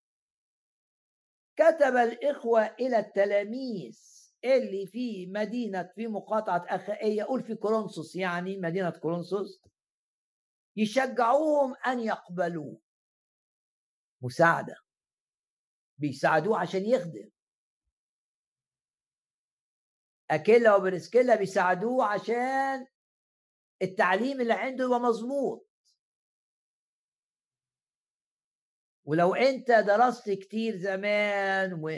كتب 1.56 1.96
الإخوة 1.96 2.62
إلى 2.66 2.98
التلاميذ 2.98 4.00
اللي 4.44 4.86
في 4.86 5.26
مدينة 5.26 5.82
في 5.94 6.06
مقاطعة 6.06 6.64
أخائية 6.68 7.22
قول 7.24 7.42
في 7.42 7.54
كورنثوس 7.54 8.16
يعني 8.16 8.56
مدينة 8.58 8.90
كورنثوس 8.90 9.62
يشجعوهم 10.80 11.74
أن 11.86 12.00
يقبلوه. 12.00 12.80
مساعدة. 14.22 14.76
بيساعدوه 15.98 16.60
عشان 16.60 16.86
يخدم. 16.86 17.30
أكيلا 20.30 20.76
وبرسكيلا 20.76 21.36
بيساعدوه 21.36 22.06
عشان 22.06 22.86
التعليم 23.82 24.40
اللي 24.40 24.52
عنده 24.52 24.84
يبقى 24.84 25.00
مظبوط. 25.00 25.66
ولو 29.04 29.34
أنت 29.34 29.70
درست 29.70 30.30
كتير 30.30 30.76
زمان 30.76 31.72
و 31.74 31.90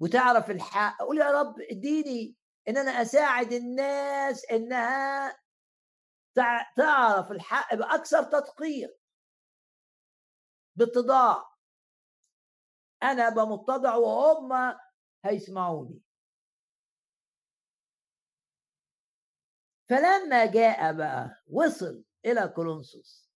وتعرف 0.00 0.50
الحق 0.50 0.98
قول 0.98 1.18
يا 1.18 1.30
رب 1.30 1.54
اديني 1.70 2.36
إن 2.68 2.76
أنا 2.76 2.90
أساعد 2.90 3.52
الناس 3.52 4.44
إنها 4.44 5.41
تعرف 6.34 7.30
الحق 7.30 7.74
بأكثر 7.74 8.22
تدقيق. 8.22 8.98
باتضاع 10.76 11.52
أنا 13.02 13.28
بمتضع 13.28 13.94
وهم 13.94 14.78
هيسمعوني. 15.24 16.00
فلما 19.88 20.46
جاء 20.46 20.96
بقى 20.96 21.42
وصل 21.46 22.04
إلى 22.24 22.48
كولونسوس 22.48 23.30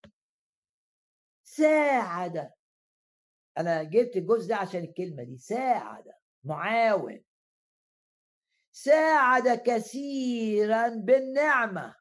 ساعد. 1.42 2.52
أنا 3.58 3.82
جبت 3.82 4.16
الجزء 4.16 4.48
ده 4.48 4.56
عشان 4.56 4.80
الكلمة 4.80 5.22
دي. 5.22 5.38
ساعد. 5.38 6.12
معاون. 6.44 7.24
ساعد 8.72 9.48
كثيرا 9.48 10.88
بالنعمة. 10.88 11.94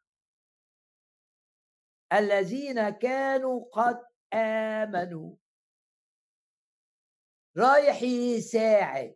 الذين 2.18 2.89
كانوا 2.89 3.66
قد 3.74 4.05
آمنوا. 4.34 5.36
رايح 7.57 8.01
يساعد. 8.01 9.16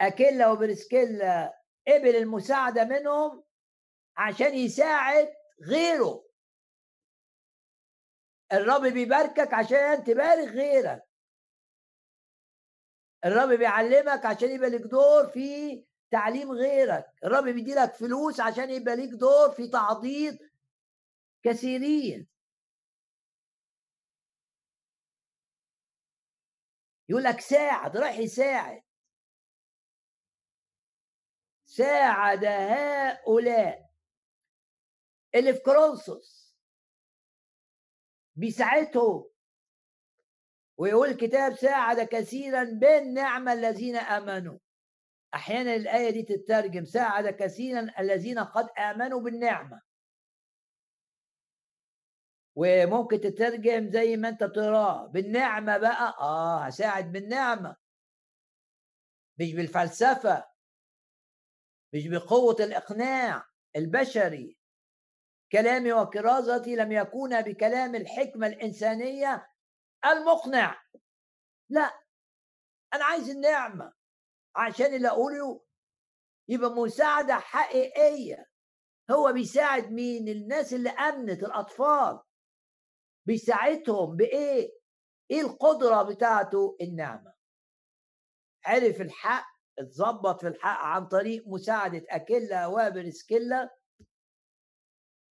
أكيلا 0.00 0.48
وبرسكيلا 0.50 1.62
قبل 1.88 2.16
المساعدة 2.16 2.84
منهم 2.84 3.44
عشان 4.16 4.54
يساعد 4.54 5.28
غيره. 5.68 6.28
الرب 8.52 8.82
بيباركك 8.92 9.54
عشان 9.54 10.04
تبارك 10.04 10.48
غيرك. 10.48 11.02
الرب 13.24 13.48
بيعلمك 13.58 14.26
عشان 14.26 14.50
يبقى 14.50 14.70
لك 14.70 14.80
دور 14.80 15.26
في 15.26 15.84
تعليم 16.10 16.52
غيرك. 16.52 17.06
الرب 17.24 17.44
بيديلك 17.44 17.94
فلوس 17.94 18.40
عشان 18.40 18.70
يبقى 18.70 18.96
ليك 18.96 19.10
دور 19.10 19.50
في 19.50 19.68
تعضيد 19.68 20.38
كثيرين. 21.42 22.28
يقول 27.08 27.22
لك 27.24 27.40
ساعد 27.40 27.96
رايح 27.96 28.18
يساعد. 28.18 28.82
ساعد 31.64 32.44
هؤلاء. 32.44 33.88
اللي 35.34 35.54
في 35.54 35.60
كرونسوس 35.60 36.56
بيساعدهم. 38.36 39.30
ويقول 40.76 41.08
الكتاب 41.08 41.54
ساعد 41.54 42.00
كثيرا 42.00 42.64
بالنعمة 42.64 43.52
الذين 43.52 43.96
آمنوا. 43.96 44.58
أحيانا 45.34 45.74
الآية 45.74 46.10
دي 46.10 46.22
تترجم 46.22 46.84
ساعد 46.84 47.28
كثيرا 47.28 47.86
الذين 47.98 48.38
قد 48.38 48.68
آمنوا 48.78 49.20
بالنعمة. 49.20 49.82
وممكن 52.56 53.20
تترجم 53.20 53.90
زي 53.90 54.16
ما 54.16 54.28
أنت 54.28 54.44
تراه 54.44 55.06
بالنعمة 55.06 55.78
بقى؟ 55.78 56.16
آه 56.20 56.64
هساعد 56.64 57.12
بالنعمة. 57.12 57.76
مش 59.40 59.54
بالفلسفة. 59.54 60.48
مش 61.94 62.06
بقوة 62.08 62.56
الإقناع 62.60 63.46
البشري. 63.76 64.58
كلامي 65.52 65.92
وكرازتي 65.92 66.76
لم 66.76 66.92
يكون 66.92 67.42
بكلام 67.42 67.94
الحكمة 67.94 68.46
الإنسانية 68.46 69.50
المقنع. 70.04 70.82
لا 71.70 72.00
أنا 72.94 73.04
عايز 73.04 73.30
النعمة. 73.30 73.97
عشان 74.56 74.94
اللي 74.94 75.08
أقوله 75.08 75.64
يبقى 76.48 76.70
مساعدة 76.70 77.34
حقيقية. 77.34 78.48
هو 79.10 79.32
بيساعد 79.32 79.92
مين؟ 79.92 80.28
الناس 80.28 80.74
اللي 80.74 80.90
أمنت 80.90 81.42
الأطفال. 81.42 82.20
بيساعدهم 83.26 84.16
بإيه؟ 84.16 84.78
إيه 85.30 85.40
القدرة 85.40 86.02
بتاعته؟ 86.02 86.76
النعمة. 86.80 87.34
عرف 88.64 89.00
الحق 89.00 89.46
اتظبط 89.78 90.40
في 90.40 90.48
الحق 90.48 90.78
عن 90.78 91.06
طريق 91.08 91.44
مساعدة 91.46 92.04
أكيلا 92.10 92.66
وبرسكيلا 92.66 93.76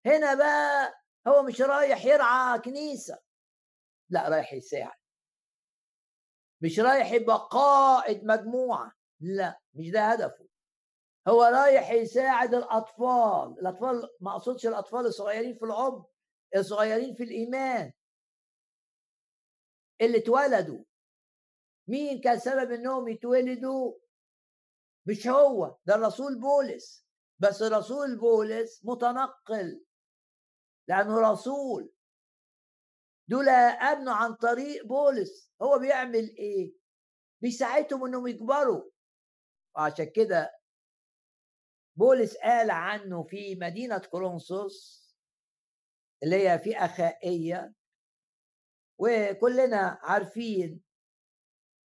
هنا 0.06 0.34
بقى 0.34 0.94
هو 1.28 1.42
مش 1.42 1.60
رايح 1.60 2.04
يرعى 2.04 2.58
كنيسة. 2.58 3.18
لا 4.10 4.28
رايح 4.28 4.52
يساعد. 4.52 4.98
مش 6.60 6.80
رايح 6.80 7.12
يبقى 7.12 7.48
قائد 7.50 8.24
مجموعة. 8.24 8.92
لا 9.20 9.60
مش 9.74 9.90
ده 9.90 10.00
هدفه. 10.00 10.48
هو 11.28 11.42
رايح 11.42 11.90
يساعد 11.90 12.54
الأطفال. 12.54 13.56
الأطفال 13.60 14.08
ما 14.20 14.36
أقصدش 14.36 14.66
الأطفال 14.66 15.06
الصغيرين 15.06 15.54
في 15.54 15.64
العمر 15.64 16.04
الصغيرين 16.56 17.14
في 17.14 17.22
الإيمان. 17.24 17.92
اللي 20.00 20.18
اتولدوا. 20.18 20.84
مين 21.88 22.20
كان 22.20 22.38
سبب 22.38 22.70
إنهم 22.70 23.08
يتولدوا؟ 23.08 23.98
مش 25.06 25.26
هو 25.26 25.78
ده 25.84 25.94
الرسول 25.94 26.40
بولس. 26.40 27.06
بس 27.38 27.62
الرسول 27.62 28.18
بولس 28.18 28.84
متنقل. 28.84 29.84
لأنه 30.88 31.32
رسول. 31.32 31.92
دول 33.28 33.48
أبنوا 33.48 34.14
عن 34.14 34.34
طريق 34.34 34.86
بولس. 34.86 35.52
هو 35.62 35.78
بيعمل 35.78 36.36
إيه؟ 36.38 36.72
بيساعدهم 37.40 38.04
إنهم 38.04 38.26
يكبروا. 38.26 38.90
وعشان 39.78 40.10
كده 40.10 40.58
بولس 41.96 42.36
قال 42.36 42.70
عنه 42.70 43.22
في 43.22 43.54
مدينة 43.54 43.98
كورنثوس 43.98 45.08
اللي 46.22 46.48
هي 46.48 46.58
في 46.58 46.76
أخائية 46.76 47.74
وكلنا 48.98 49.98
عارفين 50.02 50.82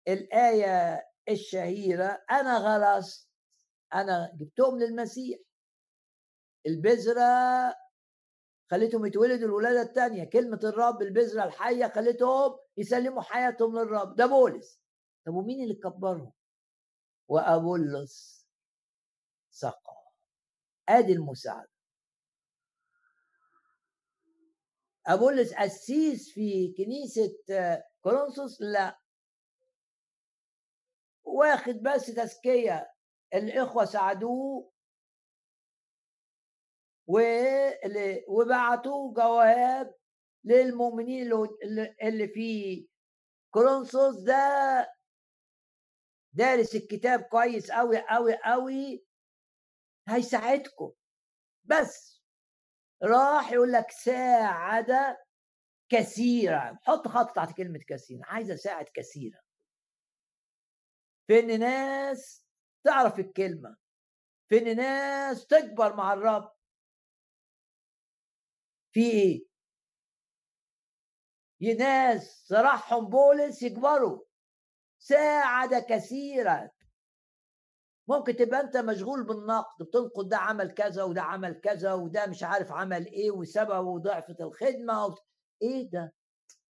الآية 0.08 1.04
الشهيرة 1.30 2.26
أنا 2.32 2.58
غرست 2.58 3.30
أنا 3.94 4.32
جبتهم 4.36 4.80
للمسيح. 4.80 5.40
البذرة 6.68 7.24
خليتهم 8.72 9.06
يتولدوا 9.06 9.48
الولادة 9.48 9.82
الثانية 9.82 10.24
كلمة 10.24 10.60
الرب 10.64 11.02
البذرة 11.02 11.44
الحية 11.44 11.88
خليتهم 11.88 12.60
يسلموا 12.78 13.22
حياتهم 13.22 13.80
للرب. 13.80 14.16
ده 14.16 14.26
بولس. 14.26 14.82
طب 15.28 15.34
ومين 15.34 15.64
اللي 15.64 15.76
كبرهم؟ 15.76 16.34
وأبولس 17.28 18.48
سقى. 19.50 20.04
آدي 20.90 21.14
المساعدة. 21.14 21.70
أبولس 25.08 25.54
أسيس 25.54 26.34
في 26.34 26.74
كنيسة 26.78 27.36
كورنثوس 28.02 28.62
لا. 28.62 29.00
واخد 31.24 31.74
بس 31.84 32.06
تزكية. 32.06 32.94
الإخوة 33.34 33.86
ساعدوه 33.86 34.72
وبعتوا 38.28 39.14
جواب 39.14 39.96
للمؤمنين 40.44 41.32
اللي 42.04 42.28
في 42.28 42.88
كورنثوس 43.52 44.16
ده 44.20 44.94
دارس 46.34 46.76
الكتاب 46.76 47.22
كويس 47.22 47.72
قوي 47.72 47.98
قوي 48.10 48.36
قوي 48.46 49.06
هيساعدكم. 50.08 50.94
بس 51.64 52.24
راح 53.04 53.52
يقول 53.52 53.72
لك 53.72 53.92
ساعد 53.92 55.18
كثيرا 55.92 56.80
حط 56.84 57.08
خط 57.08 57.36
تحت 57.36 57.58
كلمة 57.58 57.80
كثيرا 57.88 58.26
عايز 58.26 58.52
أساعد 58.52 58.86
كثيرا 58.94 59.42
في 61.28 61.40
إن 61.40 61.60
ناس 61.60 62.46
تعرف 62.84 63.20
الكلمة. 63.20 63.78
في 64.50 64.58
إن 64.58 64.78
ناس 64.78 65.48
تكبر 65.48 65.96
مع 65.96 66.14
الرب. 66.14 66.52
في 68.94 69.12
إيه؟ 69.12 69.54
ناس 71.78 72.46
صراحهم 72.48 73.10
بولس 73.10 73.64
يكبروا. 73.64 74.26
ساعد 75.04 75.74
كثيرا. 75.76 76.70
ممكن 78.08 78.36
تبقى 78.36 78.60
أنت 78.60 78.78
مشغول 78.78 79.24
بالنقد 79.24 79.84
بتنقد 79.88 80.30
ده 80.30 80.38
عمل 80.38 80.72
كذا 80.72 81.04
وده 81.04 81.22
عمل 81.22 81.62
كذا 81.62 81.94
وده 81.94 82.26
مش 82.26 82.44
عارف 82.44 82.72
عمل 82.72 83.06
إيه 83.06 83.32
وسببه 83.32 84.00
ضعفة 84.00 84.36
الخدمة 84.40 85.06
و... 85.06 85.16
إيه 85.62 85.90
ده؟ 85.90 86.14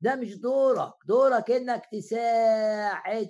ده 0.01 0.15
مش 0.15 0.35
دورك 0.39 0.93
دورك 1.07 1.51
إنك 1.51 1.85
تساعد. 1.91 3.30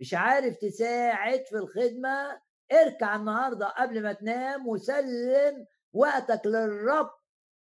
مش 0.00 0.14
عارف 0.14 0.56
تساعد 0.56 1.44
في 1.46 1.56
الخدمة 1.56 2.40
اركع 2.72 3.16
النهاردة 3.16 3.66
قبل 3.68 4.02
ما 4.02 4.12
تنام 4.12 4.68
وسلم 4.68 5.66
وقتك 5.92 6.46
للرب 6.46 7.10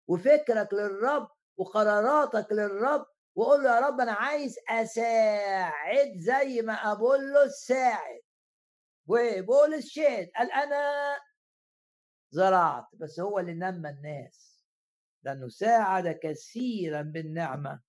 وفكرك 0.07 0.73
للرب 0.73 1.27
وقراراتك 1.57 2.52
للرب 2.52 3.06
وقول 3.36 3.64
له 3.64 3.76
يا 3.76 3.80
رب 3.80 4.02
أنا 4.02 4.12
عايز 4.12 4.56
أساعد 4.70 6.18
زي 6.18 6.62
ما 6.62 6.74
أقول 6.74 7.34
له 7.34 7.48
ساعد. 7.48 8.22
وبولس 9.07 9.88
شهد 9.88 10.30
قال 10.36 10.52
أنا 10.52 11.18
زرعت 12.30 12.86
بس 12.94 13.20
هو 13.20 13.40
اللي 13.40 13.53
نمى 13.53 13.90
الناس 13.90 14.66
لأنه 15.24 15.48
ساعد 15.48 16.07
كثيرا 16.07 17.02
بالنعمة. 17.02 17.82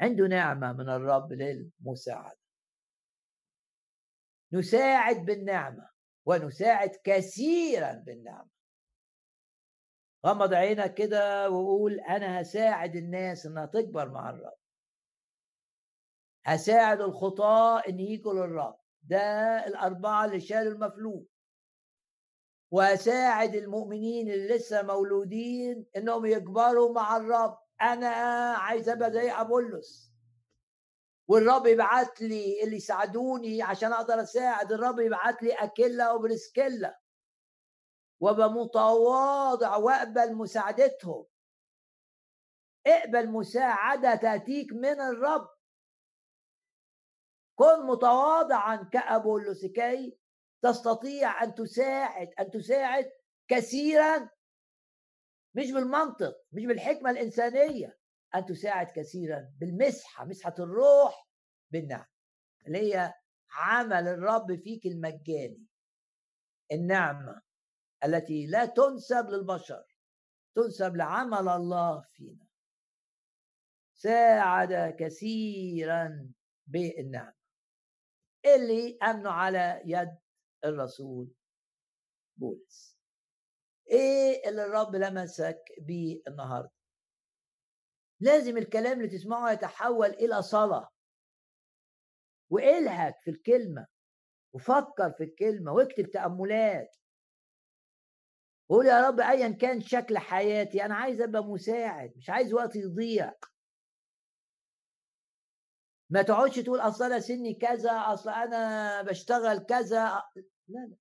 عنده 0.00 0.26
نعمة 0.26 0.72
من 0.72 0.88
الرب 0.88 1.32
للمساعدة. 1.32 2.40
نساعد 4.52 5.16
بالنعمة 5.16 5.90
ونساعد 6.26 6.96
كثيرا 7.04 7.92
بالنعمة. 7.92 8.59
غمض 10.26 10.54
عينك 10.54 10.94
كده 10.94 11.50
وقول 11.50 12.00
أنا 12.00 12.40
هساعد 12.40 12.96
الناس 12.96 13.46
إنها 13.46 13.66
تكبر 13.66 14.08
مع 14.08 14.30
الرب. 14.30 14.56
هساعد 16.44 17.00
الخطاة 17.00 17.78
إن 17.88 18.00
يجوا 18.00 18.32
للرب. 18.34 18.76
ده 19.02 19.20
الأربعة 19.66 20.24
اللي 20.24 20.40
شالوا 20.40 20.72
المفلوج. 20.72 21.24
وأساعد 22.70 23.54
المؤمنين 23.54 24.30
اللي 24.30 24.48
لسه 24.54 24.82
مولودين 24.82 25.86
إنهم 25.96 26.26
يكبروا 26.26 26.94
مع 26.94 27.16
الرب. 27.16 27.58
أنا 27.82 28.08
عايز 28.56 28.88
أبقى 28.88 29.12
زي 29.12 29.30
أبولس 29.30 30.10
والرب 31.28 31.66
يبعت 31.66 32.20
لي 32.22 32.64
اللي 32.64 32.76
يساعدوني 32.76 33.62
عشان 33.62 33.92
أقدر 33.92 34.22
أساعد. 34.22 34.72
الرب 34.72 34.98
يبعت 34.98 35.42
لي 35.42 35.52
أكيلا 35.52 36.12
وبرسكيلا 36.12 36.99
وابقى 38.20 38.50
متواضع 38.50 39.76
واقبل 39.76 40.34
مساعدتهم. 40.34 41.26
اقبل 42.86 43.28
مساعدة 43.30 44.14
تأتيك 44.14 44.72
من 44.72 45.00
الرب. 45.00 45.48
كن 47.58 47.86
متواضعا 47.86 48.76
كأبولس 48.92 49.66
كي 49.66 50.18
تستطيع 50.62 51.42
أن 51.44 51.54
تساعد 51.54 52.28
أن 52.40 52.50
تساعد 52.50 53.10
كثيرا. 53.48 54.30
مش 55.54 55.70
بالمنطق 55.70 56.34
مش 56.52 56.64
بالحكمة 56.64 57.10
الإنسانية. 57.10 57.98
أن 58.34 58.46
تساعد 58.46 58.86
كثيرا 58.96 59.52
بالمسحة 59.60 60.24
مسحة 60.24 60.54
الروح 60.58 61.28
بالنعم. 61.70 62.06
اللي 62.66 62.78
هي 62.94 63.14
عمل 63.52 64.08
الرب 64.08 64.56
فيك 64.56 64.86
المجاني. 64.86 65.66
النعمة. 66.72 67.42
التي 68.04 68.46
لا 68.46 68.66
تنسب 68.66 69.30
للبشر 69.30 69.84
تنسب 70.54 70.96
لعمل 70.96 71.48
الله 71.48 72.00
فينا. 72.00 72.46
ساعد 73.94 74.96
كثيرا 74.98 76.32
بالنعمة. 76.66 77.34
اللي 78.44 78.98
أمنوا 79.02 79.32
على 79.32 79.82
يد 79.84 80.18
الرسول 80.64 81.34
بولس. 82.36 82.98
إيه 83.90 84.48
اللي 84.48 84.64
الرب 84.64 84.96
لمسك 84.96 85.64
بيه 85.80 86.22
النهارده؟ 86.28 86.72
لازم 88.20 88.56
الكلام 88.56 89.00
اللي 89.00 89.18
تسمعه 89.18 89.52
يتحول 89.52 90.10
إلى 90.10 90.42
صلاة. 90.42 90.88
والهك 92.50 93.20
في 93.20 93.30
الكلمة 93.30 93.86
وفكر 94.52 95.12
في 95.12 95.24
الكلمة 95.24 95.72
واكتب 95.72 96.10
تأملات. 96.10 96.96
قول 98.70 98.86
يا 98.86 99.08
رب 99.08 99.20
ايا 99.20 99.48
كان 99.48 99.80
شكل 99.80 100.18
حياتي 100.18 100.84
أنا 100.84 100.94
عايز 100.94 101.20
أبقى 101.20 101.44
مساعد 101.44 102.12
مش 102.16 102.30
عايز 102.30 102.54
وقت 102.54 102.76
يضيع. 102.76 103.34
ما 106.10 106.22
تقعدش 106.22 106.56
تقول 106.56 106.80
أصل 106.80 107.04
أنا 107.04 107.20
سني 107.20 107.54
كذا 107.54 107.90
أصل 107.90 108.30
أنا 108.30 109.02
بشتغل 109.02 109.58
كذا 109.58 110.22
لا 110.68 110.86
لا. 110.86 110.96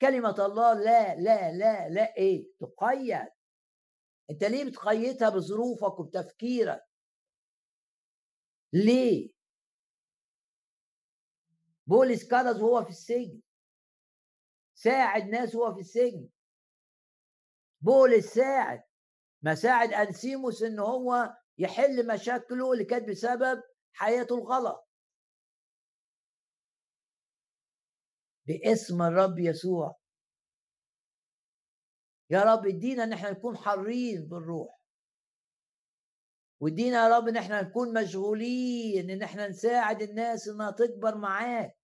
كلمة 0.00 0.46
الله 0.46 0.72
لا 0.74 1.14
لا 1.14 1.52
لا 1.52 1.88
لا 1.88 2.16
إيه؟ 2.16 2.46
تقيد. 2.60 3.28
أنت 4.30 4.44
ليه 4.44 4.64
بتقيدها 4.64 5.28
بظروفك 5.28 6.00
وبتفكيرك؟ 6.00 6.84
ليه؟ 8.72 9.32
بولس 11.86 12.28
كرز 12.30 12.60
وهو 12.62 12.84
في 12.84 12.90
السجن. 12.90 13.40
ساعد 14.84 15.28
ناس 15.28 15.54
وهو 15.54 15.74
في 15.74 15.80
السجن. 15.80 16.28
بولس 17.80 18.26
ساعد 18.34 18.82
ما 19.42 19.54
ساعد 19.54 19.92
أنسيموس 19.92 20.62
إن 20.62 20.78
هو 20.78 21.36
يحل 21.58 22.06
مشاكله 22.14 22.72
اللي 22.72 22.84
كانت 22.84 23.08
بسبب 23.08 23.62
حياته 23.92 24.38
الغلط. 24.38 24.88
باسم 28.46 29.02
الرب 29.02 29.38
يسوع. 29.38 29.96
يا 32.30 32.42
رب 32.42 32.66
ادينا 32.66 33.04
إن 33.04 33.12
إحنا 33.12 33.30
نكون 33.30 33.56
حرين 33.56 34.28
بالروح 34.28 34.80
وادينا 36.60 36.96
يا 37.04 37.16
رب 37.18 37.28
إن 37.28 37.36
إحنا 37.36 37.62
نكون 37.62 38.02
مشغولين 38.02 39.10
إن 39.10 39.22
إحنا 39.22 39.48
نساعد 39.48 40.02
الناس 40.02 40.48
إنها 40.48 40.70
تكبر 40.70 41.18
معاك. 41.18 41.81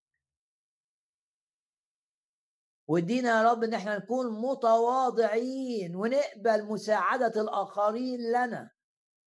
وادينا 2.88 3.28
يا 3.28 3.50
رب 3.50 3.64
إن 3.64 3.74
إحنا 3.74 3.98
نكون 3.98 4.40
متواضعين 4.40 5.96
ونقبل 5.96 6.64
مساعدة 6.64 7.40
الآخرين 7.40 8.20
لنا 8.32 8.70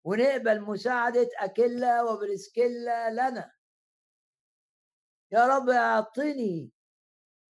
ونقبل 0.04 0.60
مساعدة 0.60 1.28
اكيلا 1.38 2.02
وبرسكيلا 2.02 3.10
لنا. 3.10 3.52
يا 5.32 5.46
رب 5.46 5.68
أعطني 5.70 6.72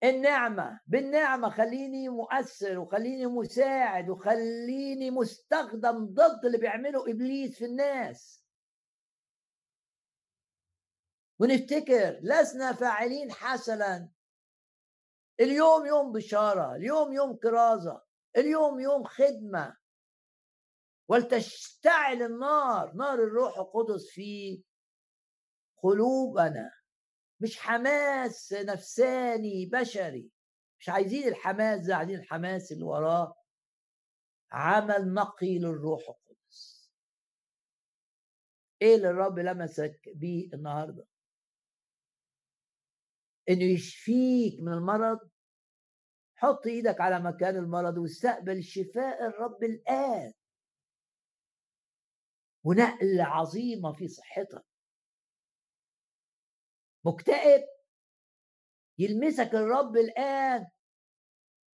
النعمة 0.04 0.80
بالنعمة 0.88 1.50
خليني 1.50 2.10
مؤثر 2.10 2.80
وخليني 2.80 3.26
مساعد 3.26 4.10
وخليني 4.10 5.12
مستخدم 5.12 6.06
ضد 6.06 6.46
اللي 6.46 6.58
بيعمله 6.58 7.12
إبليس 7.12 7.58
في 7.58 7.66
الناس. 7.66 8.44
ونفتكر 11.40 12.20
لسنا 12.22 12.74
فاعلين 12.74 13.32
حسنا 13.32 14.10
اليوم 15.40 15.86
يوم 15.86 16.12
بشارة 16.12 16.76
اليوم 16.76 17.14
يوم 17.14 17.36
كرازة 17.36 18.02
اليوم 18.38 18.80
يوم 18.80 19.04
خدمة. 19.04 19.78
ولتشتعل 21.08 22.22
النار 22.22 22.94
نار 22.94 23.14
الروح 23.14 23.58
القدس 23.58 24.10
في 24.10 24.64
قلوبنا. 25.78 26.72
مش 27.40 27.60
حماس 27.60 28.54
نفساني 28.54 29.66
بشري. 29.66 30.30
مش 30.80 30.90
عايزين 30.90 31.28
الحماس 31.28 31.88
ده 31.88 31.96
عايزين 31.96 32.20
الحماس 32.20 32.72
اللي 32.72 32.84
وراه. 32.84 33.36
عمل 34.52 35.14
نقي 35.14 35.60
للروح 35.60 36.02
القدس. 36.10 36.92
إيه 38.82 38.96
اللي 38.96 39.10
الرب 39.10 39.40
لمسك 39.40 40.00
بيه 40.16 40.54
النهارده؟ 40.54 41.06
إنه 43.50 43.64
يشفيك 43.64 44.60
من 44.62 44.74
المرض. 44.74 45.20
حط 46.36 46.68
إيدك 46.68 47.02
على 47.02 47.20
مكان 47.20 47.56
المرض 47.56 47.98
واستقبل 47.98 48.64
شفاء 48.64 49.28
الرب 49.28 49.64
الآن. 49.64 50.34
ونقلة 52.64 53.24
عظيمة 53.24 53.94
في 53.94 54.08
صحتك. 54.08 54.66
مكتئب. 57.06 57.64
يلمسك 58.98 59.56
الرب 59.56 59.98
الآن. 59.98 60.68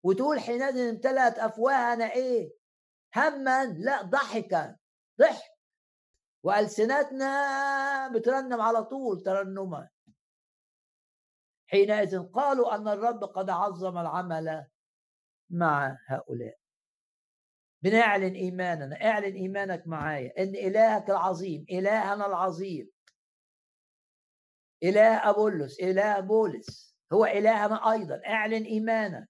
وتقول 0.02 0.40
حينئذ 0.40 0.78
امتلأت 0.78 1.38
أفواهنا 1.38 2.12
إيه؟ 2.12 2.52
هما. 3.16 3.64
لا 3.64 4.02
ضحكا 4.02 4.76
ضحك. 5.20 5.58
وألسنتنا 6.42 8.08
بترنم 8.08 8.60
على 8.60 8.84
طول 8.84 9.22
ترنما. 9.22 9.88
حينئذ 11.70 12.22
قالوا 12.22 12.74
أن 12.74 12.88
الرب 12.88 13.24
قد 13.24 13.50
عظم 13.50 13.98
العمل 13.98 14.66
مع 15.50 15.98
هؤلاء. 16.06 16.58
بنعلن 17.82 18.34
إيماننا 18.34 19.04
اعلن 19.04 19.34
إيمانك 19.34 19.86
معايا 19.86 20.32
إن 20.38 20.54
إلهك 20.54 21.10
العظيم 21.10 21.66
إلهنا 21.70 22.26
العظيم. 22.26 22.90
إله 24.82 25.30
أبولس 25.30 25.80
إله 25.80 26.20
بولس 26.20 26.96
هو 27.12 27.24
إلهنا 27.24 27.92
أيضا. 27.92 28.20
اعلن 28.26 28.64
إيمانك 28.64 29.28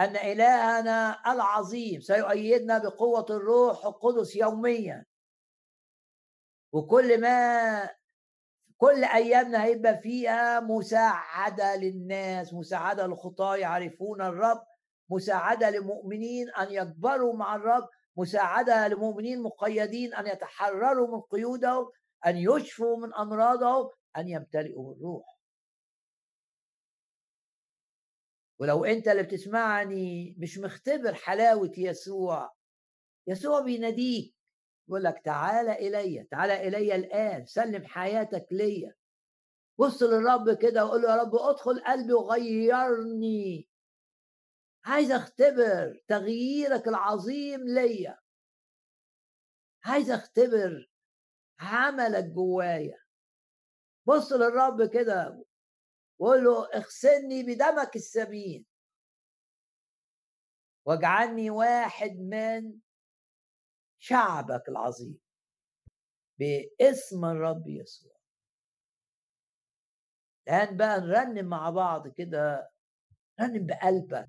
أن 0.00 0.16
إلهنا 0.16 1.32
العظيم 1.32 2.00
سيؤيدنا 2.00 2.78
بقوة 2.78 3.26
الروح 3.30 3.86
القدس 3.86 4.36
يوميا. 4.36 5.04
وكل 6.72 7.20
ما 7.20 7.99
كل 8.80 9.04
أيامنا 9.04 9.64
هيبقى 9.64 9.98
فيها 9.98 10.60
مساعدة 10.60 11.76
للناس 11.76 12.54
مساعدة 12.54 13.06
للخطاة 13.06 13.56
يعرفون 13.56 14.22
الرب 14.22 14.62
مساعدة 15.10 15.70
لمؤمنين 15.70 16.50
أن 16.50 16.72
يكبروا 16.72 17.36
مع 17.36 17.56
الرب 17.56 17.88
مساعدة 18.16 18.88
لمؤمنين 18.88 19.42
مقيدين 19.42 20.14
أن 20.14 20.26
يتحرروا 20.26 21.08
من 21.16 21.20
قيودهم 21.20 21.90
أن 22.26 22.36
يشفوا 22.36 22.96
من 22.96 23.14
أمراضهم 23.14 23.90
أن 24.16 24.28
يمتلئوا 24.28 24.94
بالروح 24.94 25.40
ولو 28.60 28.84
أنت 28.84 29.08
اللي 29.08 29.22
بتسمعني 29.22 30.36
مش 30.38 30.58
مختبر 30.58 31.14
حلاوة 31.14 31.72
يسوع 31.78 32.52
يسوع 33.26 33.60
بيناديك 33.60 34.34
يقول 34.90 35.04
لك 35.04 35.22
تعالى 35.24 35.72
إلي 35.72 36.24
تعالى 36.30 36.68
إلي 36.68 36.94
الآن 36.94 37.46
سلم 37.46 37.86
حياتك 37.86 38.46
ليا. 38.50 38.94
بص 39.78 40.02
للرب 40.02 40.58
كده 40.62 40.84
وقول 40.84 41.02
له 41.02 41.10
يا 41.10 41.22
رب 41.22 41.34
أدخل 41.34 41.80
قلبي 41.84 42.12
وغيرني. 42.12 43.68
عايز 44.84 45.10
أختبر 45.10 46.02
تغييرك 46.08 46.88
العظيم 46.88 47.60
ليا. 47.68 48.18
عايز 49.84 50.10
أختبر 50.10 50.90
عملك 51.60 52.24
جوايا. 52.24 52.98
بص 54.06 54.32
للرب 54.32 54.90
كده 54.90 55.44
وقول 56.18 56.44
له 56.44 56.68
اغسلني 56.74 57.42
بدمك 57.42 57.96
السمين 57.96 58.66
واجعلني 60.86 61.50
واحد 61.50 62.10
من 62.10 62.80
شعبك 64.00 64.68
العظيم. 64.68 65.18
باسم 66.38 67.24
الرب 67.24 67.68
يسوع. 67.68 68.12
الآن 70.48 70.76
بقى 70.76 71.00
نرنم 71.00 71.46
مع 71.48 71.70
بعض 71.70 72.08
كده 72.08 72.70
رنم 73.40 73.66
بقلبك. 73.66 74.28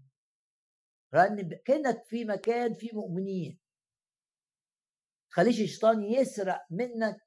رنم 1.15 1.49
كأنك 1.65 2.03
في 2.05 2.25
مكان 2.25 2.73
فيه 2.73 2.89
مؤمنين. 2.93 3.59
خليش 5.29 5.61
الشيطان 5.61 6.03
يسرق 6.03 6.61
منك 6.71 7.17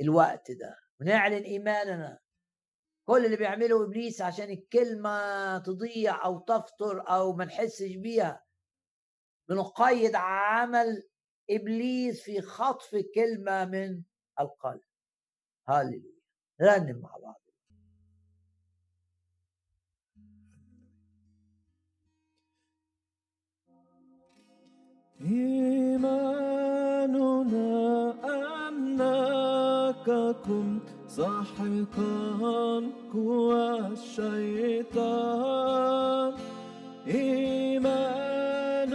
الوقت 0.00 0.50
ده. 0.50 0.76
ونعلن 1.00 1.42
إيماننا. 1.42 2.18
كل 3.08 3.24
اللي 3.24 3.36
بيعمله 3.36 3.84
إبليس 3.84 4.22
عشان 4.22 4.50
الكلمة 4.50 5.58
تضيع 5.58 6.24
أو 6.24 6.38
تفطر 6.38 7.08
أو 7.10 7.32
ما 7.32 7.44
نحسش 7.44 7.94
بيها. 7.96 8.44
بنقيد 9.50 10.14
عمل 10.14 11.02
إبليس 11.50 12.22
في 12.22 12.40
خطف 12.40 12.96
كلمة 13.14 13.64
من 13.64 14.02
القلب. 14.40 14.80
هاللويا 15.68 16.20
رنم 16.62 17.00
مع 17.00 17.16
بعض. 17.22 17.40
إيماننا 25.20 26.50
أنك 28.68 30.10
كنت 30.44 30.88
ساحقا 31.10 32.92
قوى 33.12 33.86
الشيطان. 33.86 35.40
إيماننا 37.06 38.90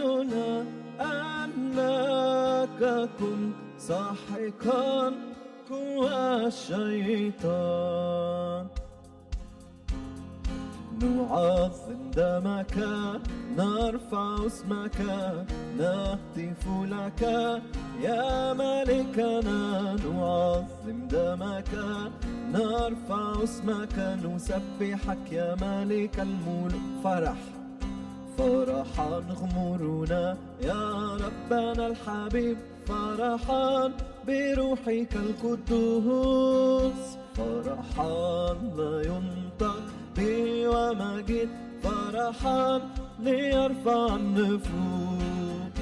أنك 1.02 2.82
كنت 3.19 3.56
ساحقا 3.77 5.14
قوى 5.69 6.48
الشيطان. 6.48 7.86
نعظم 11.02 12.02
دمك 12.15 12.76
نرفع 13.57 14.45
اسمك 14.45 14.99
نهتف 15.77 16.64
لك. 16.68 17.22
يا 18.02 18.53
ملكنا 18.53 19.61
نعظم 20.06 21.07
دمك 21.07 21.72
نرفع 22.53 23.44
اسمك 23.44 23.98
نسبحك 24.23 25.26
يا 25.32 25.56
ملك 25.61 26.19
الملوك 26.19 26.86
فرح. 27.03 27.55
فرحا 28.38 29.10
غمرنا 29.40 30.38
يا 30.62 30.84
ربنا 31.26 31.88
الحبيب 31.88 32.57
فرحا 32.88 33.91
بروحك 34.28 35.14
القدوس. 35.16 37.02
فرحا 37.38 38.53
لا 38.78 38.94
ينطق 39.02 39.84
بي 40.16 40.68
ومجد 40.68 41.49
فرحا 41.84 42.82
ليرفع 43.20 44.16
النفوس. 44.16 45.76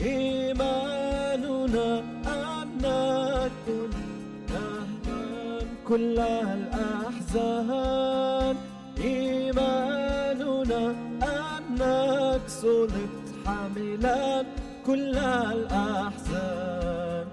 إيماننا 0.00 1.90
أنك 2.26 3.52
تهدم 4.48 5.66
كل 5.88 6.18
الأحزان. 6.58 7.76
إيماننا 9.04 10.82
أنك 11.72 12.40
صلبت 12.48 13.26
حاملا 13.46 14.44
كل 14.86 15.16
الأحزان. 15.54 17.26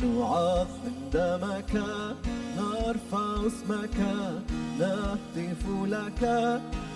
نعظم 0.00 0.96
دمك 1.12 1.74
نرفع 2.58 3.46
اسمك 3.46 3.98
نهتف 4.78 5.62
لك. 5.84 6.22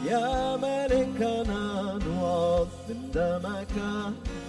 يا 0.06 0.56
ملكنا 0.56 1.98
نعظم 2.06 3.00
دمك 3.14 3.76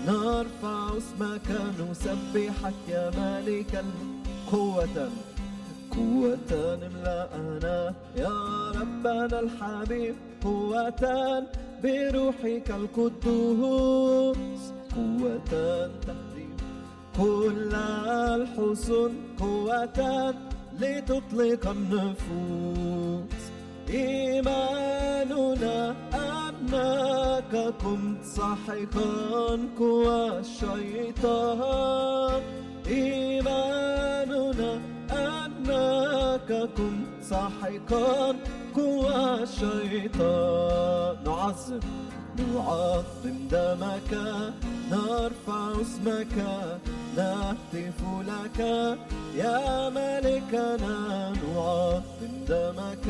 نرفع 0.07 0.97
اسمك 0.97 1.49
نسبحك. 1.79 2.73
يا 2.89 3.09
ملك 3.09 3.85
قوة 4.51 5.09
قوة 5.91 6.51
املأنا. 6.51 7.93
يا 8.15 8.37
ربنا 8.71 9.39
الحبيب 9.39 10.15
قوة 10.43 11.03
بروحك 11.83 12.71
القدوس 12.71 14.63
قوة 14.95 15.41
تهدي 15.51 16.47
كل 17.17 17.73
الحسن 17.75 19.11
قوة 19.39 19.99
لتطلق 20.79 21.63
النفوس. 21.69 23.43
إيماننا 23.89 25.77
أنك 26.13 27.53
كنت 27.83 28.23
ساحقا 28.23 29.59
قوى 29.79 30.39
الشيطان. 30.39 31.61
إيماننا 32.87 34.71
أنك 35.11 36.49
كنت 36.77 37.09
ساحقا 37.21 38.35
قوى 38.77 39.43
الشيطان. 39.43 41.15
نعظم 41.25 41.79
نعظم 42.37 43.37
دمك 43.51 44.11
نرفع 44.91 45.81
اسمك 45.81 46.35
نهتف 47.17 47.99
لك. 48.29 48.59
يا 49.35 49.89
ملكنا 49.89 50.97
نعظم 51.43 52.33
دمك 52.49 53.07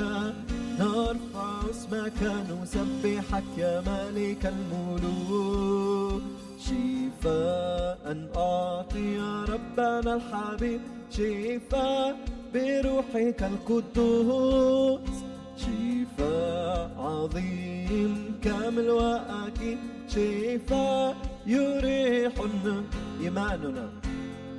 نرفع 0.80 1.50
اسمك 1.72 2.22
نسبحك. 2.50 3.44
يا 3.58 3.82
ملك 3.82 4.44
الملوك 4.56 6.22
شفاء 6.66 8.06
أعطي 8.36 9.06
يا 9.16 9.34
ربنا 9.54 10.12
الحبيب. 10.16 10.82
شفاء 11.12 12.16
بروحك 12.54 13.44
القدوس. 13.52 15.27
شفاء 15.68 16.90
عظيم 16.98 18.14
كامل 18.44 18.90
وأكيد 18.90 19.78
شفاء 20.10 21.16
يريحنا. 21.46 22.84
إيماننا 23.22 23.90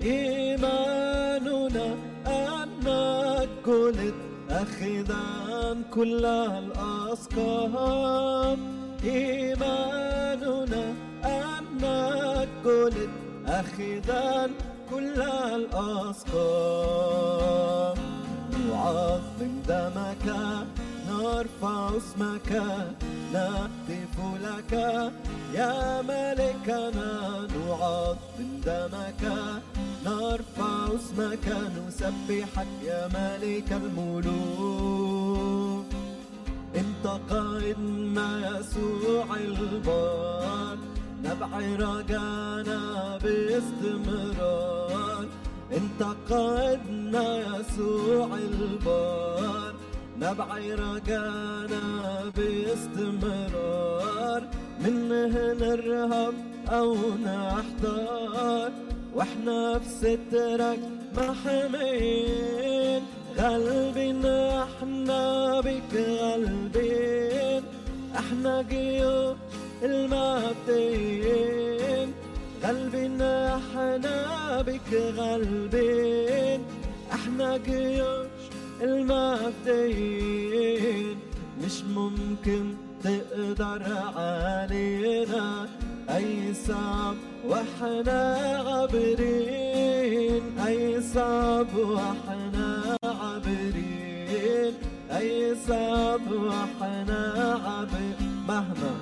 إيماننا 0.03 1.87
أنك 2.27 3.49
كلت 3.65 4.15
أخذا 4.51 5.27
كل 5.95 6.25
الأسقام. 6.63 7.79
إيماننا 9.05 10.85
أنك 11.25 12.49
كلت 12.65 13.11
أخذا 13.47 14.51
كل 14.91 15.21
الأسقام. 15.57 16.69
نعظم 18.69 19.53
دمك 19.69 20.27
نرفع 21.19 21.97
اسمك. 21.97 22.51
نهتف 23.33 24.17
لك. 24.43 24.73
يا 25.55 26.03
ملكنا 26.03 27.47
نعظم 27.55 28.51
دمك. 28.67 29.23
نرفع 30.05 30.73
اسمك 30.95 31.47
نسبحك 31.77 32.73
يا 32.85 33.09
ملك 33.09 33.73
الملوك. 33.73 34.39
انتقدنا 36.77 38.29
يسوع 38.49 39.27
البار 39.37 40.77
نبع 41.25 41.59
رجانا 41.59 42.83
باستمرار. 43.23 45.27
انتقدنا 45.73 47.27
يسوع 47.39 48.29
البار 48.37 49.75
نبع 50.21 50.57
رجانا 50.57 51.83
باستمرار 52.37 54.43
من 54.81 55.09
نرهب 55.61 56.35
أو 56.69 56.97
نحتار 57.25 58.71
وإحنا 59.15 59.79
في 59.79 59.89
سترك 59.89 60.79
محمين 61.17 63.03
غالبين 63.39 64.27
إحنا 64.27 65.61
بك 65.61 65.93
غالبين 65.95 67.63
إحنا 68.19 68.63
جيوش 68.63 69.37
المبدئين. 70.79 72.13
غالبين 72.65 73.23
إحنا 73.23 74.63
بك 74.63 74.93
غالبين 75.17 76.61
إحنا 77.13 77.57
جيوش 77.57 78.38
المبدئين 79.79 81.17
مش 81.65 81.83
ممكن 81.85 82.75
تقدر 83.03 83.83
علينا. 84.17 85.69
أي 86.11 86.55
صعب 86.55 87.17
وإحنا 87.49 88.37
عابرين. 88.67 90.43
أي 90.67 91.01
صعب 91.03 91.75
وإحنا 91.77 92.97
عابرين. 93.05 94.73
أي 95.11 95.55
صعب 95.69 96.33
وإحنا 96.33 97.21
عابرين. 97.67 98.33
مهما 98.49 98.95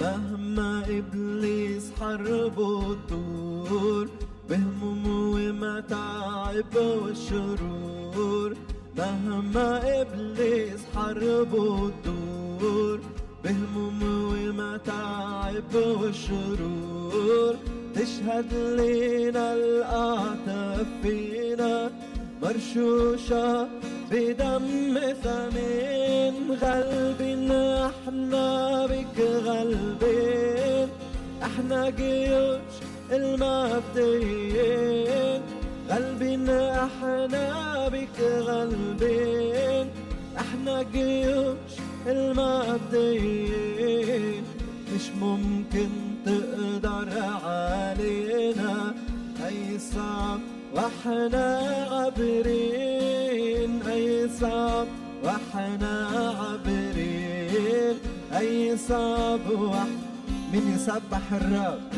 مهما 0.00 0.82
إبليس 0.88 1.92
حربه 2.00 2.96
طول 3.08 4.08
بهموم 4.50 5.04
ومتاعب 5.34 6.74
والشرور 6.76 8.50
مهما 8.98 10.00
إبليس 10.00 10.80
حربه 10.96 11.90
طول 12.04 13.00
بهموم 13.44 14.00
ومتاعب 14.02 15.74
والشرور 15.74 17.54
تشهد 17.94 18.54
لنا 18.54 19.54
الأعتاب 19.54 20.86
فينا 21.02 21.90
مرشوشة 22.42 23.68
بدم 24.10 24.98
ثمين 25.22 26.34
غلبين 26.62 27.50
إحنا 27.52 28.86
بك 28.86 29.18
غلبين 29.20 30.88
إحنا 31.42 31.90
جيوش 31.90 32.74
المبدئين 34.08 35.42
غلبين 35.90 36.48
إحنا 36.50 37.88
بك 37.88 38.20
غلبين 38.20 39.86
إحنا 40.38 40.82
جيوش 40.82 41.72
المبدئين 42.98 43.58
مش 44.94 45.10
ممكن 45.20 45.88
تقدر 46.26 47.08
علينا. 47.44 48.94
أي 49.46 49.78
صعب 49.78 50.40
وإحنا 50.74 51.46
عابرين. 51.90 53.82
أي 53.82 54.28
صعب 54.40 54.86
وإحنا 55.24 56.08
عابرين. 56.38 57.96
أي 58.38 58.76
صعب 58.76 59.50
وإحنا 59.50 60.08
مين 60.52 60.74
يسبح 60.74 61.32
الرب. 61.32 61.97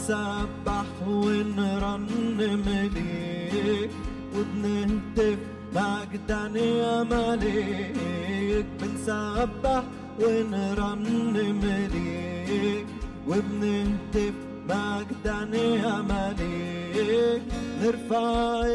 بنسبح 0.00 0.88
ونرنم 1.06 2.64
ليك 2.94 3.90
وبنهتف 4.34 5.38
مجدا 5.74 6.42
يا 6.60 7.02
مليك. 7.02 8.66
بنسبح 8.80 9.84
ونرنم 10.20 11.62
ليك 11.94 12.86
وبنهتف 13.28 14.34
مجدا 14.68 15.38
يا 15.56 15.94
مليك. 16.10 17.42
نرفع 17.82 18.28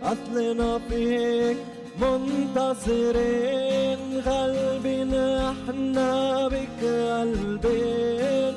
أصلنا 0.03 0.79
فيك 0.89 1.57
منتصرين 2.01 3.99
غالبين 4.27 5.13
إحنا 5.13 6.11
بك 6.47 6.81
قلبين. 6.83 8.53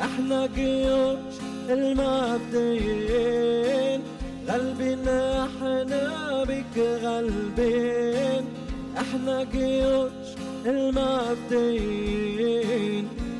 إحنا 0.00 0.46
جيوش 0.46 1.34
المبدئين. 1.70 3.20
غالبين 4.48 5.08
إحنا 5.46 6.44
بك 6.44 6.76
غالبين 7.04 8.44
إحنا 9.02 9.36
جيوش 9.52 10.28
المبدئين. 11.66 12.16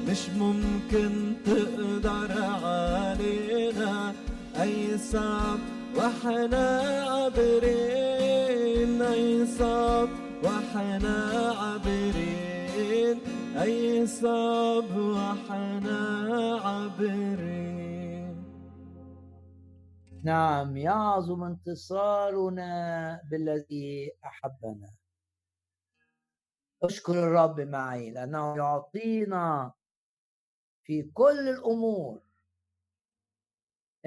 مش 0.09 0.23
ممكن 0.39 1.11
تقدر 1.47 2.31
علينا 2.65 3.95
أي 4.63 4.99
صعب 5.13 5.59
وإحنا 5.97 6.67
عابرين. 7.11 8.66
اي 9.03 9.47
صعب 9.47 10.09
وإحنا 10.45 11.53
عابرين. 11.61 13.21
اي 13.63 14.07
صعب 14.07 14.97
وإحنا 14.97 15.99
عابرين. 16.65 18.45
نعم 20.25 20.77
يعظم 20.77 21.45
انتصارنا 21.45 23.21
بالذي 23.31 24.13
أحبنا. 24.25 24.91
اشكر 26.83 27.13
الرب 27.13 27.61
معي 27.61 28.11
لأنه 28.11 28.57
يعطينا 28.57 29.73
في 30.83 31.03
كل 31.03 31.49
الأمور 31.49 32.21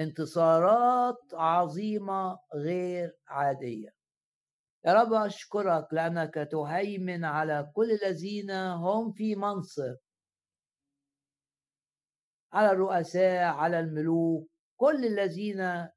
انتصارات 0.00 1.34
عظيمة 1.34 2.38
غير 2.54 3.16
عادية. 3.28 3.99
يا 4.86 4.92
رب 4.92 5.12
أشكرك 5.12 5.86
لأنك 5.92 6.34
تهيمن 6.34 7.24
على 7.24 7.70
كل 7.74 7.90
الذين 7.90 8.50
هم 8.50 9.12
في 9.12 9.36
منصب. 9.36 9.96
على 12.52 12.70
الرؤساء 12.70 13.44
على 13.44 13.80
الملوك 13.80 14.50
كل 14.76 15.04
الذين 15.04 15.88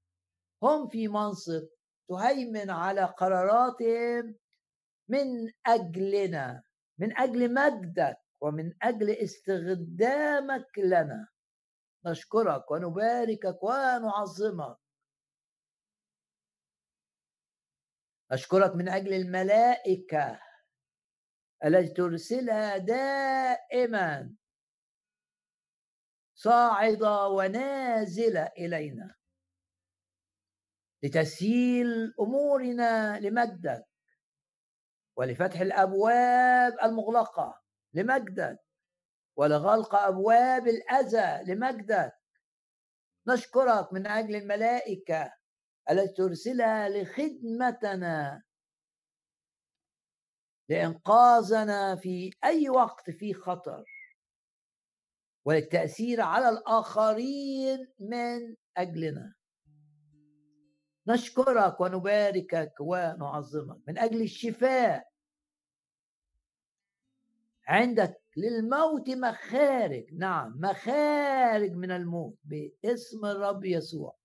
هم 0.63 0.87
في 0.87 1.07
منصب 1.07 1.67
تهيمن 2.09 2.69
على 2.69 3.03
قراراتهم 3.03 4.35
من 5.09 5.27
أجلنا 5.65 6.63
من 6.97 7.17
أجل 7.17 7.53
مجدك 7.53 8.17
ومن 8.41 8.73
أجل 8.81 9.09
استخدامك 9.09 10.77
لنا. 10.77 11.27
نشكرك 12.05 12.71
ونباركك 12.71 13.63
ونعظمك. 13.63 14.82
أشكرك 18.33 18.75
من 18.75 18.89
أجل 18.89 19.13
الملائكة 19.13 20.39
التي 21.65 21.93
ترسلها 21.93 22.77
دائما 22.77 24.35
صاعدة 26.35 27.27
ونازلة 27.27 28.51
إلينا. 28.57 29.15
لتسهيل 31.03 32.13
أمورنا 32.19 33.19
لمجدك 33.19 33.85
ولفتح 35.17 35.59
الأبواب 35.59 36.73
المغلقة 36.83 37.61
لمجدك 37.93 38.57
ولغلق 39.35 39.95
أبواب 39.95 40.67
الأذى 40.67 41.53
لمجدك. 41.53 42.13
نشكرك 43.27 43.93
من 43.93 44.07
أجل 44.07 44.35
الملائكة 44.35 45.42
التي 45.89 46.13
ترسلها 46.13 46.89
لخدمتنا؟ 46.89 48.43
لإنقاذنا 50.69 51.95
في 51.95 52.31
أي 52.43 52.69
وقت 52.69 53.09
في 53.09 53.33
خطر. 53.33 53.83
وللتأثير 55.45 56.21
على 56.21 56.49
الآخرين 56.49 57.87
من 57.99 58.55
أجلنا. 58.77 59.33
نشكرك 61.07 61.81
ونباركك 61.81 62.73
ونعظمك. 62.79 63.77
من 63.87 63.97
أجل 63.97 64.21
الشفاء. 64.21 65.07
عندك 67.67 68.21
للموت 68.37 69.09
مخارج. 69.09 70.13
نعم 70.13 70.53
مخارج 70.59 71.71
من 71.71 71.91
الموت 71.91 72.37
باسم 72.43 73.25
الرب 73.25 73.65
يسوع. 73.65 74.22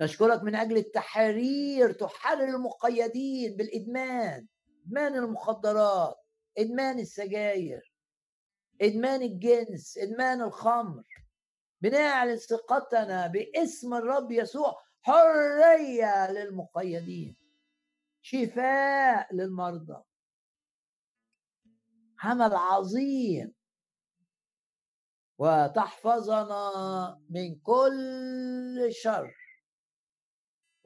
نشكرك 0.00 0.42
من 0.42 0.54
أجل 0.54 0.76
التحرير. 0.76 1.92
تحرر 1.92 2.44
المقيدين 2.44 3.56
بالإدمان 3.56 4.46
إدمان 4.86 5.14
المخدرات 5.14 6.16
إدمان 6.58 6.98
السجاير 6.98 7.92
إدمان 8.82 9.22
الجنس 9.22 9.98
إدمان 9.98 10.42
الخمر. 10.42 11.04
بنعلن 11.80 12.36
ثقتنا 12.36 13.26
باسم 13.26 13.94
الرب 13.94 14.32
يسوع 14.32 14.82
حرية 15.02 16.32
للمقيدين 16.32 17.36
شفاء 18.22 19.34
للمرضى. 19.34 20.02
عمل 22.22 22.54
عظيم. 22.54 23.54
وتحفظنا 25.38 26.70
من 27.30 27.58
كل 27.58 28.88
شر. 28.90 29.47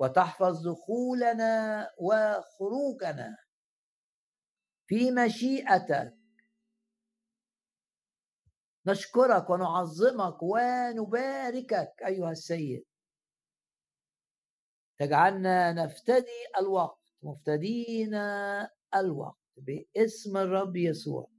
وتحفظ 0.03 0.69
دخولنا 0.69 1.89
وخروجنا 1.99 3.37
في 4.87 5.11
مشيئتك. 5.11 6.19
نشكرك 8.87 9.51
ونعظمك 9.51 10.43
ونباركك 10.43 11.93
أيها 12.07 12.31
السيد. 12.31 12.85
تجعلنا 14.99 15.73
نفتدي 15.73 16.41
الوقت 16.59 17.01
مفتدين 17.23 18.15
الوقت 18.95 19.39
باسم 19.57 20.37
الرب 20.37 20.77
يسوع. 20.77 21.31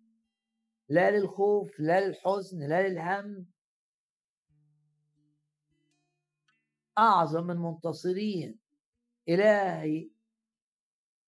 لا 0.90 1.11
للخوف 1.11 1.80
لا 1.80 2.07
للحزن 2.07 2.69
لا 2.69 2.88
للهم 2.88 3.52
أعظم 6.97 7.47
من 7.47 7.57
منتصرين 7.57 8.59
إلهي 9.29 10.09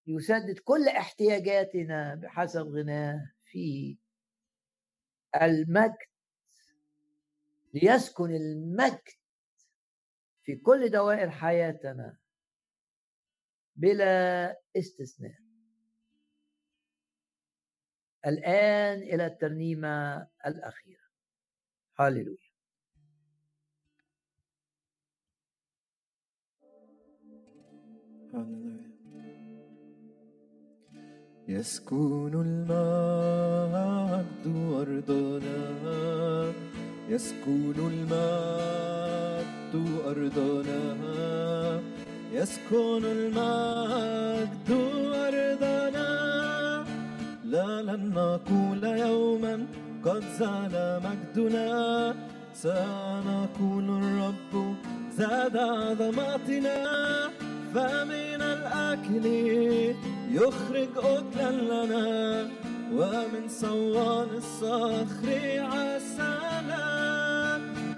يسدد 0.08 0.60
كل 0.60 0.88
احتياجاتنا 0.88 2.16
بحسب 2.16 2.62
غناه 2.68 3.32
في 3.46 3.98
المجد 5.42 5.98
ليسكن 7.74 8.36
المجد 8.36 9.02
في 10.44 10.56
كل 10.56 10.90
دوائر 10.90 11.30
حياتنا 11.30 12.18
بلا 13.76 14.58
استثناء. 14.78 15.46
الآن 18.26 18.98
إلى 19.02 19.26
الترنيمة 19.26 20.28
الأخيرة. 20.46 21.06
هاليلويا 22.00 22.45
يسكن 31.48 32.34
المجد 32.46 34.46
أرضنا. 34.82 35.60
يسكن 37.10 37.74
المجد 37.78 39.76
أرضنا. 40.08 40.82
يسكن 42.34 43.04
المجد 43.06 44.70
أرضنا. 45.28 46.10
لا 47.46 47.82
لن 47.82 48.14
نقول 48.16 48.84
يوما 48.84 49.66
قد 50.06 50.24
زال 50.40 50.76
مجدنا. 51.06 51.70
سنقول 52.54 53.88
الرب 53.90 54.76
زاد 55.18 55.58
عظمتنا 55.58 56.78
فمن 57.76 58.42
الأكل 58.42 59.26
يخرج 60.32 60.94
أكلا 60.98 61.52
لنا 61.52 62.48
ومن 62.94 63.48
صوان 63.48 64.30
الصخر 64.38 65.28
عسانا. 65.60 66.86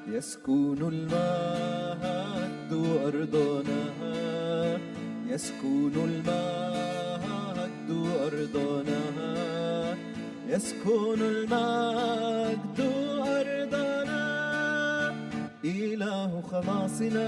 يسكن 0.07 0.77
المجد 0.93 2.71
أرضنا 3.05 3.83
يسكن 5.29 5.93
المجد 5.95 7.89
أرضنا 8.25 9.01
يسكن 10.47 11.21
المجد 11.21 12.79
أرضنا. 13.39 14.25
إله 15.65 16.41
خلاصنا 16.51 17.27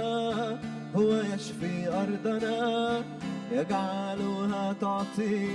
هو 0.96 1.22
يشفي 1.34 1.88
أرضنا 1.88 3.04
يجعلها 3.52 4.74
تعطي 4.82 5.48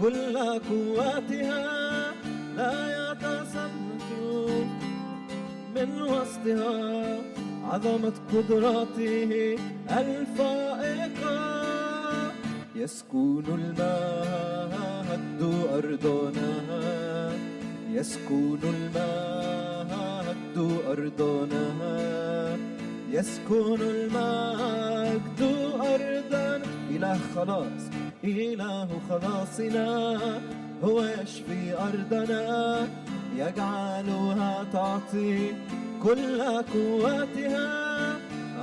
كل 0.00 0.36
قواتها. 0.70 2.12
لا 2.56 3.12
يتسلط 3.12 4.08
من 5.76 6.02
وسطها 6.02 7.18
عظمة 7.64 8.12
قدراته 8.32 9.58
الفائقة. 9.90 11.56
يسكن 12.76 13.44
المهد 13.48 15.40
أرضنا 15.72 16.52
يسكن 17.90 18.58
المهد 18.62 20.56
أرضنا 20.88 21.64
يسكن 23.16 23.80
المجد 23.80 25.40
أرضنا 25.80 26.60
إله 26.90 27.18
خلاص 27.34 27.82
إله 28.24 28.88
خلاصنا. 29.08 30.18
هو 30.84 31.02
يشفي 31.02 31.74
أرضنا 31.78 32.88
يجعلها 33.36 34.64
تعطي 34.72 35.52
كل 36.02 36.42
قوتها 36.74 37.70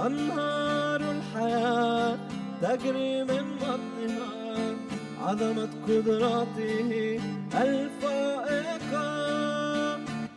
أنهار 0.07 1.01
الحياة 1.11 2.17
تجري 2.61 3.23
من 3.23 3.45
بطنها 3.61 4.75
عظمة 5.21 5.69
قدراته 5.87 7.19
الفائقة. 7.53 9.07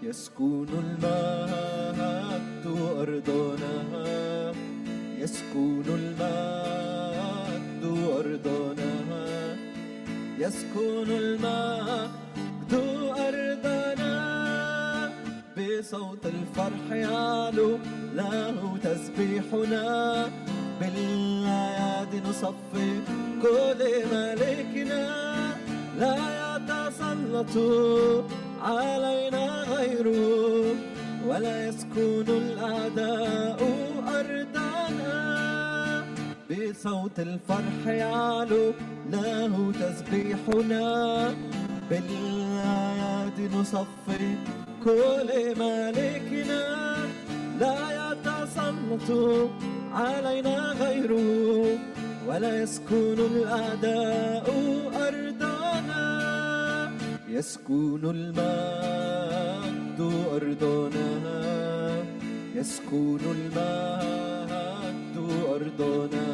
يسكن 0.03 0.67
المجد 0.85 2.56
أرضنا 2.67 3.75
يسكن 5.19 5.85
المجد 5.89 7.85
أرضنا. 8.19 9.57
يسكن 10.39 11.09
المجد 11.11 12.73
أرضنا. 13.29 14.15
بصوت 15.57 16.27
الفرح 16.27 16.87
يعلو 16.91 17.79
له 18.15 18.79
تسبيحنا. 18.83 19.85
بالأيادي 20.81 22.19
نصفي 22.29 22.91
كل 23.43 23.81
ملكنا. 24.13 25.05
لا 26.01 26.17
يتسلط 26.43 27.55
علينا 28.63 29.45
غيره. 29.63 30.96
ولا 31.29 31.69
يسكن 31.69 32.27
الأعداء 32.29 33.59
أرضنا 34.21 36.05
بصوت 36.51 37.21
الفرح 37.21 37.87
يعلو 37.87 38.73
له 39.11 39.73
تسبيحنا. 39.81 41.35
بالآيات 41.91 43.39
نصفي 43.55 44.35
كل 44.85 45.29
ملكنا 45.59 46.65
لا 47.61 47.79
يتسلط 48.01 49.11
علينا 49.93 50.57
غيره 50.81 51.79
ولا 52.29 52.63
يسكن 52.63 53.19
الأعداء 53.33 54.47
أرضنا 55.09 56.07
يسكن 57.29 58.01
المجد 59.99 60.13
أرضنا 60.37 61.09
يسكن 62.55 63.19
المجد 63.37 65.17
أرضنا 65.49 66.27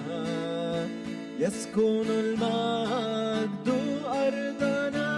يسكن 1.39 2.07
المجد 2.11 3.69
أرضنا 4.07 5.11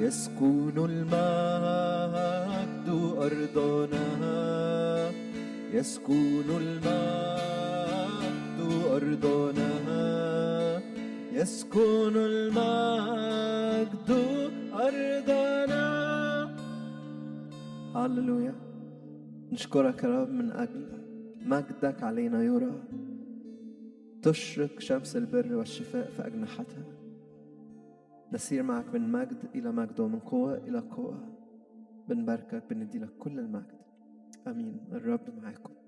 يسكن 0.00 0.76
المجد 0.78 2.88
أرضنا 3.18 4.06
يسكن 5.72 6.44
المجد 6.60 8.60
أرضنا 8.96 9.70
يسكن 11.32 12.14
المجد 12.16 14.10
أرضنا 14.74 15.89
هللويا. 17.94 18.54
نشكرك 19.52 20.04
يا 20.04 20.22
رب 20.22 20.30
من 20.30 20.50
أجل 20.52 20.86
مجدك 21.46 22.02
علينا 22.02 22.42
يرى 22.42 22.82
تشرق 24.22 24.80
شمس 24.80 25.16
البر 25.16 25.54
والشفاء 25.54 26.10
في 26.10 26.26
أجنحتها. 26.26 26.84
نسير 28.32 28.62
معك 28.62 28.94
من 28.94 29.12
مجد 29.12 29.38
إلى 29.54 29.72
مجد 29.72 30.00
ومن 30.00 30.18
قوة 30.18 30.56
إلى 30.56 30.78
قوة. 30.78 31.36
بنباركك 32.08 32.62
بندي 32.70 32.98
لك 32.98 33.10
كل 33.18 33.38
المجد. 33.38 33.80
آمين. 34.46 34.80
الرب 34.92 35.20
معاكم. 35.42 35.79